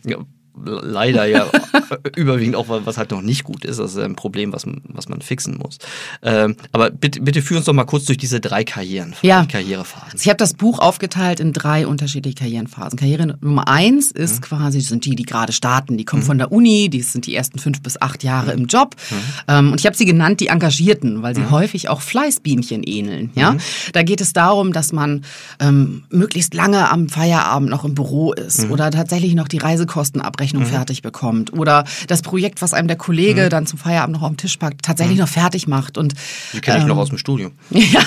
leider 0.66 1.26
ja 1.26 1.48
überwiegend 2.16 2.56
auch, 2.56 2.66
was 2.68 2.98
halt 2.98 3.12
noch 3.12 3.22
nicht 3.22 3.44
gut 3.44 3.66
ist. 3.66 3.80
Das 3.80 3.92
ist 3.92 3.98
ein 3.98 4.16
Problem, 4.16 4.54
was, 4.54 4.66
was 4.84 5.10
man 5.10 5.22
fixen 5.22 5.58
muss. 5.58 5.78
Ähm, 6.22 6.56
aber 6.72 6.90
bitte, 6.90 7.22
bitte 7.22 7.42
führ 7.42 7.58
uns 7.58 7.66
doch 7.66 7.74
mal 7.74 7.86
kurz 7.86 8.06
durch 8.06 8.18
diese 8.18 8.40
drei 8.40 8.64
Karrieren, 8.64 9.16
ja. 9.22 9.46
Karrierephasen. 9.46 10.14
Also 10.14 10.22
ich 10.22 10.30
habe 10.30 10.38
das 10.38 10.54
Buch 10.54 10.80
aufgeteilt 10.80 11.40
in 11.40 11.54
drei 11.54 11.88
unterschiedliche 11.88 12.36
Karrierenphasen. 12.36 13.00
Karriere 13.00 13.38
Nummer 13.42 13.68
eins 13.68 14.12
ist 14.12 14.42
mhm. 14.42 14.46
quasi, 14.46 14.82
sind 14.82 15.06
die, 15.06 15.16
die 15.16 15.24
gerade 15.24 15.54
starten. 15.54 15.98
Die 15.98 16.06
kommen 16.06 16.24
mhm. 16.24 16.28
von 16.28 16.38
der 16.38 16.52
Uni, 16.52 16.90
die 16.90 17.02
sind 17.02 17.26
die 17.26 17.36
ersten 17.36 17.60
fünf 17.60 17.82
bis 17.82 18.02
acht 18.02 18.24
Jahre 18.24 18.54
mhm. 18.54 18.64
im 18.64 18.68
Job. 18.68 18.96
Mhm. 19.10 19.16
Ähm, 19.48 19.72
und 19.72 19.80
ich 19.80 19.86
habe 19.86 19.96
sie 19.96 20.06
genannt 20.06 20.40
die 20.40 20.48
Engagierten, 20.48 21.22
weil 21.22 21.36
sie 21.36 21.42
mhm. 21.42 21.52
häufig 21.52 21.90
auch 21.90 22.02
Fleißbienchen 22.02 22.84
ähneln. 22.84 23.32
Ja? 23.36 23.54
Mhm. 23.54 23.60
Da 23.94 24.04
geht 24.04 24.22
es 24.22 24.34
darum, 24.34 24.74
dass 24.74 24.92
man 24.92 25.24
ähm, 25.60 26.04
möglichst 26.10 26.54
lange 26.54 26.90
am 26.90 27.10
Feierabend 27.10 27.70
noch 27.70 27.86
im 27.86 27.96
Büro 27.96 28.34
ist 28.34 28.70
oder 28.70 28.92
tatsächlich 28.92 29.36
noch 29.36 29.48
die 29.48 29.58
Reisekosten 29.58 30.22
abrechnet 30.22 30.49
Abrechnung 30.50 30.64
mhm. 30.64 30.68
fertig 30.68 31.02
bekommt 31.02 31.54
oder 31.54 31.84
das 32.08 32.22
Projekt, 32.22 32.62
was 32.62 32.74
einem 32.74 32.88
der 32.88 32.98
Kollege 32.98 33.46
mhm. 33.46 33.50
dann 33.50 33.66
zum 33.66 33.80
Feierabend 33.80 34.16
noch 34.18 34.24
auf 34.24 34.32
den 34.32 34.38
Tisch 34.38 34.58
packt, 34.58 34.84
tatsächlich 34.84 35.18
mhm. 35.18 35.24
noch 35.24 35.30
fertig 35.30 35.68
macht. 35.68 35.98
Und, 35.98 36.14
die 36.54 36.62
kenne 36.62 36.78
ich 36.78 36.84
ähm, 36.84 36.90
noch 36.90 36.98
aus 36.98 37.10
dem 37.10 37.18
Studium. 37.18 37.52
Ja. 37.90 38.02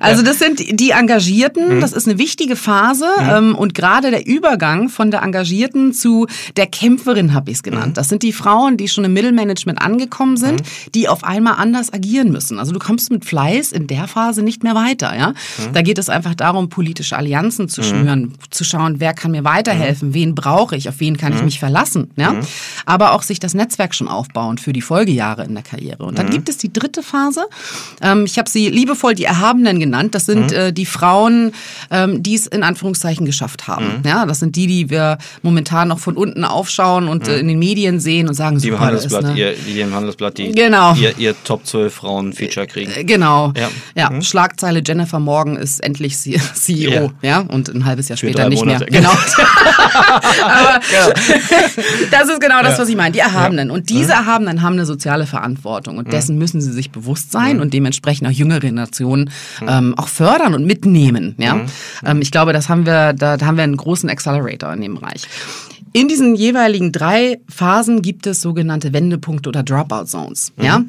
also 0.00 0.22
das 0.22 0.38
sind 0.38 0.80
die 0.80 0.90
Engagierten, 0.90 1.76
mhm. 1.76 1.80
das 1.80 1.92
ist 1.92 2.08
eine 2.08 2.18
wichtige 2.18 2.56
Phase 2.56 3.06
mhm. 3.18 3.28
ähm, 3.30 3.54
und 3.54 3.74
gerade 3.74 4.10
der 4.10 4.26
Übergang 4.26 4.88
von 4.88 5.10
der 5.10 5.22
Engagierten 5.22 5.92
zu 5.92 6.26
der 6.56 6.66
Kämpferin 6.66 7.32
habe 7.32 7.50
ich 7.50 7.58
es 7.58 7.62
genannt. 7.62 7.88
Mhm. 7.88 7.94
Das 7.94 8.08
sind 8.08 8.22
die 8.22 8.32
Frauen, 8.32 8.76
die 8.76 8.88
schon 8.88 9.04
im 9.04 9.12
Mittelmanagement 9.12 9.80
angekommen 9.80 10.36
sind, 10.36 10.62
die 10.94 11.08
auf 11.08 11.24
einmal 11.24 11.54
anders 11.56 11.92
agieren 11.92 12.32
müssen. 12.32 12.58
Also 12.58 12.72
du 12.72 12.78
kommst 12.78 13.10
mit 13.10 13.24
Fleiß 13.24 13.72
in 13.72 13.86
der 13.86 14.08
Phase 14.08 14.42
nicht 14.42 14.62
mehr 14.62 14.74
weiter. 14.74 15.16
Ja? 15.16 15.32
Da 15.72 15.82
geht 15.82 15.98
es 15.98 16.08
einfach 16.08 16.34
darum, 16.34 16.68
politische 16.68 17.16
Allianzen 17.16 17.68
zu 17.68 17.82
schnüren, 17.82 18.34
zu 18.50 18.64
schauen, 18.64 18.96
wer 18.98 19.14
kann 19.14 19.30
mir 19.30 19.44
weiterhelfen, 19.44 20.14
wen 20.14 20.29
wen 20.30 20.34
brauche 20.34 20.76
ich, 20.76 20.88
auf 20.88 21.00
wen 21.00 21.16
kann 21.16 21.32
ich 21.32 21.38
mhm. 21.38 21.46
mich 21.46 21.58
verlassen. 21.58 22.10
Ja? 22.16 22.32
Mhm. 22.32 22.40
Aber 22.86 23.12
auch 23.12 23.22
sich 23.22 23.40
das 23.40 23.54
Netzwerk 23.54 23.94
schon 23.94 24.08
aufbauen 24.08 24.58
für 24.58 24.72
die 24.72 24.80
Folgejahre 24.80 25.44
in 25.44 25.54
der 25.54 25.62
Karriere. 25.62 26.04
Und 26.04 26.18
dann 26.18 26.26
mhm. 26.26 26.30
gibt 26.30 26.48
es 26.48 26.58
die 26.58 26.72
dritte 26.72 27.02
Phase. 27.02 27.46
Ähm, 28.02 28.24
ich 28.24 28.38
habe 28.38 28.48
sie 28.48 28.68
liebevoll 28.68 29.14
die 29.14 29.24
Erhabenen 29.24 29.80
genannt. 29.80 30.14
Das 30.14 30.26
sind 30.26 30.50
mhm. 30.50 30.56
äh, 30.56 30.72
die 30.72 30.86
Frauen, 30.86 31.52
ähm, 31.90 32.22
die 32.22 32.34
es 32.34 32.46
in 32.46 32.62
Anführungszeichen 32.62 33.26
geschafft 33.26 33.66
haben. 33.68 33.98
Mhm. 33.98 34.08
Ja, 34.08 34.26
das 34.26 34.38
sind 34.38 34.56
die, 34.56 34.66
die 34.66 34.90
wir 34.90 35.18
momentan 35.42 35.88
noch 35.88 35.98
von 35.98 36.16
unten 36.16 36.44
aufschauen 36.44 37.08
und 37.08 37.28
äh, 37.28 37.38
in 37.38 37.48
den 37.48 37.58
Medien 37.58 38.00
sehen 38.00 38.28
und 38.28 38.34
sagen, 38.34 38.58
die 38.58 38.68
im 38.68 38.78
Handelsblatt, 38.78 39.24
ist, 39.24 39.30
ne? 39.30 39.38
ihr, 39.38 39.54
die 39.54 39.80
im 39.80 39.94
Handelsblatt 39.94 40.38
die, 40.38 40.52
genau. 40.52 40.94
ihr, 40.94 41.16
ihr 41.18 41.34
Top 41.44 41.66
12 41.66 41.92
Frauen 41.92 42.32
Feature 42.32 42.66
kriegen. 42.66 42.92
Äh, 42.92 43.04
genau. 43.04 43.52
Ja, 43.56 43.68
ja. 43.94 44.10
Mhm. 44.10 44.22
Schlagzeile 44.22 44.82
Jennifer 44.86 45.18
Morgan 45.18 45.56
ist 45.56 45.80
endlich 45.80 46.16
CEO. 46.16 46.40
Ja. 46.90 47.08
ja, 47.22 47.40
und 47.40 47.68
ein 47.68 47.84
halbes 47.84 48.08
Jahr 48.08 48.16
später 48.16 48.48
nicht 48.48 48.64
Monate. 48.64 48.86
mehr. 48.90 49.00
Genau. 49.00 49.12
Aber 50.10 50.80
das 52.10 52.28
ist 52.28 52.40
genau 52.40 52.62
das, 52.62 52.78
was 52.78 52.88
ich 52.88 52.96
meine. 52.96 53.12
Die 53.12 53.18
Erhabenen. 53.20 53.70
Und 53.70 53.90
diese 53.90 54.12
Erhabenen 54.12 54.62
haben 54.62 54.74
eine 54.74 54.86
soziale 54.86 55.26
Verantwortung. 55.26 55.98
Und 55.98 56.12
dessen 56.12 56.38
müssen 56.38 56.60
sie 56.60 56.72
sich 56.72 56.90
bewusst 56.90 57.32
sein 57.32 57.60
und 57.60 57.72
dementsprechend 57.74 58.28
auch 58.28 58.32
jüngere 58.32 58.70
Nationen 58.72 59.30
ähm, 59.66 59.94
auch 59.96 60.08
fördern 60.08 60.54
und 60.54 60.64
mitnehmen. 60.64 61.34
Ja? 61.38 61.60
Ähm, 62.04 62.22
ich 62.22 62.30
glaube, 62.30 62.52
das 62.52 62.68
haben 62.68 62.86
wir, 62.86 63.12
da, 63.12 63.36
da 63.36 63.46
haben 63.46 63.56
wir 63.56 63.64
einen 63.64 63.76
großen 63.76 64.08
Accelerator 64.08 64.72
in 64.72 64.80
dem 64.80 64.94
Bereich. 64.94 65.26
In 65.92 66.06
diesen 66.06 66.36
jeweiligen 66.36 66.92
drei 66.92 67.40
Phasen 67.48 68.00
gibt 68.00 68.26
es 68.26 68.40
sogenannte 68.40 68.92
Wendepunkte 68.92 69.48
oder 69.48 69.62
Dropout 69.64 70.04
Zones. 70.04 70.52
Mhm. 70.56 70.64
Ja, 70.64 70.82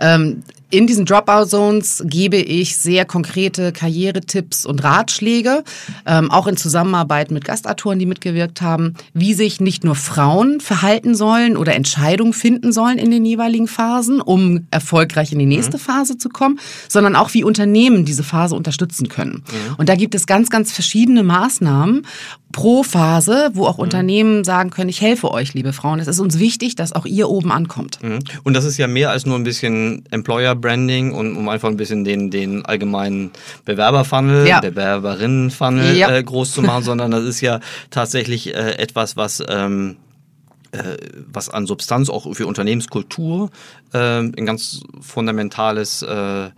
ähm, 0.00 0.42
in 0.70 0.86
diesen 0.86 1.06
Dropout-Zones 1.06 2.04
gebe 2.06 2.36
ich 2.36 2.76
sehr 2.76 3.06
konkrete 3.06 3.72
Karrieretipps 3.72 4.66
und 4.66 4.84
Ratschläge, 4.84 5.64
ähm, 6.04 6.30
auch 6.30 6.46
in 6.46 6.56
Zusammenarbeit 6.58 7.30
mit 7.30 7.44
Gastautoren, 7.44 7.98
die 7.98 8.06
mitgewirkt 8.06 8.60
haben, 8.60 8.94
wie 9.14 9.32
sich 9.32 9.60
nicht 9.60 9.84
nur 9.84 9.94
Frauen 9.94 10.60
verhalten 10.60 11.14
sollen 11.14 11.56
oder 11.56 11.74
Entscheidungen 11.74 12.34
finden 12.34 12.72
sollen 12.72 12.98
in 12.98 13.10
den 13.10 13.24
jeweiligen 13.24 13.66
Phasen, 13.66 14.20
um 14.20 14.66
erfolgreich 14.70 15.32
in 15.32 15.38
die 15.38 15.46
nächste 15.46 15.78
mhm. 15.78 15.82
Phase 15.82 16.18
zu 16.18 16.28
kommen, 16.28 16.60
sondern 16.88 17.16
auch 17.16 17.32
wie 17.32 17.44
Unternehmen 17.44 18.04
diese 18.04 18.22
Phase 18.22 18.54
unterstützen 18.54 19.08
können. 19.08 19.44
Mhm. 19.46 19.74
Und 19.78 19.88
da 19.88 19.94
gibt 19.94 20.14
es 20.14 20.26
ganz, 20.26 20.50
ganz 20.50 20.72
verschiedene 20.72 21.22
Maßnahmen 21.22 22.06
pro 22.52 22.82
Phase, 22.82 23.50
wo 23.54 23.66
auch 23.66 23.76
mhm. 23.76 23.84
Unternehmen 23.84 24.44
sagen 24.44 24.70
können, 24.70 24.88
ich 24.88 25.00
helfe 25.00 25.30
euch, 25.30 25.54
liebe 25.54 25.72
Frauen. 25.72 26.00
Es 26.00 26.08
ist 26.08 26.20
uns 26.20 26.38
wichtig, 26.38 26.76
dass 26.76 26.92
auch 26.92 27.06
ihr 27.06 27.28
oben 27.28 27.52
ankommt. 27.52 28.02
Mhm. 28.02 28.20
Und 28.42 28.54
das 28.54 28.64
ist 28.64 28.78
ja 28.78 28.86
mehr 28.86 29.10
als 29.10 29.26
nur 29.26 29.36
ein 29.36 29.44
bisschen 29.44 30.04
Employer 30.10 30.54
Branding 30.54 31.12
und 31.12 31.36
um 31.36 31.48
einfach 31.48 31.68
ein 31.68 31.76
bisschen 31.76 32.04
den, 32.04 32.30
den 32.30 32.64
allgemeinen 32.64 33.30
Bewerberfunnel, 33.64 34.46
ja. 34.46 34.60
Bewerberinnenfunnel 34.60 35.96
ja. 35.96 36.10
äh, 36.10 36.22
groß 36.22 36.52
zu 36.52 36.62
machen, 36.62 36.84
sondern 36.84 37.10
das 37.10 37.24
ist 37.24 37.40
ja 37.40 37.60
tatsächlich 37.90 38.54
äh, 38.54 38.78
etwas, 38.78 39.16
was 39.16 39.42
ähm, 39.48 39.96
äh, 39.96 40.07
was 41.32 41.48
an 41.48 41.66
Substanz 41.66 42.10
auch 42.10 42.32
für 42.34 42.46
Unternehmenskultur 42.46 43.50
äh, 43.92 43.98
ein 44.18 44.46
ganz 44.46 44.82
fundamentales 45.00 46.02
äh, 46.02 46.50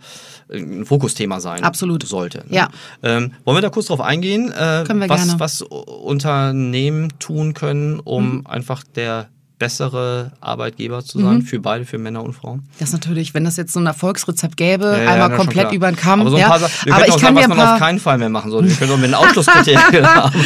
ein 0.53 0.85
Fokusthema 0.85 1.39
sein 1.39 1.63
Absolut. 1.63 2.03
sollte. 2.03 2.39
Ne? 2.49 2.57
Ja. 2.57 2.69
Ähm, 3.03 3.31
wollen 3.45 3.57
wir 3.57 3.61
da 3.61 3.69
kurz 3.69 3.85
drauf 3.87 4.01
eingehen, 4.01 4.51
äh, 4.51 4.83
Können 4.85 4.99
wir 4.99 5.07
was, 5.09 5.25
gerne. 5.25 5.39
was 5.39 5.61
Unternehmen 5.61 7.17
tun 7.19 7.53
können, 7.53 7.99
um 7.99 8.39
Mhm. 8.39 8.47
einfach 8.47 8.83
der 8.83 9.29
bessere 9.61 10.31
Arbeitgeber 10.41 11.05
zu 11.05 11.19
Mhm. 11.19 11.23
sein, 11.23 11.41
für 11.43 11.59
beide, 11.59 11.85
für 11.85 11.99
Männer 11.99 12.23
und 12.23 12.33
Frauen? 12.33 12.63
Das 12.79 12.89
ist 12.89 12.93
natürlich, 12.93 13.35
wenn 13.35 13.43
das 13.43 13.57
jetzt 13.57 13.73
so 13.73 13.79
ein 13.79 13.85
Erfolgsrezept 13.85 14.57
gäbe, 14.57 14.85
Ja, 14.85 15.03
ja, 15.03 15.09
einmal 15.11 15.29
schon 15.29 15.37
komplett 15.37 15.71
über 15.71 15.91
den 15.91 15.95
Kamm. 15.95 16.21
Aber 16.21 16.31
so 16.31 16.37
ein 16.37 16.41
ja. 16.41 16.47
paar 16.49 16.59
Sachen, 16.59 16.73
wir 16.85 16.95
Aber 16.95 17.05
ich 17.07 17.11
auch 17.13 17.19
kann 17.19 17.35
sagen, 17.35 17.35
dir 17.35 17.41
was 17.41 17.43
ein 17.45 17.49
man 17.49 17.57
paar, 17.59 17.73
auf 17.75 17.79
keinen 17.79 17.99
Fall 17.99 18.17
mehr 18.17 18.29
machen 18.29 18.49
sollte. 18.49 18.69
Wir 18.69 18.75
können 18.75 18.91
auch 18.91 18.97
mit 18.97 19.05
den 19.05 19.13
Ausschlusskriterien 19.13 20.03
arbeiten. 20.05 20.39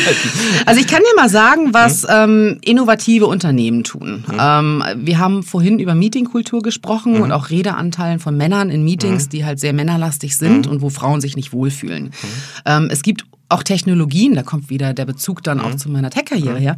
Also 0.66 0.82
ich 0.82 0.88
kann 0.88 1.00
dir 1.00 1.16
mal 1.22 1.30
sagen, 1.30 1.74
was 1.74 2.04
Mhm. 2.04 2.10
ähm, 2.12 2.58
innovative 2.62 3.28
Unternehmen 3.28 3.84
tun. 3.86 4.26
Ähm, 4.38 4.84
wir 4.98 5.18
haben 5.20 5.44
vorhin 5.44 5.80
über 5.80 5.96
Meetingkultur 5.96 6.62
gesprochen 6.62 7.14
Mhm. 7.16 7.22
und 7.22 7.32
auch 7.32 7.50
Redeanteilen 7.50 8.20
von 8.20 8.36
Männern 8.36 8.70
in 8.70 8.84
Meetings, 8.84 9.30
die 9.30 9.46
halt 9.46 9.60
sehr 9.62 9.72
männerlastig 9.74 10.32
Mhm. 10.34 10.36
sind 10.46 10.68
und 10.68 10.82
wo 10.82 10.90
Frauen 10.90 11.22
sich 11.22 11.38
nicht 11.38 11.54
wohlfühlen. 11.54 12.12
Ähm, 12.66 12.90
es 12.92 13.02
gibt 13.02 13.24
auch 13.50 13.64
Technologien, 13.64 14.34
da 14.36 14.44
kommt 14.44 14.70
wieder 14.70 14.94
der 14.94 15.06
Bezug 15.06 15.44
dann 15.44 15.58
Mhm. 15.60 15.64
auch 15.66 15.76
zu 15.76 15.90
meiner 15.90 16.10
Tech-Karriere 16.10 16.58
her, 16.58 16.78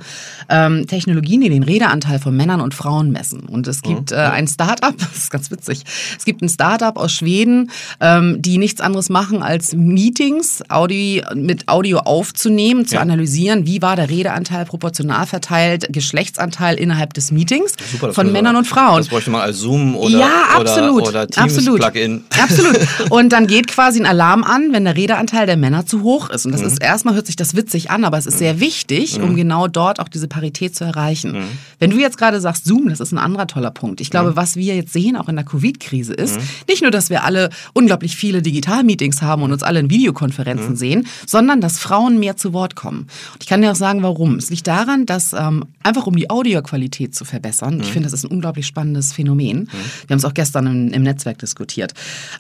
ähm, 0.49 0.85
Technologien, 0.87 1.41
die 1.41 1.49
den 1.49 1.63
Redeanteil 1.63 2.19
von 2.19 2.35
Männern 2.35 2.61
und 2.61 2.73
Frauen 2.73 3.11
messen. 3.11 3.41
Und 3.41 3.67
es 3.67 3.81
Mhm. 3.83 3.87
gibt 3.87 4.11
äh, 4.11 4.15
ein 4.17 4.47
Start-up, 4.47 4.95
das 4.97 5.15
ist 5.17 5.31
ganz 5.31 5.49
witzig, 5.51 5.83
es 6.17 6.25
gibt 6.25 6.41
ein 6.41 6.49
Start-up 6.49 6.97
aus 6.97 7.11
Schweden, 7.13 7.71
ähm, 8.01 8.41
die 8.41 8.57
nichts 8.57 8.81
anderes 8.81 9.09
machen 9.09 9.43
als 9.43 9.73
Meetings 9.73 10.61
Audi, 10.69 11.23
mit 11.35 11.67
Audio 11.67 11.99
aufzunehmen, 11.99 12.85
zu 12.85 12.95
Ja. 12.95 13.01
analysieren, 13.01 13.65
wie 13.65 13.81
war 13.81 13.95
der 13.95 14.09
Redeanteil 14.09 14.65
proportional 14.65 15.25
verteilt, 15.25 15.87
Geschlechtsanteil 15.91 16.75
innerhalb 16.77 17.13
des 17.13 17.31
Meetings 17.31 17.73
Super, 17.91 18.13
von 18.13 18.31
Männern 18.31 18.55
und 18.55 18.65
Frauen. 18.67 18.97
Das 18.97 19.07
bräuchte 19.07 19.29
man 19.31 19.41
als 19.41 19.57
Zoom 19.59 19.95
oder, 19.95 20.17
ja, 20.19 20.29
absolut. 20.55 21.01
oder, 21.01 21.09
oder 21.09 21.21
absolut. 21.37 21.81
Teams-Plugin. 21.81 22.23
Absolut. 22.41 22.77
Und 23.09 23.29
dann 23.31 23.47
geht 23.47 23.67
quasi 23.67 23.99
ein 23.99 24.05
Alarm 24.05 24.43
an, 24.43 24.73
wenn 24.73 24.83
der 24.85 24.95
Redeanteil 24.95 25.45
der 25.45 25.57
Männer 25.57 25.85
zu 25.85 26.03
hoch 26.03 26.29
ist. 26.29 26.45
Und 26.45 26.53
Mhm. 26.61 26.63
das 26.65 26.73
ist 26.73 26.81
erstmal 26.81 27.15
hört 27.15 27.25
sich 27.27 27.35
das 27.35 27.55
witzig 27.55 27.89
an, 27.91 28.03
aber 28.03 28.17
es 28.17 28.25
ist 28.25 28.37
sehr 28.37 28.59
wichtig, 28.59 29.19
um 29.21 29.35
genau 29.35 29.67
dort 29.67 29.99
auch 29.99 30.07
diese 30.07 30.27
Parität 30.27 30.75
zu 30.75 30.83
erreichen. 30.83 31.31
Mhm. 31.33 31.43
Wenn 31.79 31.89
du 31.91 31.97
jetzt 31.99 32.17
gerade 32.17 32.39
sagst, 32.41 32.65
Zoom, 32.65 32.89
das 32.89 32.99
ist 32.99 33.11
ein 33.11 33.17
anderer 33.17 33.47
toller 33.47 33.71
Punkt. 33.71 34.01
Ich 34.01 34.09
Mhm. 34.09 34.11
glaube, 34.11 34.35
was 34.35 34.55
wir 34.55 34.75
jetzt 34.75 34.93
sehen, 34.93 35.15
auch 35.15 35.29
in 35.29 35.35
der 35.35 35.45
Covid-Krise, 35.45 36.13
ist 36.13 36.39
nicht 36.67 36.81
nur, 36.81 36.91
dass 36.91 37.09
wir 37.09 37.23
alle 37.23 37.49
unglaublich 37.73 38.15
viele 38.15 38.41
Digital-Meetings 38.41 39.21
haben 39.21 39.41
und 39.43 39.51
uns 39.51 39.63
alle 39.63 39.79
in 39.79 39.89
Videokonferenzen 39.89 40.71
Mhm. 40.71 40.75
sehen, 40.75 41.07
sondern 41.25 41.61
dass 41.61 41.79
Frauen 41.79 42.19
mehr 42.19 42.37
zu 42.37 42.53
Wort 42.53 42.75
kommen. 42.75 43.07
Und 43.33 43.43
ich 43.43 43.47
kann 43.47 43.61
dir 43.61 43.71
auch 43.71 43.75
sagen, 43.75 44.03
warum. 44.03 44.35
Es 44.35 44.49
liegt 44.49 44.67
daran, 44.67 45.05
dass 45.05 45.33
ähm, 45.33 45.65
einfach 45.83 46.07
um 46.07 46.15
die 46.15 46.29
Audioqualität 46.29 47.13
zu 47.15 47.25
verbessern, 47.25 47.75
Mhm. 47.75 47.81
ich 47.81 47.87
finde, 47.91 48.09
das 48.09 48.13
ist 48.13 48.23
ein 48.25 48.31
unglaublich 48.31 48.65
spannendes 48.67 49.13
Phänomen. 49.13 49.69
Wir 50.07 50.13
haben 50.13 50.17
es 50.19 50.25
auch 50.25 50.33
gestern 50.33 50.67
im, 50.67 50.93
im 50.93 51.03
Netzwerk 51.03 51.39
diskutiert. 51.39 51.93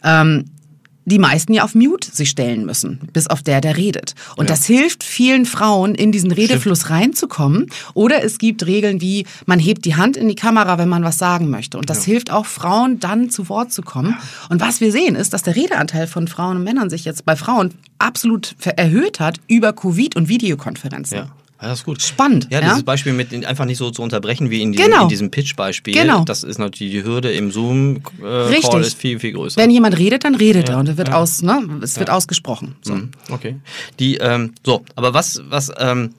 Ähm, 0.03 0.45
die 1.07 1.19
meisten 1.19 1.53
ja 1.53 1.63
auf 1.63 1.73
Mute 1.73 2.11
sich 2.11 2.29
stellen 2.29 2.65
müssen, 2.65 2.99
bis 3.13 3.27
auf 3.27 3.41
der, 3.41 3.61
der 3.61 3.77
redet. 3.77 4.13
Und 4.35 4.49
das 4.49 4.65
hilft 4.65 5.05
vielen 5.05 5.45
Frauen, 5.45 5.95
in 5.95 6.11
diesen 6.11 6.31
Redefluss 6.31 6.89
reinzukommen. 6.89 7.67
Oder 7.93 8.25
es 8.25 8.39
gibt 8.39 8.65
Regeln 8.65 8.99
wie, 8.99 9.25
man 9.45 9.57
hebt 9.57 9.85
die 9.85 9.95
Hand 9.95 10.17
in 10.17 10.27
die 10.27 10.35
Kamera, 10.35 10.77
wenn 10.77 10.89
man 10.89 11.05
was 11.05 11.17
sagen 11.17 11.49
möchte. 11.49 11.77
Und 11.77 11.89
das 11.89 12.03
hilft 12.03 12.29
auch 12.29 12.45
Frauen, 12.45 12.99
dann 12.99 13.29
zu 13.29 13.47
Wort 13.47 13.71
zu 13.71 13.83
kommen. 13.83 14.17
Und 14.49 14.59
was 14.59 14.81
wir 14.81 14.91
sehen, 14.91 15.15
ist, 15.15 15.31
dass 15.31 15.43
der 15.43 15.55
Redeanteil 15.55 16.07
von 16.07 16.27
Frauen 16.27 16.57
und 16.57 16.63
Männern 16.63 16.89
sich 16.89 17.05
jetzt 17.05 17.23
bei 17.25 17.37
Frauen 17.37 17.73
absolut 17.99 18.55
erhöht 18.75 19.21
hat 19.21 19.39
über 19.47 19.71
Covid 19.71 20.17
und 20.17 20.27
Videokonferenzen. 20.27 21.19
Ja. 21.19 21.29
Ja, 21.61 21.69
das 21.69 21.79
ist 21.79 21.85
gut. 21.85 22.01
Spannend, 22.01 22.47
Ja, 22.51 22.59
ja? 22.61 22.67
dieses 22.69 22.83
Beispiel 22.83 23.13
mit 23.13 23.33
einfach 23.45 23.65
nicht 23.65 23.77
so 23.79 23.89
zu 23.89 24.03
unterbrechen 24.03 24.49
wie 24.51 24.61
in 24.61 24.71
diesem, 24.73 24.85
Genau. 24.91 25.03
in 25.03 25.09
diesem 25.09 25.31
Pitch-Beispiel. 25.31 25.93
Genau. 25.93 26.23
Das 26.23 26.43
ist 26.43 26.59
natürlich 26.59 26.93
die 26.93 27.03
Hürde 27.03 27.31
im 27.31 27.51
Zoom-Call 27.51 28.47
Richtig. 28.49 28.79
ist 28.81 28.97
viel, 28.97 29.19
viel 29.19 29.33
größer. 29.33 29.59
Wenn 29.59 29.71
jemand 29.71 29.97
redet, 29.97 30.23
dann 30.23 30.35
redet 30.35 30.69
er 30.69 30.77
und 30.77 30.87
er 30.87 30.97
wird 30.97 31.11
aus, 31.11 31.41
ne, 31.41 31.61
es 31.81 31.97
wird 31.99 32.09
ausgesprochen. 32.11 32.75
So. 32.81 32.93
Mhm, 32.95 33.11
Okay. 33.31 33.55
Die, 33.99 34.17
ähm, 34.17 34.53
so, 34.63 34.83
aber 34.95 35.13
was, 35.15 35.41
was, 35.49 35.71
ähm, 35.79 36.13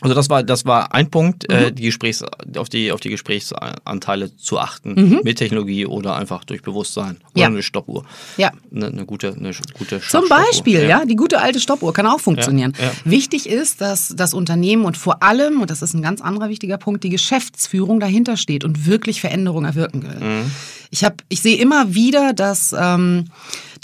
also 0.00 0.14
das 0.14 0.30
war, 0.30 0.42
das 0.42 0.64
war 0.64 0.94
ein 0.94 1.10
Punkt, 1.10 1.48
Mhm. 1.48 1.54
äh, 1.56 1.72
die 1.72 1.82
Gesprächs, 1.82 2.22
auf 2.56 2.68
die, 2.68 2.92
auf 2.92 3.00
die 3.00 3.08
Gesprächsanteile 3.10 4.34
zu 4.36 4.58
achten, 4.58 5.20
mit 5.24 5.38
Technologie 5.38 5.86
oder 5.86 6.14
einfach 6.16 6.44
durch 6.44 6.62
Bewusstsein 6.62 7.16
oder 7.16 7.18
Mhm. 7.34 7.40
Ja. 7.40 7.46
eine 7.48 7.62
Stoppuhr. 7.62 8.04
Ja. 8.36 8.52
Eine, 8.74 8.86
eine 8.88 9.06
gute, 9.06 9.34
eine 9.34 9.52
gute 9.76 10.00
Zum 10.00 10.02
Stoppuhr. 10.02 10.28
Beispiel, 10.28 10.88
ja. 10.88 11.04
die 11.04 11.16
gute 11.16 11.40
alte 11.40 11.58
Stoppuhr 11.60 11.92
kann 11.92 12.06
auch 12.06 12.20
funktionieren. 12.20 12.72
Ja, 12.78 12.84
ja. 12.86 12.92
Wichtig 13.04 13.48
ist, 13.48 13.80
dass 13.80 14.14
das 14.16 14.34
Unternehmen 14.34 14.84
und 14.84 14.96
vor 14.96 15.22
allem, 15.22 15.60
und 15.60 15.70
das 15.70 15.82
ist 15.82 15.94
ein 15.94 16.02
ganz 16.02 16.20
anderer 16.20 16.48
wichtiger 16.48 16.78
Punkt, 16.78 17.02
die 17.04 17.10
Geschäftsführung 17.10 17.98
dahinter 18.00 18.36
steht 18.36 18.64
und 18.64 18.86
wirklich 18.86 19.20
Veränderungen 19.20 19.64
erwirken 19.66 20.02
will. 20.04 20.20
Mhm. 20.44 20.50
Ich, 20.90 21.04
hab, 21.04 21.22
ich 21.28 21.42
sehe 21.42 21.56
immer 21.58 21.94
wieder, 21.94 22.32
dass 22.32 22.74
ähm, 22.78 23.26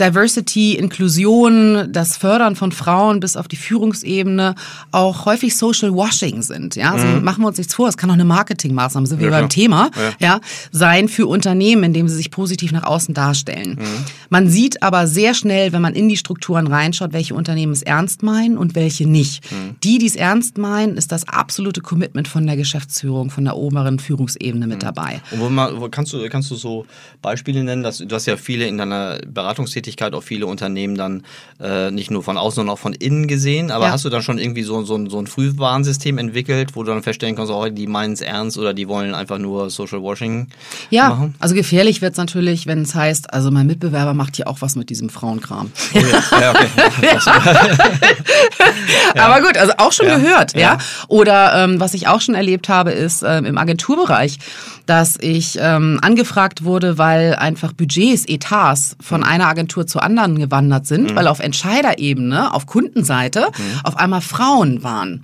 Diversity, 0.00 0.74
Inklusion, 0.74 1.92
das 1.92 2.16
Fördern 2.16 2.56
von 2.56 2.72
Frauen 2.72 3.20
bis 3.20 3.36
auf 3.36 3.46
die 3.46 3.56
Führungsebene 3.56 4.54
auch 4.90 5.26
häufig 5.26 5.56
Social 5.56 5.94
Washing 6.04 6.42
sind. 6.42 6.76
Ja, 6.76 6.92
also 6.92 7.06
machen 7.22 7.42
wir 7.42 7.48
uns 7.48 7.58
nichts 7.58 7.74
vor, 7.74 7.88
es 7.88 7.96
kann 7.96 8.10
auch 8.10 8.14
eine 8.14 8.24
Marketingmaßnahme, 8.24 9.06
sind 9.06 9.20
wir 9.20 9.26
Mhm. 9.28 9.32
Ja, 9.32 9.40
beim 9.40 9.48
klar. 9.48 9.62
Thema, 9.62 9.90
Ja. 10.20 10.26
ja, 10.34 10.40
sein 10.72 11.08
für 11.08 11.26
Unternehmen, 11.26 11.82
indem 11.84 12.08
sie 12.08 12.16
sich 12.16 12.30
positiv 12.30 12.72
nach 12.72 12.84
außen 12.84 13.14
darstellen. 13.14 13.78
Man 14.30 14.48
sieht 14.48 14.82
aber 14.82 15.06
sehr 15.06 15.34
schnell, 15.34 15.72
wenn 15.72 15.82
man 15.82 15.94
in 15.94 16.08
die 16.08 16.16
Strukturen 16.16 16.66
reinschaut, 16.66 17.12
welche 17.12 17.34
Unternehmen 17.34 17.72
es 17.72 17.82
ernst 17.82 18.22
meinen 18.22 18.58
und 18.58 18.74
welche 18.74 19.08
nicht. 19.08 19.44
Die, 19.82 19.98
die 19.98 20.06
es 20.06 20.16
ernst 20.16 20.58
meinen, 20.58 20.96
ist 20.96 21.10
das 21.12 21.26
absolute 21.28 21.80
Commitment 21.80 22.28
von 22.28 22.46
der 22.46 22.56
Geschäftsführung, 22.56 23.30
von 23.30 23.44
der 23.44 23.56
oberen 23.56 23.98
Führungsebene 23.98 24.66
mit 24.66 24.82
dabei. 24.82 25.20
Und 25.30 25.40
wo 25.40 25.48
man, 25.48 25.90
kannst, 25.90 26.12
du, 26.12 26.28
kannst 26.28 26.50
du 26.50 26.54
so 26.56 26.84
Beispiele 27.22 27.62
nennen? 27.64 27.82
Dass, 27.82 27.98
du 27.98 28.14
hast 28.14 28.26
ja 28.26 28.36
viele 28.36 28.66
in 28.66 28.78
deiner 28.78 29.18
Beratungstätigkeit 29.26 30.14
auch 30.14 30.22
viele 30.22 30.46
Unternehmen 30.46 30.96
dann 30.96 31.22
äh, 31.60 31.90
nicht 31.90 32.10
nur 32.10 32.22
von 32.22 32.36
außen, 32.36 32.56
sondern 32.56 32.74
auch 32.74 32.78
von 32.78 32.92
innen 32.92 33.28
gesehen. 33.28 33.70
Aber 33.70 33.86
Ja. 33.86 33.92
hast 33.92 34.04
du 34.04 34.10
dann 34.10 34.22
schon 34.22 34.38
irgendwie 34.38 34.62
so, 34.64 34.82
so, 34.84 34.96
ein- 34.96 35.08
so 35.08 35.18
ein 35.18 35.26
Frühwarnsystem 35.26 35.93
entwickelt, 36.02 36.74
wo 36.74 36.82
du 36.82 36.92
dann 36.92 37.02
feststellen 37.02 37.36
kannst, 37.36 37.50
oh, 37.52 37.68
die 37.68 37.86
meinen 37.86 38.12
es 38.14 38.20
ernst 38.20 38.58
oder 38.58 38.74
die 38.74 38.88
wollen 38.88 39.14
einfach 39.14 39.38
nur 39.38 39.70
Social 39.70 40.02
Washing 40.02 40.48
Ja, 40.90 41.08
machen? 41.10 41.34
also 41.40 41.54
gefährlich 41.54 42.00
wird 42.02 42.12
es 42.12 42.18
natürlich, 42.18 42.66
wenn 42.66 42.82
es 42.82 42.94
heißt, 42.94 43.32
also 43.32 43.50
mein 43.50 43.66
Mitbewerber 43.66 44.14
macht 44.14 44.36
hier 44.36 44.48
auch 44.48 44.60
was 44.60 44.76
mit 44.76 44.90
diesem 44.90 45.08
Frauenkram. 45.08 45.70
Oh 45.94 45.98
ja, 45.98 46.40
ja 46.40 46.50
okay. 46.50 46.68
Aber 49.18 49.40
gut, 49.46 49.56
also 49.56 49.72
auch 49.78 49.92
schon 49.92 50.06
Ja. 50.06 50.16
gehört, 50.18 50.54
ja. 50.54 50.60
Ja. 50.60 50.78
Oder 51.08 51.64
ähm, 51.64 51.80
was 51.80 51.94
ich 51.94 52.08
auch 52.08 52.20
schon 52.20 52.34
erlebt 52.34 52.68
habe, 52.68 52.90
ist 52.92 53.22
ähm, 53.26 53.44
im 53.44 53.58
Agenturbereich, 53.58 54.38
dass 54.86 55.16
ich 55.20 55.58
ähm, 55.60 55.98
angefragt 56.02 56.64
wurde, 56.64 56.98
weil 56.98 57.34
einfach 57.36 57.72
Budgets, 57.72 58.24
Etats 58.26 58.96
von 59.00 59.20
Mhm. 59.20 59.26
einer 59.26 59.46
Agentur 59.48 59.86
zur 59.86 60.02
anderen 60.02 60.38
gewandert 60.38 60.86
sind, 60.86 61.14
weil 61.14 61.26
auf 61.28 61.40
Entscheiderebene, 61.40 62.52
auf 62.52 62.66
Kundenseite 62.66 63.46
Mhm. 63.56 63.80
auf 63.84 63.96
einmal 63.96 64.20
Frauen 64.20 64.82
waren. 64.82 65.22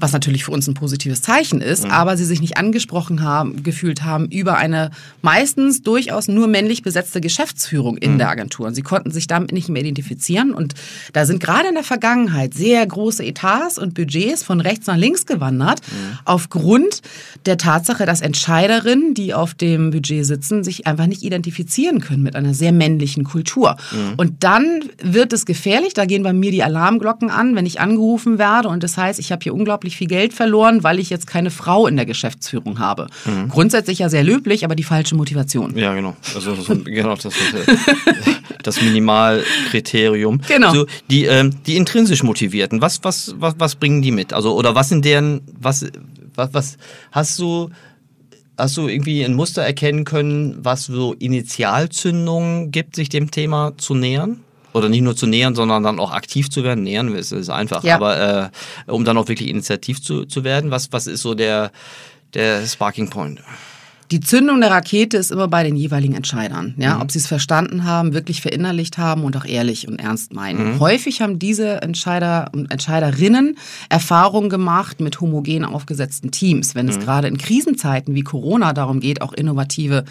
Was 0.00 0.12
natürlich 0.12 0.44
für 0.44 0.52
uns 0.52 0.66
ein 0.68 0.74
positives 0.74 1.22
Zeichen 1.22 1.60
ist, 1.60 1.84
Mhm. 1.84 1.90
aber 1.90 2.16
sie 2.16 2.24
sich 2.24 2.40
nicht 2.40 2.56
angesprochen 2.56 3.22
haben, 3.22 3.62
gefühlt 3.62 4.04
haben 4.04 4.26
über 4.30 4.56
eine 4.56 4.90
meistens 5.22 5.82
durchaus 5.82 6.28
nur 6.28 6.46
männlich 6.46 6.82
besetzte 6.82 7.20
Geschäftsführung 7.20 7.96
in 7.98 8.14
Mhm. 8.14 8.18
der 8.18 8.28
Agentur. 8.30 8.66
Und 8.66 8.74
sie 8.74 8.82
konnten 8.82 9.10
sich 9.10 9.26
damit 9.26 9.52
nicht 9.52 9.68
mehr 9.68 9.82
identifizieren. 9.82 10.52
Und 10.54 10.74
da 11.12 11.26
sind 11.26 11.40
gerade 11.40 11.68
in 11.68 11.74
der 11.74 11.84
Vergangenheit 11.84 12.54
sehr 12.54 12.86
große 12.86 13.24
Etats 13.24 13.78
und 13.78 13.94
Budgets 13.94 14.42
von 14.42 14.60
rechts 14.60 14.86
nach 14.86 14.96
links 14.96 15.26
gewandert, 15.26 15.80
Mhm. 15.80 16.18
aufgrund 16.24 17.02
der 17.46 17.56
Tatsache, 17.58 18.06
dass 18.06 18.20
Entscheiderinnen, 18.20 19.14
die 19.14 19.34
auf 19.34 19.54
dem 19.54 19.90
Budget 19.90 20.24
sitzen, 20.24 20.64
sich 20.64 20.86
einfach 20.86 21.06
nicht 21.06 21.22
identifizieren 21.22 22.00
können 22.00 22.22
mit 22.22 22.36
einer 22.36 22.54
sehr 22.54 22.72
männlichen 22.72 23.24
Kultur. 23.24 23.76
Mhm. 23.92 24.14
Und 24.16 24.44
dann 24.44 24.80
wird 25.02 25.32
es 25.32 25.46
gefährlich. 25.46 25.94
Da 25.94 26.04
gehen 26.04 26.22
bei 26.22 26.32
mir 26.32 26.50
die 26.50 26.62
Alarmglocken 26.62 27.30
an, 27.30 27.56
wenn 27.56 27.66
ich 27.66 27.80
angerufen 27.80 28.38
werde 28.38 28.68
und 28.68 28.82
das 28.82 28.96
heißt, 28.96 29.18
ich 29.18 29.32
habe 29.32 29.42
hier 29.42 29.54
unglaublich 29.54 29.87
viel 29.96 30.08
Geld 30.08 30.32
verloren, 30.34 30.82
weil 30.82 30.98
ich 30.98 31.10
jetzt 31.10 31.26
keine 31.26 31.50
Frau 31.50 31.86
in 31.86 31.96
der 31.96 32.06
Geschäftsführung 32.06 32.78
habe. 32.78 33.08
Grundsätzlich 33.48 34.00
ja 34.00 34.08
sehr 34.08 34.24
löblich, 34.24 34.64
aber 34.64 34.74
die 34.74 34.84
falsche 34.84 35.14
Motivation. 35.14 35.76
Ja, 35.76 35.94
genau. 35.94 36.16
Also 36.34 36.54
so, 36.54 36.76
genau 36.76 37.14
das, 37.14 37.26
äh, 37.26 37.30
das 38.62 38.80
Minimalkriterium. 38.82 40.40
Genau. 40.46 40.72
So, 40.72 40.86
die, 41.10 41.24
ähm, 41.24 41.52
die 41.66 41.76
intrinsisch 41.76 42.22
motivierten, 42.22 42.80
was, 42.80 43.02
was, 43.04 43.34
was, 43.38 43.54
was 43.58 43.74
bringen 43.76 44.02
die 44.02 44.12
mit? 44.12 44.32
Also, 44.32 44.54
oder 44.54 44.74
was 44.74 44.90
in 44.90 45.02
deren, 45.02 45.40
was, 45.58 45.86
was, 46.34 46.54
was 46.54 46.78
hast 47.12 47.38
du, 47.38 47.70
hast 48.56 48.76
du 48.76 48.88
irgendwie 48.88 49.24
ein 49.24 49.34
Muster 49.34 49.62
erkennen 49.62 50.04
können, 50.04 50.58
was 50.62 50.86
so 50.86 51.14
Initialzündungen 51.14 52.70
gibt, 52.70 52.96
sich 52.96 53.08
dem 53.08 53.30
Thema 53.30 53.72
zu 53.76 53.94
nähern? 53.94 54.40
Oder 54.78 54.88
nicht 54.88 55.02
nur 55.02 55.16
zu 55.16 55.26
nähern, 55.26 55.54
sondern 55.54 55.82
dann 55.82 56.00
auch 56.00 56.12
aktiv 56.12 56.50
zu 56.50 56.64
werden. 56.64 56.84
Nähern 56.84 57.14
ist, 57.14 57.32
ist 57.32 57.50
einfach, 57.50 57.84
Ja. 57.84 57.96
aber 57.96 58.50
äh, 58.86 58.90
um 58.90 59.04
dann 59.04 59.18
auch 59.18 59.28
wirklich 59.28 59.48
initiativ 59.48 60.02
zu, 60.02 60.24
zu 60.24 60.44
werden, 60.44 60.70
was, 60.70 60.92
was 60.92 61.06
ist 61.06 61.22
so 61.22 61.34
der, 61.34 61.70
der 62.34 62.66
Sparking 62.66 63.10
Point? 63.10 63.40
die 64.10 64.20
Zündung 64.20 64.60
der 64.60 64.70
Rakete 64.70 65.16
ist 65.16 65.30
immer 65.30 65.48
bei 65.48 65.62
den 65.62 65.76
jeweiligen 65.76 66.14
Entscheidern. 66.14 66.74
Ja, 66.78 66.96
mhm. 66.96 67.02
ob 67.02 67.10
sie 67.10 67.18
es 67.18 67.26
verstanden 67.26 67.84
haben, 67.84 68.14
wirklich 68.14 68.40
verinnerlicht 68.40 68.96
haben 68.96 69.24
und 69.24 69.36
auch 69.36 69.44
ehrlich 69.44 69.86
und 69.86 69.98
ernst 69.98 70.32
meinen. 70.32 70.74
Mhm. 70.74 70.80
Häufig 70.80 71.20
haben 71.20 71.38
diese 71.38 71.82
Entscheider 71.82 72.50
und 72.54 72.70
Entscheiderinnen 72.70 73.58
Erfahrungen 73.88 74.48
gemacht 74.48 75.00
mit 75.00 75.20
homogen 75.20 75.64
aufgesetzten 75.64 76.30
Teams. 76.30 76.74
Wenn 76.74 76.88
es 76.88 76.96
mhm. 76.96 77.02
gerade 77.02 77.28
in 77.28 77.38
Krisenzeiten 77.38 78.14
wie 78.14 78.22
Corona 78.22 78.72
darum 78.72 79.00
geht, 79.00 79.20
auch 79.20 79.32
innovative 79.32 80.04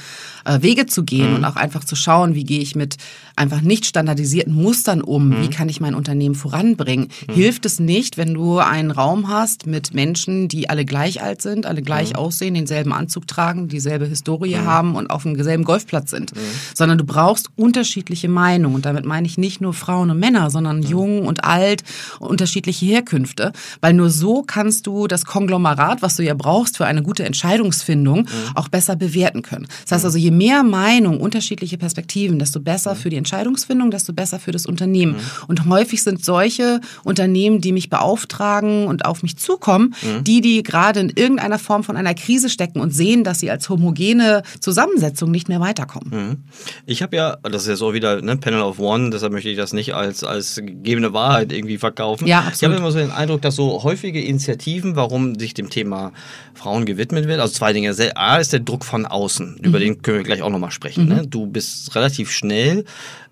äh, 0.46 0.62
Wege 0.62 0.86
zu 0.86 1.04
gehen 1.04 1.34
und 1.34 1.40
mhm. 1.40 1.46
auch 1.46 1.56
einfach 1.56 1.84
zu 1.84 1.96
schauen, 1.96 2.36
wie 2.36 2.44
gehe 2.44 2.60
ich 2.60 2.76
mit 2.76 2.98
einfach 3.38 3.62
nicht 3.62 3.86
standardisierten 3.86 4.54
Mustern 4.54 5.02
um, 5.02 5.32
wie 5.32 5.48
mhm. 5.48 5.50
kann 5.50 5.70
ich 5.70 5.80
mein 5.82 5.96
Unternehmen 5.96 6.36
voranbringen, 6.36 7.10
mhm. 7.28 7.34
hilft 7.34 7.66
es 7.66 7.80
nicht, 7.80 8.18
wenn 8.18 8.34
du 8.34 8.60
einen 8.60 8.92
Raum 8.92 9.28
hast 9.28 9.66
mit 9.66 9.94
Menschen, 9.94 10.48
die 10.48 10.70
alle 10.70 10.86
gleich 10.86 11.24
alt 11.24 11.42
sind, 11.42 11.66
alle 11.66 11.82
gleich 11.82 12.16
aussehen, 12.16 12.54
denselben 12.54 12.94
Anzug 12.94 13.28
tragen, 13.28 13.68
diese 13.68 13.88
dieselbe 13.88 14.06
Historie 14.06 14.56
mhm. 14.56 14.66
haben 14.66 14.96
und 14.96 15.10
auf 15.10 15.24
demselben 15.24 15.64
Golfplatz 15.64 16.12
sind, 16.12 16.36
mhm. 16.36 16.40
sondern 16.74 16.98
du 16.98 17.06
brauchst 17.06 17.50
unterschiedliche 17.56 18.28
Meinungen. 18.28 18.76
Und 18.76 18.86
damit 18.86 19.06
meine 19.06 19.28
ich 19.28 19.38
nicht 19.38 19.62
nur 19.62 19.74
Frauen 19.74 20.10
und 20.10 20.20
Männer, 20.20 20.50
sondern 20.50 20.80
mhm. 20.80 20.84
jung 20.84 21.26
und 21.26 21.44
alt, 21.46 21.84
unterschiedliche 22.20 22.86
Herkünfte, 22.86 23.54
weil 23.80 23.94
nur 23.94 24.10
so 24.10 24.44
kannst 24.44 24.88
du 24.88 25.08
das 25.08 25.26
Konglomerat, 25.26 26.02
was 26.02 26.16
du 26.16 26.24
ja 26.24 26.34
brauchst 26.34 26.78
für 26.78 26.86
eine 26.86 27.02
gute 27.02 27.24
Entscheidungsfindung, 27.24 28.22
mhm. 28.22 28.28
auch 28.56 28.68
besser 28.68 28.96
bewerten 28.96 29.42
können. 29.42 29.68
Das 29.84 29.94
heißt 29.94 30.04
mhm. 30.04 30.08
also, 30.08 30.18
je 30.18 30.32
mehr 30.32 30.64
Meinung, 30.64 31.22
unterschiedliche 31.22 31.78
Perspektiven, 31.78 32.40
desto 32.40 32.60
besser 32.60 32.94
mhm. 32.94 32.98
für 32.98 33.10
die 33.10 33.18
Entscheidungsfindung, 33.28 33.92
desto 33.92 34.14
besser 34.14 34.40
für 34.40 34.52
das 34.52 34.66
Unternehmen. 34.66 35.18
Und 35.48 35.68
häufig 35.68 36.02
sind 36.02 36.24
solche 36.24 36.80
Unternehmen, 37.04 37.60
die 37.60 37.74
mich 37.74 37.90
beauftragen 37.90 38.88
und 38.88 39.04
auf 39.06 39.22
mich 39.22 39.38
zukommen, 39.38 39.94
die, 40.22 40.40
die 40.40 40.64
gerade 40.64 41.02
in 41.02 41.10
irgendeiner 41.10 41.60
Form 41.60 41.84
von 41.84 41.98
einer 41.98 42.14
Krise 42.14 42.50
stecken 42.50 42.80
und 42.80 42.92
sehen, 42.92 43.26
dass 43.26 43.40
sie 43.40 43.52
als 43.52 43.68
homogene 43.68 44.44
Zusammensetzung 44.62 45.30
nicht 45.30 45.50
mehr 45.50 45.60
weiterkommen. 45.60 46.10
Mhm. 46.10 46.38
Ich 46.86 47.02
habe 47.02 47.18
ja, 47.18 47.38
das 47.44 47.64
ist 47.64 47.68
ja 47.68 47.76
so 47.76 47.94
wieder 47.94 48.22
ne, 48.22 48.38
Panel 48.38 48.62
of 48.62 48.80
One, 48.80 49.10
deshalb 49.10 49.34
möchte 49.34 49.50
ich 49.50 49.58
das 49.58 49.74
nicht 49.74 49.94
als, 49.94 50.24
als 50.24 50.56
gegebene 50.56 51.12
Wahrheit 51.12 51.52
irgendwie 51.52 51.78
verkaufen. 51.78 52.28
Ja, 52.28 52.40
absolut. 52.40 52.56
Ich 52.56 52.64
habe 52.64 52.76
immer 52.76 52.92
so 52.92 53.00
den 53.00 53.12
Eindruck, 53.12 53.42
dass 53.42 53.56
so 53.56 53.84
häufige 53.84 54.22
Initiativen, 54.22 54.96
warum 54.96 55.38
sich 55.38 55.54
dem 55.54 55.70
Thema 55.70 56.14
Frauen 56.54 56.86
gewidmet 56.86 57.28
wird, 57.28 57.42
also 57.42 57.54
zwei 57.54 57.74
Dinge. 57.74 57.94
A 58.16 58.38
ist 58.38 58.54
der 58.54 58.62
Druck 58.62 58.86
von 58.86 59.06
außen, 59.06 59.58
mhm. 59.60 59.66
über 59.66 59.80
den 59.80 60.02
können 60.02 60.18
wir 60.18 60.24
gleich 60.24 60.42
auch 60.42 60.50
nochmal 60.50 60.72
sprechen. 60.72 61.06
Mhm. 61.06 61.10
Ne? 61.10 61.28
Du 61.28 61.46
bist 61.48 61.94
relativ 61.96 62.32
schnell 62.32 62.86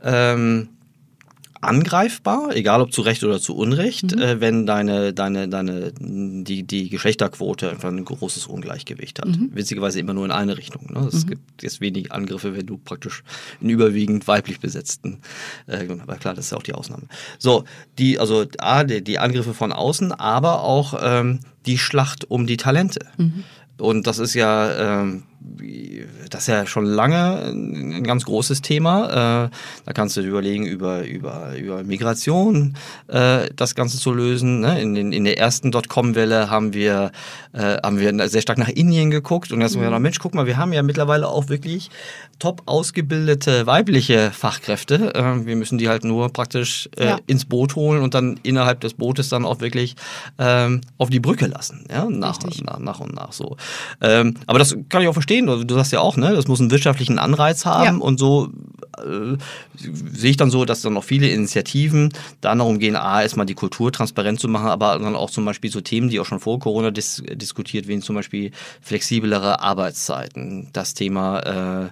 ähm, 0.03 0.69
angreifbar, 1.65 2.55
egal 2.55 2.81
ob 2.81 2.93
zu 2.93 3.01
Recht 3.01 3.23
oder 3.23 3.39
zu 3.39 3.55
Unrecht, 3.55 4.15
mhm. 4.15 4.21
äh, 4.21 4.41
wenn 4.41 4.65
deine, 4.65 5.13
deine, 5.13 5.47
deine, 5.49 5.91
die, 5.99 6.63
die 6.63 6.89
Geschlechterquote 6.89 7.69
einfach 7.69 7.89
ein 7.89 8.05
großes 8.05 8.47
Ungleichgewicht 8.47 9.19
hat. 9.19 9.27
Mhm. 9.27 9.51
Witzigerweise 9.53 9.99
immer 9.99 10.13
nur 10.13 10.25
in 10.25 10.31
eine 10.31 10.57
Richtung. 10.57 10.93
Ne? 10.93 11.07
Es 11.07 11.25
mhm. 11.25 11.29
gibt 11.29 11.63
jetzt 11.63 11.81
wenig 11.81 12.11
Angriffe, 12.11 12.55
wenn 12.55 12.65
du 12.65 12.77
praktisch 12.77 13.23
in 13.59 13.69
überwiegend 13.69 14.27
weiblich 14.27 14.59
besetzten, 14.59 15.19
äh, 15.67 15.87
aber 15.89 16.15
klar, 16.15 16.33
das 16.33 16.45
ist 16.45 16.51
ja 16.51 16.57
auch 16.57 16.63
die 16.63 16.73
Ausnahme. 16.73 17.03
So, 17.39 17.63
die, 17.97 18.19
also 18.19 18.45
A, 18.59 18.83
die, 18.83 19.03
die 19.03 19.19
Angriffe 19.19 19.53
von 19.53 19.71
außen, 19.71 20.11
aber 20.11 20.61
auch 20.63 20.99
ähm, 21.01 21.39
die 21.65 21.77
Schlacht 21.77 22.29
um 22.29 22.45
die 22.45 22.57
Talente. 22.57 22.99
Mhm. 23.17 23.43
Und 23.77 24.07
das 24.07 24.19
ist 24.19 24.35
ja, 24.35 25.01
ähm, 25.01 25.23
das 26.29 26.41
ist 26.41 26.47
ja 26.47 26.65
schon 26.65 26.85
lange 26.85 27.45
ein 27.45 28.03
ganz 28.03 28.25
großes 28.25 28.61
Thema. 28.61 29.45
Äh, 29.45 29.49
da 29.85 29.93
kannst 29.93 30.17
du 30.17 30.21
dir 30.21 30.29
überlegen, 30.29 30.65
über, 30.65 31.05
über, 31.05 31.55
über 31.55 31.83
Migration 31.83 32.75
äh, 33.07 33.49
das 33.55 33.75
Ganze 33.75 33.97
zu 33.97 34.13
lösen. 34.13 34.59
Ne? 34.61 34.81
In, 34.81 34.95
den, 34.95 35.11
in 35.11 35.23
der 35.23 35.37
ersten 35.37 35.71
Dotcom-Welle 35.71 36.49
haben 36.49 36.73
wir, 36.73 37.11
äh, 37.53 37.77
haben 37.83 37.99
wir 37.99 38.29
sehr 38.29 38.41
stark 38.41 38.57
nach 38.57 38.69
Indien 38.69 39.11
geguckt 39.11 39.51
und 39.51 39.61
jetzt 39.61 39.75
haben 39.75 39.81
wir 39.81 39.87
gedacht, 39.87 40.01
Mensch, 40.01 40.19
guck 40.19 40.33
mal, 40.33 40.45
wir 40.45 40.57
haben 40.57 40.73
ja 40.73 40.83
mittlerweile 40.83 41.27
auch 41.27 41.49
wirklich 41.49 41.89
top 42.39 42.63
ausgebildete 42.65 43.65
weibliche 43.65 44.31
Fachkräfte. 44.31 45.13
Wir 45.45 45.55
müssen 45.55 45.77
die 45.77 45.87
halt 45.87 46.03
nur 46.03 46.29
praktisch 46.33 46.89
ja. 46.99 47.17
ins 47.27 47.45
Boot 47.45 47.75
holen 47.75 48.01
und 48.01 48.13
dann 48.13 48.39
innerhalb 48.43 48.81
des 48.81 48.95
Bootes 48.95 49.29
dann 49.29 49.45
auch 49.45 49.61
wirklich 49.61 49.95
ähm, 50.37 50.81
auf 50.97 51.09
die 51.09 51.21
Brücke 51.21 51.47
lassen. 51.47 51.85
Ja? 51.89 52.05
Nach, 52.09 52.37
nach, 52.41 52.79
nach 52.79 52.99
und 52.99 53.15
nach 53.15 53.31
so. 53.31 53.55
Ähm, 54.01 54.35
aber 54.47 54.59
das 54.59 54.75
kann 54.89 55.01
ich 55.01 55.07
auch 55.07 55.13
verstehen 55.13 55.34
verstehen. 55.43 55.67
Du 55.67 55.75
sagst 55.75 55.91
ja 55.91 55.99
auch, 55.99 56.17
ne, 56.17 56.33
das 56.33 56.47
muss 56.47 56.59
einen 56.59 56.71
wirtschaftlichen 56.71 57.19
Anreiz 57.19 57.65
haben 57.65 57.97
ja. 57.97 58.03
und 58.03 58.19
so 58.19 58.49
äh, 58.97 59.37
sehe 59.77 60.31
ich 60.31 60.37
dann 60.37 60.51
so, 60.51 60.65
dass 60.65 60.81
dann 60.81 60.93
noch 60.93 61.03
viele 61.03 61.27
Initiativen 61.27 62.13
dann 62.41 62.59
darum 62.59 62.79
gehen, 62.79 62.95
a, 62.95 63.21
erstmal 63.21 63.45
die 63.45 63.53
Kultur 63.53 63.91
transparent 63.91 64.39
zu 64.39 64.47
machen, 64.47 64.67
aber 64.67 64.97
dann 64.99 65.15
auch 65.15 65.29
zum 65.29 65.45
Beispiel 65.45 65.71
so 65.71 65.81
Themen, 65.81 66.09
die 66.09 66.19
auch 66.19 66.25
schon 66.25 66.39
vor 66.39 66.59
Corona 66.59 66.91
dis 66.91 67.23
diskutiert 67.31 67.87
werden, 67.87 68.01
zum 68.01 68.15
Beispiel 68.15 68.51
flexiblere 68.81 69.61
Arbeitszeiten. 69.61 70.69
Das 70.73 70.93
Thema 70.93 71.39
äh, 71.39 71.89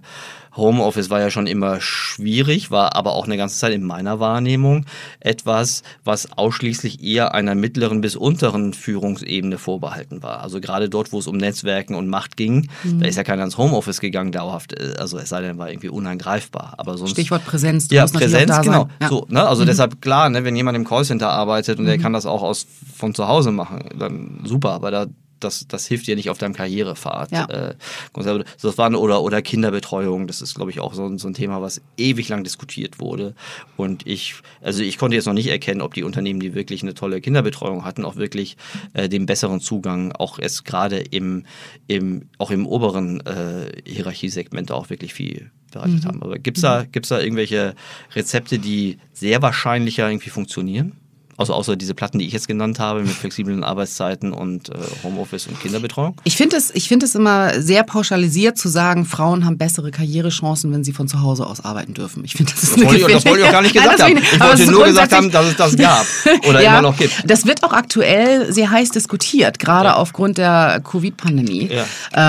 Homeoffice 0.56 1.10
war 1.10 1.20
ja 1.20 1.30
schon 1.30 1.48
immer 1.48 1.82
schwierig, 1.82 2.72
war 2.72 2.96
aber 2.96 3.14
auch 3.14 3.26
eine 3.26 3.38
ganze 3.38 3.58
Zeit 3.58 3.74
in 3.74 3.84
meiner 3.84 4.20
Wahrnehmung 4.20 4.86
etwas, 5.20 5.84
was 6.04 6.38
ausschließlich 6.38 7.04
eher 7.04 7.34
einer 7.34 7.56
mittleren 7.56 8.02
bis 8.02 8.16
unteren 8.16 8.74
Führungsebene 8.74 9.58
vorbehalten 9.58 10.22
war. 10.22 10.42
Also 10.42 10.62
gerade 10.62 10.90
dort, 10.90 11.12
wo 11.12 11.20
es 11.20 11.28
um 11.28 11.38
Netzwerken 11.38 11.96
und 11.96 12.08
Macht 12.08 12.38
ging, 12.38 12.70
mhm. 12.84 13.00
da 13.00 13.08
ist 13.08 13.16
ja 13.16 13.24
keiner 13.24 13.44
ins 13.44 13.58
Homeoffice 13.58 14.00
gegangen 14.00 14.32
dauerhaft. 14.32 14.80
Also 15.00 15.18
es 15.18 15.30
sei 15.30 15.42
denn, 15.42 15.58
war 15.58 15.70
irgendwie 15.70 15.90
unangreifbar. 15.90 16.76
Aber 16.78 16.98
sonst, 16.98 17.12
Stichwort 17.12 17.46
Präsenz. 17.46 17.88
Du 17.88 17.96
ja, 17.96 18.06
Präsenz, 18.06 18.62
genau. 18.62 18.88
Ja. 19.02 19.10
So, 19.10 19.26
ne? 19.30 19.48
Also 19.48 19.64
mhm. 19.64 19.68
deshalb 19.68 20.02
klar, 20.02 20.30
ne, 20.30 20.44
wenn 20.44 20.56
jemand 20.56 20.76
im 20.76 20.86
Callcenter 20.86 21.30
arbeitet 21.30 21.80
und 21.80 21.86
mhm. 21.86 21.90
der 21.90 21.98
kann 21.98 22.14
das 22.14 22.26
auch 22.26 22.44
aus 22.44 22.68
von 22.96 23.16
zu 23.16 23.28
Hause 23.28 23.52
machen, 23.52 23.90
dann 23.98 24.42
super. 24.44 24.72
Aber 24.72 24.92
da 24.92 25.08
das, 25.44 25.68
das 25.68 25.86
hilft 25.88 26.08
dir 26.08 26.16
nicht 26.16 26.30
auf 26.30 26.38
deinem 26.38 26.54
Karrierepfad. 26.54 27.32
Ja. 27.32 27.46
Äh, 27.46 27.76
das 28.14 28.78
waren, 28.78 28.96
oder, 28.96 29.22
oder 29.22 29.42
Kinderbetreuung, 29.42 30.28
das 30.28 30.42
ist, 30.42 30.56
glaube 30.56 30.72
ich, 30.72 30.80
auch 30.80 30.94
so, 30.94 31.18
so 31.18 31.28
ein 31.28 31.34
Thema, 31.34 31.62
was 31.62 31.82
ewig 31.98 32.30
lang 32.30 32.44
diskutiert 32.44 33.00
wurde. 33.00 33.36
Und 33.78 34.06
ich, 34.08 34.36
also 34.62 34.84
ich 34.84 34.98
konnte 34.98 35.16
jetzt 35.16 35.26
noch 35.26 35.34
nicht 35.34 35.48
erkennen, 35.48 35.82
ob 35.82 35.94
die 35.94 36.04
Unternehmen, 36.04 36.40
die 36.40 36.54
wirklich 36.54 36.84
eine 36.84 36.94
tolle 36.94 37.22
Kinderbetreuung 37.22 37.86
hatten, 37.86 38.06
auch 38.06 38.16
wirklich 38.16 38.58
äh, 38.94 39.10
den 39.10 39.26
besseren 39.26 39.60
Zugang, 39.60 40.12
auch 40.12 40.40
es 40.40 40.64
gerade 40.64 41.00
im, 41.00 41.46
im, 41.88 42.30
auch 42.38 42.52
im 42.52 42.66
oberen 42.66 43.22
äh, 43.26 43.72
Hierarchiesegment 43.86 44.72
auch 44.72 44.90
wirklich 44.90 45.14
viel 45.14 45.52
bereitet 45.72 46.04
mhm. 46.04 46.08
haben. 46.08 46.24
Aber 46.24 46.40
gibt 46.40 46.58
es 46.58 46.62
da, 46.62 46.86
gibt's 46.90 47.10
da 47.10 47.20
irgendwelche 47.20 47.76
Rezepte, 48.16 48.60
die 48.60 48.98
sehr 49.12 49.42
wahrscheinlicher 49.42 50.08
irgendwie 50.08 50.30
funktionieren? 50.30 50.94
Also 51.38 51.54
außer 51.54 51.76
diese 51.76 51.94
Platten, 51.94 52.20
die 52.20 52.28
ich 52.28 52.34
jetzt 52.34 52.48
genannt 52.48 52.80
habe, 52.80 53.02
mit 53.02 53.12
flexiblen 53.12 53.64
Arbeitszeiten 53.64 54.34
und 54.34 54.70
äh, 54.70 54.74
Homeoffice 55.04 55.48
und 55.48 55.60
Kinderbetreuung? 55.60 56.16
Ich 56.24 56.36
finde 56.36 56.58
es, 56.58 56.70
ich 56.76 56.88
finde 56.88 57.06
es 57.06 57.16
immer 57.16 57.60
sehr 57.60 57.84
pauschalisiert 57.84 58.58
zu 58.58 58.70
sagen, 58.70 59.06
Frauen 59.06 59.46
haben 59.46 59.58
bessere 59.58 59.90
Karrierechancen, 59.90 60.72
wenn 60.72 60.84
sie 60.84 60.94
von 60.94 61.08
zu 61.08 61.22
Hause 61.22 61.48
aus 61.48 61.66
arbeiten 61.66 61.94
dürfen. 61.96 62.24
Ich 62.24 62.34
finde, 62.34 62.52
das 62.52 62.64
ist 62.64 62.78
das 62.78 62.86
wollte, 62.86 63.02
ich, 63.02 63.14
das 63.14 63.26
wollte 63.26 63.40
ich 63.40 63.48
auch 63.48 63.52
gar 63.52 63.62
nicht 63.64 63.74
gesagt 63.74 64.04
haben. 64.04 64.18
Ich 64.18 64.40
wollte 64.40 64.72
nur 64.72 64.86
gesagt 64.86 65.12
haben, 65.12 65.32
dass 65.32 65.48
es 65.48 65.56
das 65.56 65.76
gab 65.76 66.06
oder 66.48 66.62
ja, 66.62 66.72
immer 66.72 66.90
noch 66.90 66.98
gibt. 66.98 67.14
Das 67.26 67.48
wird 67.48 67.64
auch 67.64 67.74
aktuell 67.74 68.54
sehr 68.54 68.70
heiß 68.70 68.92
diskutiert, 68.92 69.58
gerade 69.58 69.90
ja. 69.90 69.96
aufgrund 69.96 70.38
der 70.38 70.82
Covid-Pandemie. 70.84 71.70
Ja. 71.72 71.86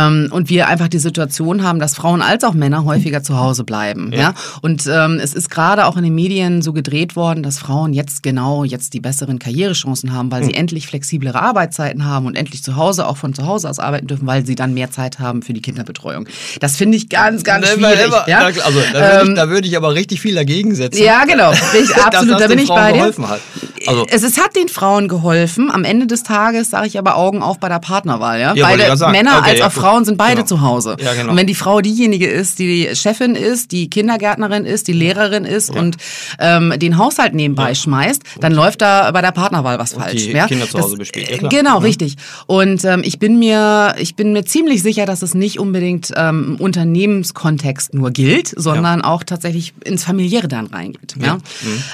Ähm, 0.07 0.29
und 0.31 0.49
wir 0.49 0.69
einfach 0.69 0.89
die 0.89 0.99
Situation 0.99 1.63
haben, 1.63 1.79
dass 1.79 1.95
Frauen 1.95 2.23
als 2.23 2.43
auch 2.45 2.55
Männer 2.55 2.85
häufiger 2.85 3.23
zu 3.23 3.37
Hause 3.39 3.65
bleiben. 3.65 4.13
Ja. 4.15 4.35
Und 4.63 4.87
ähm, 4.87 5.19
es 5.23 5.35
ist 5.35 5.51
gerade 5.51 5.87
auch 5.87 5.97
in 5.99 6.05
den 6.05 6.15
Medien 6.15 6.63
so 6.63 6.73
gedreht 6.73 7.17
worden, 7.17 7.43
dass 7.43 7.59
Frauen 7.59 7.93
jetzt 7.93 8.23
genau 8.23 8.65
jetzt 8.65 8.94
die 8.95 9.01
besseren 9.01 9.39
Karrierechancen 9.39 10.13
haben, 10.13 10.31
weil 10.31 10.43
mhm. 10.43 10.47
sie 10.47 10.55
endlich 10.55 10.87
flexiblere 10.87 11.41
Arbeitszeiten 11.41 12.05
haben 12.05 12.27
und 12.27 12.37
endlich 12.37 12.63
zu 12.63 12.77
Hause 12.77 13.07
auch 13.07 13.17
von 13.17 13.35
zu 13.35 13.47
Hause 13.47 13.69
aus 13.69 13.79
arbeiten 13.79 14.07
dürfen, 14.07 14.27
weil 14.27 14.47
sie 14.47 14.55
dann 14.55 14.73
mehr 14.73 14.91
Zeit 14.91 15.19
haben 15.19 15.43
für 15.43 15.53
die 15.53 15.61
Kinderbetreuung. 15.61 16.27
Das 16.61 16.77
finde 16.77 16.97
ich 16.97 17.09
ganz, 17.09 17.45
ganz 17.45 17.67
never, 17.67 17.91
schwierig. 17.91 18.07
Never. 18.07 18.25
Ja? 18.29 18.39
Also 18.39 18.61
da 18.61 19.01
würde, 19.01 19.21
ähm, 19.21 19.29
ich, 19.29 19.35
da 19.35 19.49
würde, 19.49 19.69
ich, 19.69 19.77
aber 19.77 19.95
richtig 19.95 20.21
viel 20.21 20.35
dagegen 20.35 20.75
setzen. 20.75 21.03
Ja, 21.03 21.25
genau. 21.25 21.53
Ich, 21.75 21.93
absolut, 21.97 22.41
da 22.41 22.47
bin 22.47 22.59
ich 22.61 22.69
bei 22.69 22.93
dir. 22.93 23.03
Hat. 23.03 23.41
Also, 23.87 24.07
es, 24.09 24.23
es 24.23 24.39
hat 24.39 24.55
den 24.55 24.69
Frauen 24.69 25.09
geholfen. 25.09 25.71
Am 25.71 25.85
Ende 25.85 26.07
des 26.07 26.23
Tages 26.23 26.71
sage 26.71 26.87
ich 26.87 26.99
aber 26.99 27.17
Augen 27.17 27.43
auf 27.43 27.59
bei 27.59 27.69
der 27.69 27.81
Partnerwahl. 27.81 28.41
Ja? 28.41 28.55
ja 28.55 28.67
beide 28.67 29.11
Männer 29.11 29.39
okay, 29.39 29.51
als 29.51 29.61
auch 29.61 29.65
ja, 29.65 29.71
Frauen 29.71 30.05
sind 30.05 30.17
beide 30.17 30.37
genau. 30.37 30.47
zu 30.47 30.61
Hause. 30.61 30.97
Ja, 31.01 31.15
genau. 31.15 31.31
Und 31.31 31.37
wenn 31.37 31.47
die 31.47 31.55
Frau 31.55 31.81
diejenige 31.81 32.27
ist, 32.27 32.59
die 32.59 32.95
Chefin 32.95 33.35
ist, 33.35 33.73
die 33.73 33.91
Kindergärtnerin 33.91 34.65
ist, 34.65 34.89
die 34.89 34.93
Lehrerin 34.93 35.45
ist 35.45 35.71
und 35.71 35.97
ähm, 36.39 36.73
den 36.77 36.99
Haushalt 36.99 37.35
nebenbei 37.35 37.75
schmeißt, 37.75 38.23
dann 38.41 38.53
läuft 38.53 38.83
da 38.85 39.11
bei 39.11 39.21
der 39.21 39.33
Partnerwahl 39.33 39.79
was 39.79 39.95
und 39.95 40.03
falsch. 40.03 40.25
Die 40.25 40.33
ja? 40.33 40.47
Kinder 40.47 40.69
zu 40.69 40.79
Hause 40.79 40.97
bespielt. 40.97 41.31
Ja, 41.31 41.49
genau, 41.49 41.79
ja. 41.79 41.79
richtig. 41.79 42.17
Und 42.47 42.85
ähm, 42.85 43.03
ich 43.05 43.19
bin 43.19 43.39
mir, 43.39 43.95
ich 43.99 44.15
bin 44.15 44.33
mir 44.33 44.45
ziemlich 44.45 44.83
sicher, 44.83 45.07
dass 45.07 45.23
es 45.23 45.35
nicht 45.35 45.59
unbedingt 45.59 46.13
ähm, 46.17 46.45
im 46.45 46.57
Unternehmenskontext 46.57 47.95
nur 47.95 48.11
gilt, 48.11 48.53
sondern 48.57 49.01
ja. 49.01 49.07
auch 49.07 49.25
tatsächlich 49.25 49.73
ins 49.85 50.05
Familiäre 50.05 50.49
dann 50.49 50.67
reingeht. 50.67 51.15
Ja? 51.21 51.37
Mhm. 51.37 51.41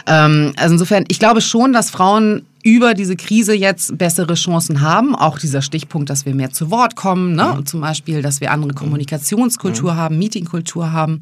Ähm, 0.07 0.53
also 0.57 0.75
insofern, 0.75 1.05
ich 1.09 1.19
glaube 1.19 1.41
schon, 1.41 1.73
dass 1.73 1.91
Frauen 1.91 2.43
über 2.63 2.95
diese 2.95 3.17
Krise 3.17 3.55
jetzt 3.55 3.97
bessere 3.97 4.35
Chancen 4.35 4.81
haben. 4.81 5.15
Auch 5.15 5.39
dieser 5.39 5.63
Stichpunkt, 5.63 6.11
dass 6.11 6.27
wir 6.27 6.35
mehr 6.35 6.51
zu 6.51 6.71
Wort 6.71 6.97
kommen, 6.97 7.35
ne? 7.35 7.57
Mhm. 7.57 7.67
zum 7.67 7.81
Beispiel, 7.81 8.23
dass 8.23 8.41
wir 8.41 8.51
andere 8.51 8.75
Kommunikationskultur 8.75 9.93
mhm. 9.93 9.97
haben, 9.97 10.19
Meetingkultur 10.19 10.93
haben 10.93 11.19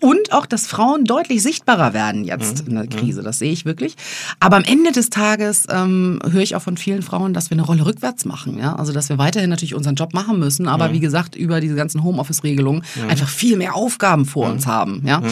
und 0.00 0.32
auch, 0.32 0.46
dass 0.46 0.66
Frauen 0.66 1.04
deutlich 1.04 1.42
sichtbarer 1.42 1.92
werden 1.92 2.24
jetzt 2.24 2.62
mhm. 2.62 2.68
in 2.68 2.74
der 2.76 2.86
Krise. 2.86 3.22
Das 3.22 3.38
sehe 3.38 3.52
ich 3.52 3.64
wirklich. 3.64 3.96
Aber 4.40 4.56
am 4.56 4.64
Ende 4.64 4.92
des 4.92 5.10
Tages 5.10 5.66
ähm, 5.70 6.20
höre 6.28 6.42
ich 6.42 6.56
auch 6.56 6.62
von 6.62 6.76
vielen 6.76 7.02
Frauen, 7.02 7.34
dass 7.34 7.50
wir 7.50 7.56
eine 7.56 7.66
Rolle 7.66 7.86
rückwärts 7.86 8.24
machen. 8.24 8.58
Ja? 8.58 8.74
Also, 8.76 8.92
dass 8.92 9.08
wir 9.08 9.18
weiterhin 9.18 9.50
natürlich 9.50 9.74
unseren 9.74 9.94
Job 9.94 10.14
machen 10.14 10.38
müssen, 10.38 10.66
aber 10.68 10.92
wie 10.92 11.00
gesagt, 11.00 11.36
über 11.36 11.60
diese 11.60 11.74
ganzen 11.74 12.02
Homeoffice-Regelungen 12.02 12.82
einfach 13.08 13.28
viel 13.28 13.56
mehr 13.56 13.74
Aufgaben 13.74 14.24
vor 14.24 14.48
uns 14.50 14.66
haben. 14.66 15.02
Ja? 15.04 15.22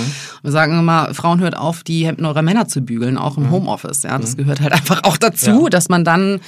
Wir 0.43 0.53
sagen 0.53 0.79
immer, 0.79 1.13
Frauen 1.15 1.41
hört 1.41 1.57
auf, 1.57 1.83
die 1.83 2.07
Hemden 2.07 2.25
eurer 2.25 2.43
Männer 2.43 2.69
zu 2.69 2.81
bügeln, 2.81 3.19
auch 3.19 3.37
im 3.37 3.51
Homeoffice. 3.51 4.03
Ja? 4.05 4.19
Das 4.19 4.37
gehört 4.37 4.61
halt 4.61 4.73
einfach 4.73 5.05
auch 5.05 5.17
dazu, 5.17 5.48
ja. 5.51 5.69
dass 5.69 5.89
man 5.89 6.05
dann 6.05 6.41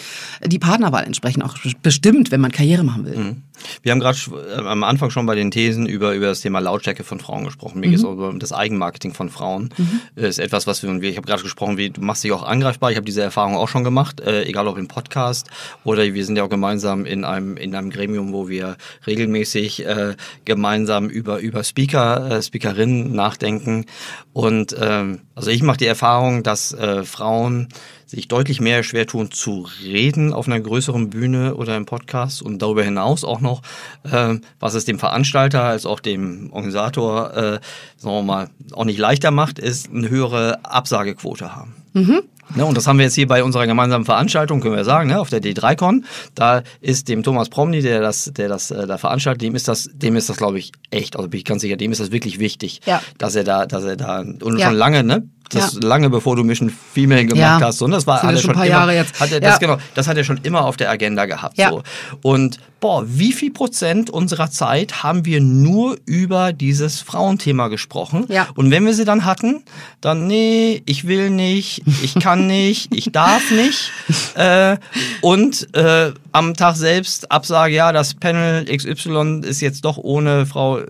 die 0.44 0.58
Partnerwahl 0.58 1.04
entsprechend 1.04 1.44
auch 1.44 1.56
bestimmt, 1.82 2.30
wenn 2.30 2.40
man 2.40 2.52
Karriere 2.52 2.84
machen 2.84 3.04
will. 3.04 3.16
Mhm. 3.16 3.42
Wir 3.82 3.92
haben 3.92 4.00
gerade 4.00 4.18
äh, 4.56 4.60
am 4.60 4.84
Anfang 4.84 5.10
schon 5.10 5.26
bei 5.26 5.34
den 5.34 5.50
Thesen 5.50 5.86
über, 5.86 6.14
über 6.14 6.26
das 6.26 6.40
Thema 6.40 6.60
Lautstärke 6.60 7.04
von 7.04 7.20
Frauen 7.20 7.44
gesprochen. 7.44 7.80
Mir 7.80 7.88
mhm. 7.88 7.90
geht 7.90 8.00
es 8.00 8.04
um 8.04 8.38
das 8.38 8.52
Eigenmarketing 8.52 9.14
von 9.14 9.28
Frauen. 9.28 9.70
Mhm. 9.76 10.00
Ist 10.16 10.38
etwas, 10.38 10.66
was 10.66 10.82
wir, 10.82 10.90
ich 11.02 11.16
habe 11.16 11.26
gerade 11.26 11.42
gesprochen, 11.42 11.76
wie 11.76 11.90
du 11.90 12.00
machst 12.00 12.24
dich 12.24 12.32
auch 12.32 12.42
angreifbar. 12.42 12.90
Ich 12.90 12.96
habe 12.96 13.06
diese 13.06 13.22
Erfahrung 13.22 13.56
auch 13.56 13.68
schon 13.68 13.84
gemacht, 13.84 14.20
äh, 14.20 14.44
egal 14.44 14.66
ob 14.68 14.78
im 14.78 14.88
Podcast 14.88 15.48
oder 15.84 16.02
wir 16.12 16.24
sind 16.24 16.36
ja 16.36 16.44
auch 16.44 16.48
gemeinsam 16.48 17.04
in 17.04 17.24
einem, 17.24 17.56
in 17.56 17.74
einem 17.74 17.90
Gremium, 17.90 18.32
wo 18.32 18.48
wir 18.48 18.76
regelmäßig 19.06 19.86
äh, 19.86 20.14
gemeinsam 20.44 21.08
über, 21.08 21.38
über 21.38 21.64
Speaker, 21.64 22.30
äh, 22.30 22.42
Speakerinnen 22.42 23.12
nachdenken. 23.14 23.86
Und 24.32 24.74
ähm, 24.80 25.20
also 25.34 25.50
ich 25.50 25.62
mache 25.62 25.78
die 25.78 25.86
Erfahrung, 25.86 26.42
dass 26.42 26.72
äh, 26.72 27.04
Frauen 27.04 27.68
sich 28.10 28.26
deutlich 28.26 28.60
mehr 28.60 28.82
schwer 28.82 29.06
tun 29.06 29.30
zu 29.30 29.68
reden 29.84 30.32
auf 30.32 30.48
einer 30.48 30.58
größeren 30.58 31.10
Bühne 31.10 31.54
oder 31.54 31.76
im 31.76 31.86
Podcast 31.86 32.42
und 32.42 32.60
darüber 32.60 32.82
hinaus 32.82 33.22
auch 33.22 33.40
noch, 33.40 33.62
äh, 34.02 34.34
was 34.58 34.74
es 34.74 34.84
dem 34.84 34.98
Veranstalter 34.98 35.62
als 35.62 35.86
auch 35.86 36.00
dem 36.00 36.52
Organisator, 36.52 37.32
äh, 37.36 37.60
sagen 37.96 38.16
wir 38.16 38.22
mal, 38.22 38.50
auch 38.72 38.84
nicht 38.84 38.98
leichter 38.98 39.30
macht, 39.30 39.60
ist 39.60 39.90
eine 39.90 40.10
höhere 40.10 40.64
Absagequote 40.64 41.54
haben. 41.54 41.76
Mhm. 41.92 42.22
Ne, 42.56 42.64
und 42.64 42.76
das 42.76 42.88
haben 42.88 42.98
wir 42.98 43.04
jetzt 43.04 43.14
hier 43.14 43.28
bei 43.28 43.44
unserer 43.44 43.68
gemeinsamen 43.68 44.04
Veranstaltung, 44.04 44.60
können 44.60 44.74
wir 44.74 44.84
sagen, 44.84 45.10
ne, 45.10 45.20
auf 45.20 45.30
der 45.30 45.40
D3Con. 45.40 46.02
Da 46.34 46.62
ist 46.80 47.08
dem 47.08 47.22
Thomas 47.22 47.48
Promny, 47.48 47.80
der 47.80 48.00
das, 48.00 48.32
der 48.34 48.48
das 48.48 48.72
äh, 48.72 48.88
da 48.88 48.98
veranstaltet, 48.98 49.42
dem 49.42 49.54
ist 49.54 49.68
das, 49.68 49.88
dem 49.92 50.16
ist 50.16 50.28
das, 50.28 50.36
glaube 50.36 50.58
ich, 50.58 50.72
echt, 50.90 51.14
also 51.14 51.28
bin 51.28 51.38
ich 51.38 51.44
ganz 51.44 51.62
sicher, 51.62 51.76
dem 51.76 51.92
ist 51.92 52.00
das 52.00 52.10
wirklich 52.10 52.40
wichtig, 52.40 52.80
ja. 52.86 53.00
dass 53.18 53.36
er 53.36 53.44
da, 53.44 53.66
dass 53.66 53.84
er 53.84 53.96
da 53.96 54.18
und 54.18 54.58
ja. 54.58 54.66
schon 54.66 54.74
lange, 54.74 55.04
ne, 55.04 55.28
das 55.50 55.74
ja. 55.74 55.80
lange 55.82 56.10
bevor 56.10 56.36
du 56.36 56.44
Mission 56.44 56.70
Female 56.70 57.26
gemacht 57.26 57.60
ja. 57.60 57.60
hast. 57.60 57.82
Und 57.82 57.90
das 57.90 58.06
war 58.06 58.24
alles 58.24 58.40
schon, 58.40 58.50
schon 58.50 58.50
ein 58.50 58.56
paar 58.56 58.66
immer, 58.66 58.76
Jahre 58.76 58.94
jetzt. 58.94 59.20
Hat 59.20 59.32
er, 59.32 59.42
ja. 59.42 59.50
das, 59.50 59.60
genau, 59.60 59.78
das 59.94 60.08
hat 60.08 60.16
er 60.16 60.24
schon 60.24 60.38
immer 60.42 60.64
auf 60.64 60.76
der 60.76 60.90
Agenda 60.90 61.26
gehabt. 61.26 61.56
So. 61.56 61.82
Und 62.22 62.58
boah, 62.80 63.04
wie 63.06 63.32
viel 63.32 63.52
Prozent 63.52 64.10
unserer 64.10 64.50
Zeit 64.50 65.02
haben 65.02 65.24
wir 65.24 65.40
nur 65.40 65.98
über 66.06 66.52
dieses 66.52 67.00
Frauenthema 67.00 67.68
gesprochen? 67.68 68.24
Ja. 68.28 68.48
Und 68.54 68.70
wenn 68.70 68.86
wir 68.86 68.94
sie 68.94 69.04
dann 69.04 69.24
hatten, 69.24 69.62
dann 70.00 70.26
nee, 70.26 70.82
ich 70.86 71.06
will 71.06 71.30
nicht, 71.30 71.82
ich 72.02 72.14
kann 72.14 72.46
nicht, 72.46 72.94
ich 72.94 73.12
darf 73.12 73.50
nicht. 73.50 73.92
Äh, 74.34 74.76
und 75.22 75.74
äh, 75.74 76.12
am 76.32 76.54
Tag 76.54 76.76
selbst 76.76 77.30
Absage, 77.30 77.74
ja, 77.74 77.92
das 77.92 78.14
Panel 78.14 78.64
XY 78.64 79.40
ist 79.44 79.60
jetzt 79.60 79.84
doch 79.84 79.98
ohne 79.98 80.46
Frau 80.46 80.80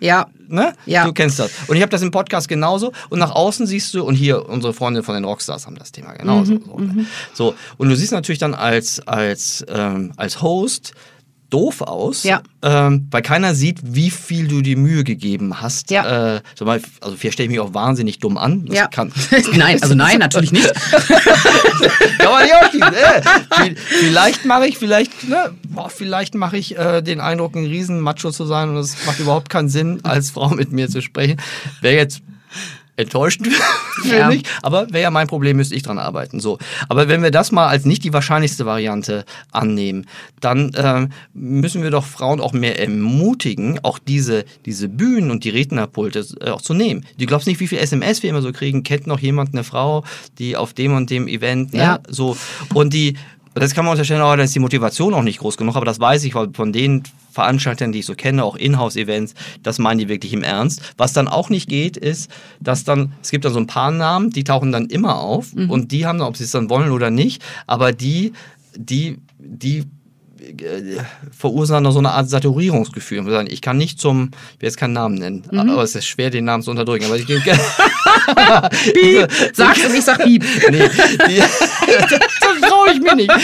ja. 0.00 0.26
Ne? 0.48 0.72
Ja. 0.84 1.04
Du 1.04 1.12
kennst 1.12 1.38
das. 1.38 1.52
Und 1.68 1.76
ich 1.76 1.82
habe 1.82 1.90
das 1.90 2.02
im 2.02 2.10
Podcast 2.10 2.48
genauso. 2.48 2.92
Und 3.08 3.20
nach 3.20 3.30
außen 3.30 3.66
siehst 3.66 3.94
du, 3.94 4.02
und 4.02 4.16
hier 4.16 4.48
unsere 4.48 4.74
Freunde 4.74 5.04
von 5.04 5.14
den 5.14 5.24
Rockstars 5.24 5.66
haben 5.66 5.76
das 5.76 5.92
Thema 5.92 6.12
genauso. 6.14 6.54
Mhm, 6.54 6.64
so, 6.66 6.76
mhm. 6.78 7.06
so, 7.32 7.54
und 7.76 7.88
du 7.88 7.94
siehst 7.94 8.10
natürlich 8.10 8.40
dann 8.40 8.54
als, 8.54 9.06
als, 9.06 9.64
ähm, 9.68 10.12
als 10.16 10.42
Host, 10.42 10.92
doof 11.50 11.82
aus, 11.82 12.22
ja. 12.22 12.42
ähm, 12.62 13.08
weil 13.10 13.22
keiner 13.22 13.54
sieht, 13.54 13.78
wie 13.82 14.10
viel 14.10 14.48
du 14.48 14.62
die 14.62 14.76
Mühe 14.76 15.04
gegeben 15.04 15.60
hast. 15.60 15.90
Ja. 15.90 16.36
Äh, 16.36 16.40
mal, 16.60 16.80
also 17.00 17.16
hier 17.16 17.32
stelle 17.32 17.46
ich 17.46 17.50
mich 17.50 17.60
auch 17.60 17.74
wahnsinnig 17.74 18.18
dumm 18.20 18.38
an. 18.38 18.66
Das 18.66 18.76
ja. 18.76 18.86
kann, 18.86 19.12
nein, 19.52 19.82
also 19.82 19.94
nein, 19.94 20.18
natürlich 20.18 20.52
nicht. 20.52 20.72
kann 22.18 22.30
man 22.30 22.42
nicht 22.44 22.54
ausschließen. 22.54 22.94
Äh, 22.94 23.74
vielleicht 23.76 24.44
mache 24.44 24.66
ich, 24.66 24.78
vielleicht, 24.78 25.28
ne, 25.28 25.52
boah, 25.68 25.90
vielleicht 25.90 26.34
mache 26.34 26.56
ich 26.56 26.78
äh, 26.78 27.02
den 27.02 27.20
Eindruck, 27.20 27.56
ein 27.56 27.66
Riesenmacho 27.66 28.30
zu 28.30 28.46
sein 28.46 28.70
und 28.70 28.76
es 28.76 29.04
macht 29.06 29.18
überhaupt 29.18 29.50
keinen 29.50 29.68
Sinn, 29.68 30.00
als 30.04 30.30
Frau 30.30 30.50
mit 30.50 30.72
mir 30.72 30.88
zu 30.88 31.02
sprechen. 31.02 31.40
Wäre 31.80 31.96
jetzt 31.96 32.22
enttäuschend, 33.00 33.48
finde 34.02 34.16
ja. 34.16 34.30
ich. 34.30 34.42
Aber 34.62 34.90
wäre 34.90 35.02
ja 35.02 35.10
mein 35.10 35.26
Problem, 35.26 35.56
müsste 35.56 35.74
ich 35.74 35.82
dran 35.82 35.98
arbeiten. 35.98 36.40
So. 36.40 36.58
Aber 36.88 37.08
wenn 37.08 37.22
wir 37.22 37.30
das 37.30 37.52
mal 37.52 37.68
als 37.68 37.84
nicht 37.84 38.04
die 38.04 38.12
wahrscheinlichste 38.12 38.66
Variante 38.66 39.24
annehmen, 39.52 40.06
dann 40.40 40.72
äh, 40.74 41.08
müssen 41.34 41.82
wir 41.82 41.90
doch 41.90 42.04
Frauen 42.04 42.40
auch 42.40 42.52
mehr 42.52 42.78
ermutigen, 42.78 43.80
auch 43.82 43.98
diese, 43.98 44.44
diese 44.66 44.88
Bühnen 44.88 45.30
und 45.30 45.44
die 45.44 45.50
Rednerpulte 45.50 46.24
äh, 46.40 46.50
auch 46.50 46.62
zu 46.62 46.74
nehmen. 46.74 47.04
Du 47.18 47.26
glaubst 47.26 47.46
nicht, 47.46 47.60
wie 47.60 47.66
viel 47.66 47.78
SMS 47.78 48.22
wir 48.22 48.30
immer 48.30 48.42
so 48.42 48.52
kriegen. 48.52 48.82
Kennt 48.82 49.06
noch 49.06 49.20
jemand 49.20 49.52
eine 49.52 49.64
Frau, 49.64 50.04
die 50.38 50.56
auf 50.56 50.72
dem 50.72 50.94
und 50.94 51.10
dem 51.10 51.28
Event, 51.28 51.72
ne? 51.72 51.80
Ja. 51.80 51.98
so. 52.08 52.36
Und 52.74 52.94
die, 52.94 53.16
das 53.54 53.74
kann 53.74 53.84
man 53.84 53.92
unterstellen, 53.92 54.20
aber 54.20 54.36
da 54.36 54.44
ist 54.44 54.54
die 54.54 54.60
Motivation 54.60 55.12
auch 55.14 55.22
nicht 55.22 55.40
groß 55.40 55.56
genug, 55.56 55.76
aber 55.76 55.84
das 55.84 55.98
weiß 55.98 56.24
ich, 56.24 56.34
weil 56.34 56.50
von 56.52 56.72
den 56.72 57.02
Veranstaltern, 57.32 57.92
die 57.92 58.00
ich 58.00 58.06
so 58.06 58.14
kenne, 58.14 58.44
auch 58.44 58.56
Inhouse-Events, 58.56 59.34
das 59.62 59.78
meinen 59.78 59.98
die 59.98 60.08
wirklich 60.08 60.32
im 60.32 60.42
Ernst. 60.42 60.94
Was 60.96 61.12
dann 61.12 61.28
auch 61.28 61.50
nicht 61.50 61.68
geht, 61.68 61.96
ist, 61.96 62.30
dass 62.60 62.84
dann, 62.84 63.12
es 63.22 63.30
gibt 63.30 63.44
dann 63.44 63.52
so 63.52 63.58
ein 63.58 63.66
paar 63.66 63.90
Namen, 63.90 64.30
die 64.30 64.44
tauchen 64.44 64.72
dann 64.72 64.86
immer 64.86 65.18
auf 65.18 65.54
mhm. 65.54 65.70
und 65.70 65.92
die 65.92 66.06
haben 66.06 66.18
dann, 66.18 66.28
ob 66.28 66.36
sie 66.36 66.44
es 66.44 66.50
dann 66.52 66.70
wollen 66.70 66.90
oder 66.90 67.10
nicht, 67.10 67.42
aber 67.66 67.92
die, 67.92 68.32
die, 68.76 69.18
die 69.38 69.84
äh, 70.40 71.02
verursachen 71.36 71.90
so 71.90 71.98
eine 71.98 72.12
Art 72.12 72.28
Saturierungsgefühl. 72.28 73.46
Ich 73.48 73.60
kann 73.60 73.76
nicht 73.76 74.00
zum, 74.00 74.30
ich 74.54 74.62
will 74.62 74.68
jetzt 74.68 74.76
keinen 74.76 74.94
Namen 74.94 75.16
nennen, 75.16 75.42
mhm. 75.50 75.58
aber 75.58 75.82
es 75.82 75.94
ist 75.94 76.06
schwer, 76.06 76.30
den 76.30 76.44
Namen 76.44 76.62
zu 76.62 76.70
unterdrücken. 76.70 77.06
Aber 77.06 77.16
ich, 77.16 77.26
Piep, 78.94 79.28
sagst 79.52 79.84
du, 79.84 79.94
ich 79.94 80.04
sag 80.04 80.22
Piep. 80.22 80.44
Nee, 80.70 80.78
die, 81.28 81.36
das 81.38 82.68
traue 82.68 82.92
ich 82.92 83.00
mir 83.00 83.16
nicht. 83.16 83.30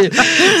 Nee. 0.00 0.10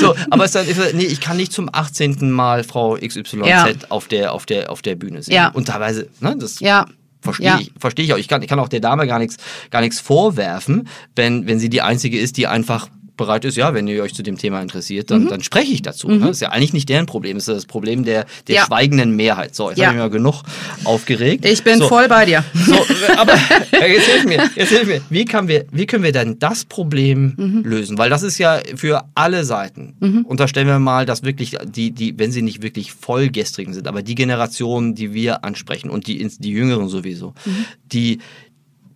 So, 0.00 0.14
aber 0.30 0.44
es 0.44 0.54
ist, 0.54 0.94
nee, 0.94 1.04
ich 1.04 1.20
kann 1.20 1.36
nicht 1.36 1.52
zum 1.52 1.68
18. 1.72 2.30
Mal 2.30 2.64
Frau 2.64 2.96
XYZ 2.96 3.32
ja. 3.44 3.68
auf, 3.88 4.08
der, 4.08 4.32
auf, 4.32 4.46
der, 4.46 4.70
auf 4.70 4.82
der 4.82 4.94
Bühne 4.94 5.22
sehen. 5.22 5.34
Ja. 5.34 5.48
Und 5.48 5.68
teilweise, 5.68 6.08
ne, 6.20 6.36
das 6.38 6.60
ja. 6.60 6.86
Verstehe 7.20 7.46
ja. 7.46 7.58
ich, 7.58 7.72
verstehe 7.78 8.04
ich 8.04 8.12
auch. 8.12 8.18
Ich 8.18 8.28
kann, 8.28 8.42
ich 8.42 8.48
kann 8.48 8.60
auch 8.60 8.68
der 8.68 8.80
Dame 8.80 9.06
gar 9.06 9.18
nichts, 9.18 9.38
gar 9.70 9.80
nichts 9.80 9.98
vorwerfen, 9.98 10.88
wenn, 11.16 11.46
wenn 11.46 11.58
sie 11.58 11.70
die 11.70 11.80
einzige 11.80 12.18
ist, 12.18 12.36
die 12.36 12.46
einfach 12.46 12.88
bereit 13.16 13.44
ist, 13.44 13.56
ja, 13.56 13.74
wenn 13.74 13.86
ihr 13.86 14.02
euch 14.02 14.14
zu 14.14 14.22
dem 14.22 14.38
Thema 14.38 14.60
interessiert, 14.60 15.10
dann, 15.10 15.24
mhm. 15.24 15.28
dann 15.28 15.42
spreche 15.42 15.72
ich 15.72 15.82
dazu. 15.82 16.08
Mhm. 16.08 16.20
Das 16.20 16.30
ist 16.30 16.40
ja 16.40 16.50
eigentlich 16.50 16.72
nicht 16.72 16.88
deren 16.88 17.06
Problem, 17.06 17.36
das 17.36 17.48
ist 17.48 17.54
das 17.54 17.66
Problem 17.66 18.04
der, 18.04 18.26
der 18.48 18.56
ja. 18.56 18.66
schweigenden 18.66 19.14
Mehrheit. 19.16 19.54
So, 19.54 19.70
jetzt 19.70 19.78
ja. 19.78 19.86
habe 19.86 19.96
ich 19.96 20.02
mir 20.02 20.10
genug 20.10 20.42
aufgeregt. 20.84 21.44
Ich 21.44 21.62
bin 21.62 21.78
so. 21.78 21.88
voll 21.88 22.08
bei 22.08 22.26
dir. 22.26 22.44
So, 22.54 22.74
aber 23.16 23.34
jetzt 23.72 24.06
hilf 24.06 24.24
mir, 24.24 24.50
jetzt 24.54 24.70
hilf 24.70 24.86
mir. 24.86 25.00
Wie, 25.10 25.24
kann 25.24 25.48
wir, 25.48 25.66
wie 25.70 25.86
können 25.86 26.02
wir 26.02 26.12
denn 26.12 26.38
das 26.38 26.64
Problem 26.64 27.34
mhm. 27.36 27.62
lösen? 27.64 27.98
Weil 27.98 28.10
das 28.10 28.22
ist 28.22 28.38
ja 28.38 28.60
für 28.74 29.04
alle 29.14 29.44
Seiten. 29.44 29.96
Mhm. 30.00 30.24
Unterstellen 30.24 30.66
wir 30.66 30.78
mal, 30.78 31.06
dass 31.06 31.22
wirklich 31.22 31.56
die, 31.64 31.92
die, 31.92 32.18
wenn 32.18 32.32
sie 32.32 32.42
nicht 32.42 32.62
wirklich 32.62 32.92
vollgestrigen 32.92 33.74
sind, 33.74 33.86
aber 33.86 34.02
die 34.02 34.14
Generationen, 34.14 34.94
die 34.94 35.14
wir 35.14 35.44
ansprechen 35.44 35.90
und 35.90 36.06
die, 36.06 36.26
die 36.38 36.50
Jüngeren 36.50 36.88
sowieso, 36.88 37.34
mhm. 37.44 37.64
die, 37.92 38.18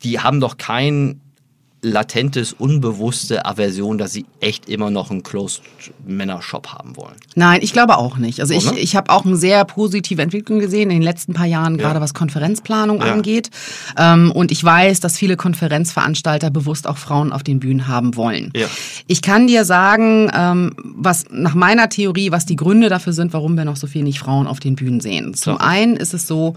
die 0.02 0.20
haben 0.20 0.40
doch 0.40 0.56
kein 0.56 1.20
latentes, 1.80 2.52
unbewusste 2.52 3.46
Aversion, 3.46 3.98
dass 3.98 4.12
sie 4.12 4.26
echt 4.40 4.68
immer 4.68 4.90
noch 4.90 5.10
einen 5.10 5.22
Closed-Männer-Shop 5.22 6.72
haben 6.72 6.96
wollen. 6.96 7.14
Nein, 7.36 7.60
ich 7.62 7.72
glaube 7.72 7.98
auch 7.98 8.16
nicht. 8.16 8.40
Also 8.40 8.52
ich, 8.52 8.70
ich 8.72 8.96
habe 8.96 9.10
auch 9.10 9.24
eine 9.24 9.36
sehr 9.36 9.64
positive 9.64 10.20
Entwicklung 10.20 10.58
gesehen 10.58 10.90
in 10.90 10.96
den 10.96 11.02
letzten 11.02 11.34
paar 11.34 11.46
Jahren, 11.46 11.76
ja. 11.76 11.84
gerade 11.84 12.00
was 12.00 12.14
Konferenzplanung 12.14 13.00
ja. 13.00 13.12
angeht. 13.12 13.50
Ähm, 13.96 14.32
und 14.32 14.50
ich 14.50 14.62
weiß, 14.62 14.98
dass 15.00 15.16
viele 15.16 15.36
Konferenzveranstalter 15.36 16.50
bewusst 16.50 16.88
auch 16.88 16.98
Frauen 16.98 17.32
auf 17.32 17.44
den 17.44 17.60
Bühnen 17.60 17.86
haben 17.86 18.16
wollen. 18.16 18.50
Ja. 18.56 18.66
Ich 19.06 19.22
kann 19.22 19.46
dir 19.46 19.64
sagen, 19.64 20.30
ähm, 20.34 20.74
was 20.82 21.26
nach 21.30 21.54
meiner 21.54 21.88
Theorie, 21.88 22.32
was 22.32 22.44
die 22.44 22.56
Gründe 22.56 22.88
dafür 22.88 23.12
sind, 23.12 23.32
warum 23.32 23.56
wir 23.56 23.64
noch 23.64 23.76
so 23.76 23.86
viel 23.86 24.02
nicht 24.02 24.18
Frauen 24.18 24.48
auf 24.48 24.58
den 24.58 24.74
Bühnen 24.74 25.00
sehen. 25.00 25.34
Zum 25.34 25.58
einen 25.58 25.96
ist 25.96 26.12
es 26.12 26.26
so, 26.26 26.54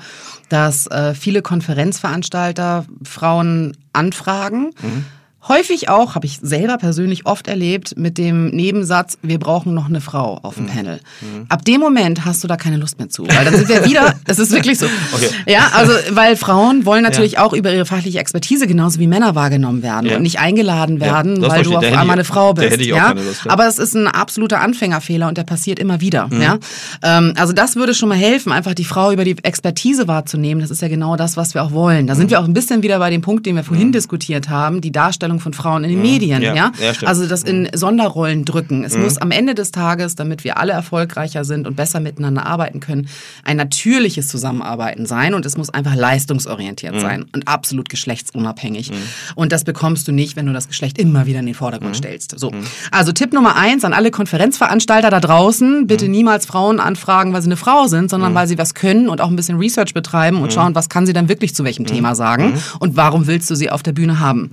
dass 0.49 0.87
äh, 0.87 1.13
viele 1.13 1.41
Konferenzveranstalter 1.43 2.85
Frauen 3.03 3.77
anfragen. 3.93 4.73
Mhm 4.81 5.05
Häufig 5.47 5.89
auch, 5.89 6.13
habe 6.13 6.27
ich 6.27 6.39
selber 6.41 6.77
persönlich 6.77 7.25
oft 7.25 7.47
erlebt, 7.47 7.97
mit 7.97 8.19
dem 8.19 8.49
Nebensatz, 8.49 9.17
wir 9.23 9.39
brauchen 9.39 9.73
noch 9.73 9.87
eine 9.87 9.99
Frau 9.99 10.39
auf 10.43 10.55
dem 10.55 10.65
mhm. 10.65 10.69
Panel. 10.69 10.99
Mhm. 11.21 11.45
Ab 11.49 11.65
dem 11.65 11.81
Moment 11.81 12.25
hast 12.25 12.43
du 12.43 12.47
da 12.47 12.57
keine 12.57 12.77
Lust 12.77 12.99
mehr 12.99 13.09
zu. 13.09 13.27
Weil 13.27 13.45
dann 13.45 13.55
sind 13.55 13.67
wir 13.67 13.83
wieder, 13.85 14.13
es 14.27 14.37
ist 14.37 14.51
wirklich 14.51 14.77
so. 14.77 14.85
Okay. 15.13 15.29
Ja, 15.47 15.71
also, 15.73 15.93
weil 16.11 16.35
Frauen 16.35 16.85
wollen 16.85 17.01
natürlich 17.01 17.33
ja. 17.33 17.43
auch 17.43 17.53
über 17.53 17.73
ihre 17.73 17.85
fachliche 17.85 18.19
Expertise 18.19 18.67
genauso 18.67 18.99
wie 18.99 19.07
Männer 19.07 19.33
wahrgenommen 19.33 19.81
werden 19.81 20.11
ja. 20.11 20.17
und 20.17 20.21
nicht 20.21 20.39
eingeladen 20.39 20.99
werden, 20.99 21.41
ja, 21.41 21.49
weil 21.49 21.63
du 21.63 21.75
auf 21.75 21.83
einmal 21.83 22.11
eine 22.11 22.23
Frau 22.23 22.53
bist. 22.53 22.71
Hätte 22.71 22.83
ich 22.83 22.93
auch 22.93 22.97
ja? 22.97 23.07
keine 23.07 23.23
Lust, 23.23 23.49
Aber 23.49 23.67
es 23.67 23.79
ist 23.79 23.95
ein 23.95 24.07
absoluter 24.07 24.61
Anfängerfehler 24.61 25.27
und 25.27 25.39
der 25.39 25.43
passiert 25.43 25.79
immer 25.79 26.01
wieder. 26.01 26.27
Mhm. 26.27 26.41
Ja? 26.41 26.57
Ähm, 27.01 27.33
also 27.37 27.53
das 27.53 27.75
würde 27.75 27.95
schon 27.95 28.09
mal 28.09 28.17
helfen, 28.17 28.51
einfach 28.51 28.75
die 28.75 28.85
Frau 28.85 29.11
über 29.11 29.23
die 29.23 29.35
Expertise 29.43 30.07
wahrzunehmen. 30.07 30.61
Das 30.61 30.69
ist 30.69 30.83
ja 30.83 30.87
genau 30.87 31.15
das, 31.15 31.35
was 31.35 31.55
wir 31.55 31.63
auch 31.63 31.71
wollen. 31.71 32.05
Da 32.05 32.13
sind 32.13 32.25
mhm. 32.25 32.29
wir 32.29 32.39
auch 32.41 32.45
ein 32.45 32.53
bisschen 32.53 32.83
wieder 32.83 32.99
bei 32.99 33.09
dem 33.09 33.21
Punkt, 33.21 33.47
den 33.47 33.55
wir 33.55 33.63
vorhin 33.63 33.87
mhm. 33.87 33.93
diskutiert 33.93 34.49
haben, 34.49 34.81
die 34.81 34.91
Darstellung 34.91 35.30
Darstellung 35.31 35.39
von 35.39 35.53
Frauen 35.53 35.83
in 35.83 35.89
den 35.89 36.01
Medien, 36.01 36.41
ja. 36.41 36.53
Ja, 36.53 36.71
also 37.05 37.25
das 37.27 37.43
in 37.43 37.69
Sonderrollen 37.73 38.45
drücken. 38.45 38.83
Es 38.83 38.97
muss 38.97 39.17
am 39.17 39.31
Ende 39.31 39.55
des 39.55 39.71
Tages, 39.71 40.15
damit 40.15 40.43
wir 40.43 40.57
alle 40.57 40.73
erfolgreicher 40.73 41.45
sind 41.45 41.67
und 41.67 41.75
besser 41.75 41.99
miteinander 41.99 42.45
arbeiten 42.45 42.79
können, 42.79 43.07
ein 43.43 43.57
natürliches 43.57 44.27
Zusammenarbeiten 44.27 45.05
sein 45.05 45.33
und 45.33 45.45
es 45.45 45.57
muss 45.57 45.69
einfach 45.69 45.95
leistungsorientiert 45.95 46.99
sein 46.99 47.25
und 47.33 47.47
absolut 47.47 47.89
geschlechtsunabhängig. 47.89 48.91
Und 49.35 49.51
das 49.51 49.63
bekommst 49.63 50.07
du 50.07 50.11
nicht, 50.11 50.35
wenn 50.35 50.45
du 50.45 50.53
das 50.53 50.67
Geschlecht 50.67 50.97
immer 50.97 51.25
wieder 51.25 51.39
in 51.39 51.45
den 51.45 51.55
Vordergrund 51.55 51.95
stellst. 51.95 52.37
So. 52.37 52.51
Also 52.91 53.11
Tipp 53.11 53.33
Nummer 53.33 53.55
eins 53.55 53.85
an 53.85 53.93
alle 53.93 54.11
Konferenzveranstalter 54.11 55.09
da 55.09 55.19
draußen, 55.19 55.87
bitte 55.87 56.07
niemals 56.07 56.45
Frauen 56.45 56.79
anfragen, 56.79 57.33
weil 57.33 57.41
sie 57.41 57.47
eine 57.47 57.57
Frau 57.57 57.87
sind, 57.87 58.09
sondern 58.09 58.33
weil 58.35 58.47
sie 58.47 58.57
was 58.57 58.73
können 58.73 59.09
und 59.09 59.21
auch 59.21 59.29
ein 59.29 59.35
bisschen 59.35 59.57
Research 59.57 59.93
betreiben 59.93 60.41
und 60.41 60.53
schauen, 60.53 60.75
was 60.75 60.89
kann 60.89 61.05
sie 61.05 61.13
dann 61.13 61.29
wirklich 61.29 61.55
zu 61.55 61.63
welchem 61.63 61.85
Thema 61.85 62.15
sagen 62.15 62.53
und 62.79 62.97
warum 62.97 63.27
willst 63.27 63.49
du 63.49 63.55
sie 63.55 63.69
auf 63.69 63.83
der 63.83 63.93
Bühne 63.93 64.19
haben. 64.19 64.51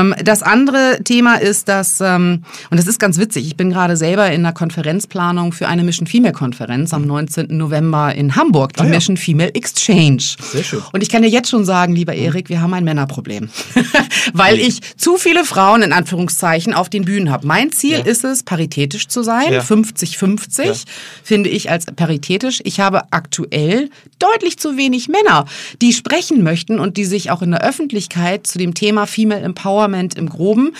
Ähm, 0.00 0.14
das 0.24 0.42
andere 0.42 0.98
Thema 1.04 1.36
ist, 1.36 1.68
dass, 1.68 2.00
ähm, 2.00 2.42
und 2.70 2.78
das 2.78 2.86
ist 2.86 2.98
ganz 2.98 3.18
witzig, 3.18 3.46
ich 3.46 3.56
bin 3.56 3.70
gerade 3.70 3.96
selber 3.96 4.26
in 4.30 4.40
einer 4.44 4.52
Konferenzplanung 4.52 5.52
für 5.52 5.68
eine 5.68 5.84
Mission 5.84 6.06
Female 6.06 6.32
Konferenz 6.34 6.92
am 6.92 7.06
19. 7.06 7.56
November 7.56 8.14
in 8.14 8.34
Hamburg, 8.36 8.72
die 8.74 8.80
Ah, 8.80 8.84
ja. 8.84 8.90
Mission 8.90 9.16
Female 9.16 9.54
Exchange. 9.54 10.22
Sehr 10.52 10.64
schön. 10.64 10.82
Und 10.92 11.02
ich 11.02 11.08
kann 11.08 11.22
dir 11.22 11.28
jetzt 11.28 11.48
schon 11.50 11.64
sagen, 11.64 11.94
lieber 11.94 12.14
Erik, 12.14 12.48
wir 12.48 12.60
haben 12.60 12.74
ein 12.74 12.84
Männerproblem. 12.84 13.48
Weil 14.32 14.58
ich 14.58 14.80
zu 14.96 15.16
viele 15.16 15.44
Frauen 15.44 15.82
in 15.82 15.92
Anführungszeichen 15.92 16.74
auf 16.74 16.88
den 16.88 17.04
Bühnen 17.04 17.30
habe. 17.30 17.46
Mein 17.46 17.70
Ziel 17.72 17.98
Ja. 17.98 18.04
ist 18.04 18.24
es, 18.24 18.42
paritätisch 18.42 19.08
zu 19.08 19.22
sein, 19.22 19.52
Ja. 19.52 19.60
50-50, 19.60 20.64
Ja. 20.64 20.72
finde 21.22 21.48
ich 21.50 21.70
als 21.70 21.86
paritätisch. 21.86 22.60
Ich 22.64 22.80
habe 22.80 23.02
aktuell 23.12 23.90
deutlich 24.18 24.58
zu 24.58 24.76
wenig 24.76 25.08
Männer, 25.08 25.44
die 25.82 25.92
sprechen 25.92 26.42
möchten 26.42 26.80
und 26.80 26.96
die 26.96 27.04
sich 27.04 27.30
auch 27.30 27.42
in 27.42 27.50
der 27.52 27.62
Öffentlichkeit 27.62 28.46
zu 28.46 28.58
dem 28.58 28.74
Thema 28.74 29.06
Female 29.06 29.40
Empowerment 29.42 29.83
im 30.16 30.28
Groben 30.28 30.72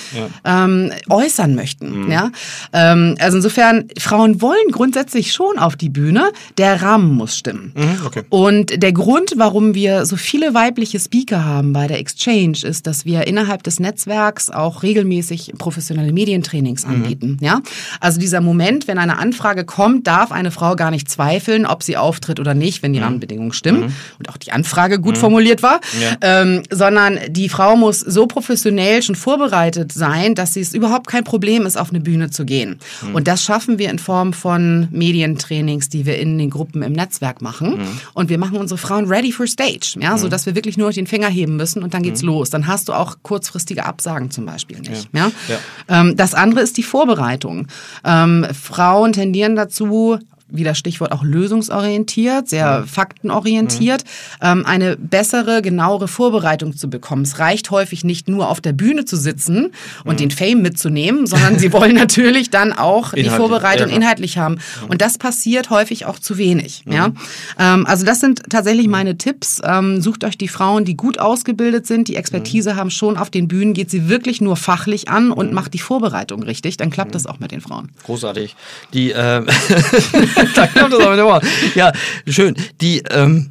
ähm, 0.44 0.90
äußern 1.08 1.54
möchten. 1.54 2.10
Ja? 2.10 2.30
Ähm, 2.72 3.16
also 3.18 3.36
insofern, 3.38 3.84
Frauen 3.98 4.40
wollen 4.40 4.70
grundsätzlich 4.70 5.32
schon 5.32 5.58
auf 5.58 5.76
die 5.76 5.88
Bühne, 5.88 6.30
der 6.58 6.82
Rahmen 6.82 7.12
muss 7.14 7.36
stimmen. 7.36 7.72
okay. 8.06 8.22
Und 8.28 8.82
der 8.82 8.92
Grund, 8.92 9.34
warum 9.36 9.74
wir 9.74 10.06
so 10.06 10.16
viele 10.16 10.54
weibliche 10.54 10.98
Speaker 10.98 11.44
haben 11.44 11.72
bei 11.72 11.86
der 11.86 11.98
Exchange, 11.98 12.58
ist, 12.64 12.86
dass 12.86 13.04
wir 13.04 13.26
innerhalb 13.26 13.62
des 13.62 13.80
Netzwerks 13.80 14.50
auch 14.50 14.82
regelmäßig 14.82 15.52
professionelle 15.58 16.12
Medientrainings 16.12 16.84
anbieten. 16.84 17.38
Ja? 17.40 17.60
Also 18.00 18.20
dieser 18.20 18.40
Moment, 18.40 18.86
wenn 18.88 18.98
eine 18.98 19.18
Anfrage 19.18 19.64
kommt, 19.64 20.06
darf 20.06 20.32
eine 20.32 20.50
Frau 20.50 20.76
gar 20.76 20.90
nicht 20.90 21.10
zweifeln, 21.10 21.66
ob 21.66 21.82
sie 21.82 21.96
auftritt 21.96 22.40
oder 22.40 22.54
nicht, 22.54 22.82
wenn 22.82 22.92
die 22.92 22.98
Rahmenbedingungen 23.00 23.52
stimmen 23.52 23.94
und 24.18 24.28
auch 24.28 24.36
die 24.36 24.52
Anfrage 24.52 25.00
gut 25.00 25.18
formuliert 25.18 25.62
war, 25.62 25.80
Ja. 26.00 26.16
ähm, 26.42 26.62
sondern 26.70 27.18
die 27.28 27.48
Frau 27.48 27.76
muss 27.76 28.00
so 28.00 28.26
professionell 28.26 28.93
schon 29.02 29.14
vorbereitet 29.14 29.92
sein, 29.92 30.34
dass 30.34 30.56
es 30.56 30.74
überhaupt 30.74 31.06
kein 31.06 31.24
Problem 31.24 31.66
ist, 31.66 31.76
auf 31.76 31.90
eine 31.90 32.00
Bühne 32.00 32.30
zu 32.30 32.44
gehen. 32.44 32.78
Und 33.12 33.28
das 33.28 33.42
schaffen 33.42 33.78
wir 33.78 33.90
in 33.90 33.98
Form 33.98 34.32
von 34.32 34.88
Medientrainings, 34.90 35.88
die 35.88 36.06
wir 36.06 36.18
in 36.18 36.38
den 36.38 36.50
Gruppen 36.50 36.82
im 36.82 36.92
Netzwerk 36.92 37.42
machen. 37.42 37.78
Und 38.14 38.28
wir 38.30 38.38
machen 38.38 38.58
unsere 38.58 38.78
Frauen 38.78 39.06
ready 39.06 39.32
for 39.32 39.46
stage, 39.46 39.96
ja, 40.00 40.16
so 40.18 40.28
dass 40.28 40.46
wir 40.46 40.54
wirklich 40.54 40.76
nur 40.76 40.90
den 40.90 41.06
Finger 41.06 41.28
heben 41.28 41.56
müssen 41.56 41.82
und 41.82 41.94
dann 41.94 42.02
geht's 42.02 42.22
los. 42.22 42.50
Dann 42.50 42.66
hast 42.66 42.88
du 42.88 42.92
auch 42.92 43.16
kurzfristige 43.22 43.84
Absagen 43.84 44.30
zum 44.30 44.46
Beispiel 44.46 44.80
nicht. 44.80 45.08
Ja. 45.12 45.30
Ja. 45.48 45.58
Ähm, 45.88 46.16
das 46.16 46.34
andere 46.34 46.60
ist 46.60 46.76
die 46.76 46.82
Vorbereitung. 46.82 47.68
Ähm, 48.04 48.46
Frauen 48.52 49.12
tendieren 49.12 49.56
dazu, 49.56 50.18
wieder 50.48 50.74
Stichwort 50.74 51.12
auch 51.12 51.22
lösungsorientiert, 51.22 52.48
sehr 52.48 52.84
faktenorientiert, 52.86 54.04
ähm, 54.42 54.64
eine 54.66 54.96
bessere, 54.96 55.62
genauere 55.62 56.08
Vorbereitung 56.08 56.76
zu 56.76 56.88
bekommen. 56.90 57.22
Es 57.22 57.38
reicht 57.38 57.70
häufig 57.70 58.04
nicht 58.04 58.28
nur 58.28 58.48
auf 58.48 58.60
der 58.60 58.72
Bühne 58.72 59.04
zu 59.04 59.16
sitzen 59.16 59.72
und 60.04 60.20
den 60.20 60.30
Fame 60.30 60.62
mitzunehmen, 60.62 61.26
sondern 61.26 61.58
sie 61.58 61.72
wollen 61.72 61.94
natürlich 61.94 62.50
dann 62.50 62.72
auch 62.72 63.12
die 63.12 63.20
Inhaltlich, 63.20 63.36
Vorbereitung 63.36 63.88
ja, 63.88 63.96
inhaltlich 63.96 64.38
haben. 64.38 64.58
Und 64.88 65.00
das 65.00 65.18
passiert 65.18 65.70
häufig 65.70 66.06
auch 66.06 66.18
zu 66.18 66.38
wenig. 66.38 66.84
Ja? 66.88 67.12
Ähm, 67.58 67.86
also 67.86 68.04
das 68.04 68.20
sind 68.20 68.42
tatsächlich 68.50 68.86
meine 68.86 69.16
Tipps. 69.16 69.60
Ähm, 69.64 70.00
sucht 70.00 70.24
euch 70.24 70.38
die 70.38 70.48
Frauen, 70.48 70.84
die 70.84 70.96
gut 70.96 71.18
ausgebildet 71.18 71.86
sind, 71.86 72.08
die 72.08 72.16
Expertise 72.16 72.76
haben 72.76 72.90
schon 72.90 73.16
auf 73.16 73.30
den 73.30 73.48
Bühnen, 73.48 73.74
geht 73.74 73.90
sie 73.90 74.08
wirklich 74.08 74.40
nur 74.40 74.56
fachlich 74.56 75.08
an 75.08 75.30
und 75.30 75.52
macht 75.52 75.74
die 75.74 75.78
Vorbereitung 75.78 76.42
richtig, 76.42 76.76
dann 76.76 76.90
klappt 76.90 77.14
das 77.14 77.26
auch 77.26 77.40
mit 77.40 77.50
den 77.50 77.60
Frauen. 77.60 77.90
Großartig. 78.04 78.54
Die, 78.92 79.10
ähm, 79.10 79.46
da 80.54 80.66
klappt 80.66 80.92
das 80.92 81.00
aber 81.00 81.18
immer. 81.18 81.40
Ja, 81.74 81.92
schön. 82.26 82.54
Die, 82.80 83.02
ähm, 83.10 83.50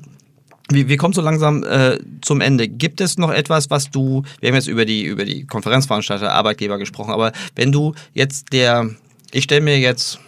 wir, 0.70 0.88
wir 0.88 0.98
kommen 0.98 1.14
so 1.14 1.22
langsam 1.22 1.64
äh, 1.64 2.00
zum 2.22 2.42
Ende. 2.42 2.68
Gibt 2.68 3.02
es 3.02 3.18
noch 3.18 3.32
etwas, 3.32 3.70
was 3.70 3.90
du, 3.92 4.24
wir 4.40 4.50
haben 4.50 4.56
jetzt 4.56 4.68
über 4.68 4.86
die, 4.86 5.04
über 5.04 5.26
die 5.26 5.46
Konferenzveranstalter, 5.46 6.32
Arbeitgeber 6.32 6.78
gesprochen, 6.78 7.12
aber 7.12 7.32
wenn 7.56 7.72
du 7.72 7.94
jetzt 8.14 8.54
der, 8.54 8.90
ich 9.32 9.44
stelle 9.44 9.62
mir 9.62 9.80
jetzt 9.80 10.20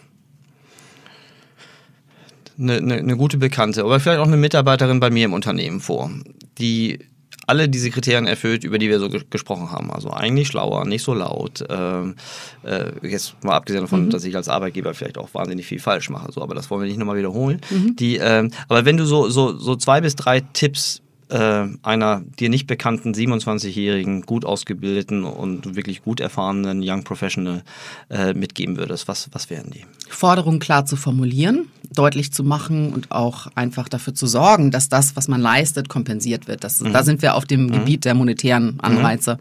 eine, 2.58 2.78
eine, 2.78 2.96
eine 2.96 3.18
gute 3.18 3.38
Bekannte 3.38 3.86
oder 3.86 4.00
vielleicht 4.00 4.20
auch 4.20 4.28
eine 4.28 4.38
Mitarbeiterin 4.38 5.00
bei 5.00 5.10
mir 5.10 5.26
im 5.26 5.34
Unternehmen 5.34 5.80
vor, 5.80 6.12
die 6.58 7.00
alle 7.48 7.70
diese 7.70 7.90
Kriterien 7.90 8.28
erfüllt, 8.28 8.64
über 8.64 8.78
die 8.78 8.90
wir 8.90 9.00
so 9.00 9.10
ge 9.10 9.22
gesprochen 9.30 9.72
haben. 9.72 9.92
Also 9.92 10.12
eigentlich 10.12 10.48
schlauer, 10.48 10.86
nicht 10.86 11.04
so 11.04 11.14
laut. 11.14 11.64
Ähm, 11.70 12.16
äh, 12.64 12.92
jetzt 13.08 13.36
mal 13.44 13.56
abgesehen 13.56 13.82
davon, 13.84 14.10
dass 14.10 14.24
ich 14.24 14.36
als 14.36 14.50
Arbeitgeber 14.50 14.94
vielleicht 14.94 15.18
auch 15.18 15.34
wahnsinnig 15.34 15.66
viel 15.66 15.80
falsch 15.80 16.10
mache. 16.10 16.32
So, 16.32 16.42
aber 16.42 16.56
das 16.56 16.70
wollen 16.70 16.82
wir 16.82 16.88
nicht 16.88 16.98
nochmal 16.98 17.18
wiederholen. 17.18 17.62
Die, 17.96 18.18
ähm, 18.18 18.52
aber 18.68 18.86
wenn 18.86 18.98
du 18.98 19.06
so, 19.06 19.30
so, 19.30 19.58
so 19.58 19.76
zwei 19.76 20.02
bis 20.02 20.16
drei 20.16 20.42
Tipps 20.42 21.02
äh, 21.30 21.66
einer 21.84 22.22
dir 22.40 22.50
nicht 22.50 22.68
bekannten 22.68 23.14
27-jährigen, 23.14 24.22
gut 24.22 24.46
ausgebildeten 24.46 25.24
und 25.24 25.76
wirklich 25.76 26.04
gut 26.04 26.20
erfahrenen 26.20 26.82
Young 26.84 27.04
Professional 27.04 27.64
äh, 28.10 28.34
mitgeben 28.34 28.78
würdest, 28.78 29.08
was, 29.08 29.30
was 29.32 29.50
wären 29.50 29.72
die? 29.72 29.86
Forderungen 30.08 30.60
klar 30.60 30.86
zu 30.86 30.96
formulieren, 30.96 31.68
deutlich 31.94 32.32
zu 32.32 32.44
machen 32.44 32.94
und 32.94 33.12
auch 33.12 33.48
einfach 33.56 33.90
dafür 33.90 34.14
zu 34.14 34.28
sorgen, 34.28 34.70
dass 34.72 34.90
das, 34.90 35.16
was 35.16 35.28
man 35.28 35.42
leistet, 35.42 35.90
kompensiert 35.90 36.48
wird. 36.48 36.64
Das, 36.64 36.80
Da 36.80 37.04
sind 37.04 37.22
wir 37.22 37.36
auf 37.36 37.46
dem 37.46 37.72
Gebiet 37.72 38.06
der 38.06 38.14
monetären 38.14 38.80
Anreize. 38.80 39.40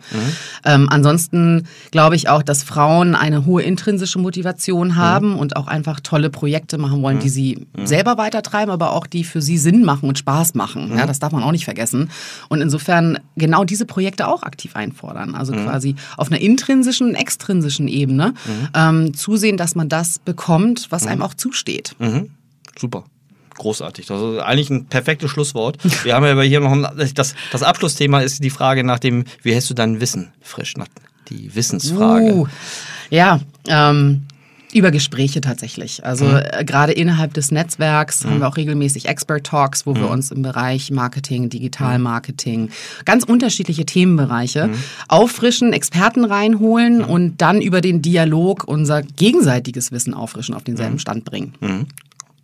Ähm, 0.64 0.88
ansonsten 0.90 1.66
glaube 1.90 2.16
ich 2.16 2.28
auch, 2.28 2.42
dass 2.42 2.62
Frauen 2.62 3.14
eine 3.14 3.44
hohe 3.44 3.62
intrinsische 3.62 4.18
Motivation 4.18 4.96
haben 4.96 5.36
und 5.36 5.56
auch 5.56 5.66
einfach 5.66 6.00
tolle 6.00 6.30
Projekte 6.30 6.78
machen 6.78 7.02
wollen, 7.02 7.18
die 7.18 7.28
sie 7.28 7.66
selber 7.84 8.16
weitertreiben, 8.16 8.70
aber 8.70 8.92
auch 8.92 9.06
die 9.06 9.24
für 9.24 9.42
sie 9.42 9.58
Sinn 9.58 9.84
machen 9.84 10.08
und 10.08 10.18
Spaß 10.18 10.54
machen. 10.54 10.96
Ja, 10.96 11.06
das 11.06 11.18
darf 11.18 11.32
man 11.32 11.42
auch 11.42 11.52
nicht 11.52 11.64
vergessen. 11.64 11.73
Und 12.48 12.60
insofern 12.60 13.18
genau 13.36 13.64
diese 13.64 13.86
Projekte 13.86 14.28
auch 14.28 14.42
aktiv 14.42 14.76
einfordern. 14.76 15.34
Also 15.34 15.52
quasi 15.52 15.96
auf 16.16 16.30
einer 16.30 16.40
intrinsischen 16.40 17.08
und 17.08 17.14
extrinsischen 17.14 17.88
Ebene 17.88 18.34
ähm, 18.74 19.14
zusehen, 19.14 19.56
dass 19.56 19.74
man 19.74 19.88
das 19.88 20.18
bekommt, 20.18 20.86
was 20.90 21.06
einem 21.06 21.22
auch 21.22 21.34
zusteht. 21.34 21.94
Mhm. 21.98 22.30
Super. 22.78 23.04
Großartig. 23.56 24.06
Das 24.06 24.20
ist 24.20 24.40
eigentlich 24.40 24.70
ein 24.70 24.86
perfektes 24.86 25.30
Schlusswort. 25.30 25.78
Wir 26.04 26.14
haben 26.14 26.24
ja 26.24 26.32
aber 26.32 26.42
hier 26.42 26.60
noch 26.60 26.72
ein, 26.72 26.86
das, 27.14 27.34
das 27.52 27.62
Abschlussthema 27.62 28.20
ist 28.20 28.42
die 28.42 28.50
Frage 28.50 28.82
nach 28.82 28.98
dem, 28.98 29.24
wie 29.42 29.52
hältst 29.52 29.70
du 29.70 29.74
dein 29.74 30.00
Wissen 30.00 30.32
frisch? 30.40 30.76
Nach 30.76 30.88
die 31.28 31.54
Wissensfrage. 31.54 32.34
Uh, 32.34 32.46
ja, 33.10 33.40
ähm, 33.68 34.26
über 34.74 34.90
Gespräche 34.90 35.40
tatsächlich. 35.40 36.04
Also 36.04 36.26
äh, 36.26 36.64
gerade 36.64 36.92
innerhalb 36.92 37.32
des 37.34 37.50
Netzwerks 37.50 38.24
haben 38.24 38.40
wir 38.40 38.48
auch 38.48 38.56
regelmäßig 38.56 39.06
Expert 39.06 39.46
Talks, 39.46 39.86
wo 39.86 39.94
wir 39.94 40.10
uns 40.10 40.30
im 40.30 40.42
Bereich 40.42 40.90
Marketing, 40.90 41.48
Digitalmarketing, 41.48 42.70
ganz 43.04 43.24
unterschiedliche 43.24 43.86
Themenbereiche 43.86 44.70
auffrischen, 45.08 45.72
Experten 45.72 46.24
reinholen 46.24 47.02
und 47.02 47.40
dann 47.40 47.62
über 47.62 47.80
den 47.80 48.02
Dialog 48.02 48.64
unser 48.64 49.02
gegenseitiges 49.02 49.92
Wissen 49.92 50.14
auffrischen, 50.14 50.54
auf 50.54 50.64
denselben 50.64 50.98
Stand 50.98 51.24
bringen. 51.24 51.54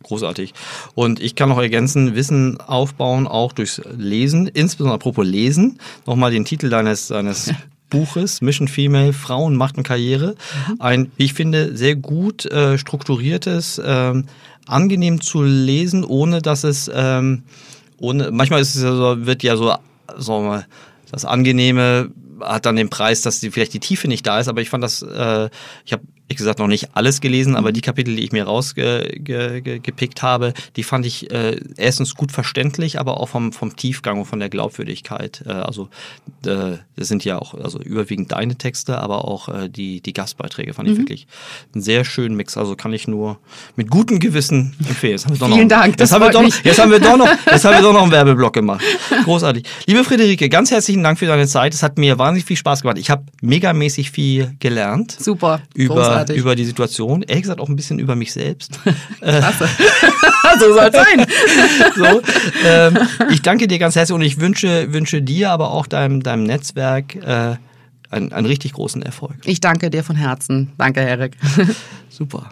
Großartig. 0.02 0.54
Und 0.94 1.20
ich 1.20 1.34
kann 1.34 1.50
noch 1.50 1.58
ergänzen, 1.58 2.14
Wissen 2.14 2.58
aufbauen, 2.60 3.26
auch 3.26 3.52
durchs 3.52 3.82
Lesen, 3.96 4.46
insbesondere 4.46 4.94
apropos 4.94 5.26
Lesen. 5.26 5.78
Nochmal 6.06 6.30
den 6.30 6.44
Titel 6.44 6.70
deines, 6.70 7.08
deines 7.08 7.52
Buches, 7.90 8.40
Mission 8.40 8.68
Female, 8.68 9.12
Frauen 9.12 9.56
machten 9.56 9.82
Karriere. 9.82 10.36
Ein, 10.78 11.10
wie 11.16 11.24
ich 11.24 11.34
finde, 11.34 11.76
sehr 11.76 11.96
gut 11.96 12.46
äh, 12.46 12.78
strukturiertes, 12.78 13.80
ähm, 13.84 14.26
angenehm 14.66 15.20
zu 15.20 15.42
lesen, 15.42 16.04
ohne 16.04 16.40
dass 16.40 16.64
es, 16.64 16.90
ähm, 16.94 17.42
ohne, 17.98 18.30
manchmal 18.30 18.60
ist 18.60 18.76
es 18.76 18.82
ja 18.82 18.94
so, 18.94 19.26
wird 19.26 19.42
ja 19.42 19.56
so, 19.56 19.66
sagen 20.16 20.44
wir 20.44 20.48
mal, 20.48 20.66
das 21.10 21.24
Angenehme 21.24 22.10
hat 22.40 22.66
dann 22.66 22.76
den 22.76 22.88
Preis, 22.88 23.22
dass 23.22 23.40
die, 23.40 23.50
vielleicht 23.50 23.74
die 23.74 23.80
Tiefe 23.80 24.08
nicht 24.08 24.26
da 24.26 24.40
ist, 24.40 24.48
aber 24.48 24.62
ich 24.62 24.70
fand 24.70 24.82
das, 24.82 25.02
äh, 25.02 25.50
ich 25.84 25.92
habe 25.92 26.02
ich 26.30 26.36
gesagt, 26.36 26.60
noch 26.60 26.68
nicht 26.68 26.90
alles 26.94 27.20
gelesen, 27.20 27.56
aber 27.56 27.72
die 27.72 27.80
Kapitel, 27.80 28.14
die 28.14 28.22
ich 28.22 28.30
mir 28.30 28.44
rausgepickt 28.44 30.22
habe, 30.22 30.54
die 30.76 30.84
fand 30.84 31.04
ich 31.04 31.28
äh, 31.32 31.58
erstens 31.76 32.14
gut 32.14 32.30
verständlich, 32.30 33.00
aber 33.00 33.18
auch 33.18 33.28
vom, 33.28 33.52
vom 33.52 33.74
Tiefgang 33.74 34.20
und 34.20 34.26
von 34.26 34.38
der 34.38 34.48
Glaubwürdigkeit. 34.48 35.42
Äh, 35.44 35.50
also 35.50 35.88
äh, 36.46 36.76
das 36.94 37.08
sind 37.08 37.24
ja 37.24 37.38
auch 37.40 37.54
also 37.54 37.80
überwiegend 37.80 38.30
deine 38.30 38.54
Texte, 38.54 38.98
aber 38.98 39.24
auch 39.26 39.48
äh, 39.48 39.68
die, 39.68 40.00
die 40.00 40.12
Gastbeiträge 40.12 40.72
fand 40.72 40.88
ich 40.88 40.94
mhm. 40.94 41.00
wirklich 41.00 41.26
einen 41.74 41.82
sehr 41.82 42.04
schönen 42.04 42.36
Mix. 42.36 42.56
Also 42.56 42.76
kann 42.76 42.92
ich 42.92 43.08
nur 43.08 43.38
mit 43.74 43.90
gutem 43.90 44.20
Gewissen 44.20 44.76
empfehlen. 44.78 45.18
Vielen 45.18 45.38
noch, 45.38 45.68
Dank. 45.68 45.96
Das 45.96 46.12
haben 46.12 46.22
wir 46.22 46.30
doch, 46.30 46.42
noch, 46.42 46.64
jetzt 46.64 46.78
haben 46.78 46.92
wir 46.92 47.00
doch 47.00 47.16
noch, 47.16 47.28
jetzt 47.50 47.64
haben 47.64 47.74
wir 47.74 47.82
doch 47.82 47.92
noch 47.92 48.02
einen 48.02 48.12
Werbeblock 48.12 48.52
gemacht. 48.52 48.84
Großartig. 49.24 49.64
Liebe 49.86 50.04
Friederike, 50.04 50.48
ganz 50.48 50.70
herzlichen 50.70 51.02
Dank 51.02 51.18
für 51.18 51.26
deine 51.26 51.48
Zeit. 51.48 51.74
Es 51.74 51.82
hat 51.82 51.98
mir 51.98 52.18
wahnsinnig 52.18 52.44
viel 52.44 52.56
Spaß 52.56 52.82
gemacht. 52.82 52.98
Ich 52.98 53.10
habe 53.10 53.24
megamäßig 53.42 54.12
viel 54.12 54.54
gelernt. 54.60 55.16
Super. 55.18 55.60
Über 55.74 56.19
über 56.28 56.54
die 56.56 56.64
Situation, 56.64 57.22
ehrlich 57.22 57.42
gesagt 57.42 57.60
auch 57.60 57.68
ein 57.68 57.76
bisschen 57.76 57.98
über 57.98 58.16
mich 58.16 58.32
selbst. 58.32 58.80
Klasse. 59.20 59.68
so 60.58 60.72
soll 60.72 60.90
es 60.92 60.94
sein. 60.94 61.26
so, 61.96 62.22
ähm, 62.66 62.98
ich 63.30 63.42
danke 63.42 63.68
dir 63.68 63.78
ganz 63.78 63.96
herzlich 63.96 64.14
und 64.14 64.22
ich 64.22 64.40
wünsche, 64.40 64.92
wünsche 64.92 65.22
dir, 65.22 65.50
aber 65.50 65.70
auch 65.70 65.86
deinem, 65.86 66.22
deinem 66.22 66.44
Netzwerk 66.44 67.16
äh, 67.16 67.56
einen, 68.10 68.32
einen 68.32 68.46
richtig 68.46 68.72
großen 68.72 69.02
Erfolg. 69.02 69.36
Ich 69.44 69.60
danke 69.60 69.90
dir 69.90 70.04
von 70.04 70.16
Herzen. 70.16 70.72
Danke, 70.76 71.00
Erik. 71.00 71.36
Super. 72.08 72.50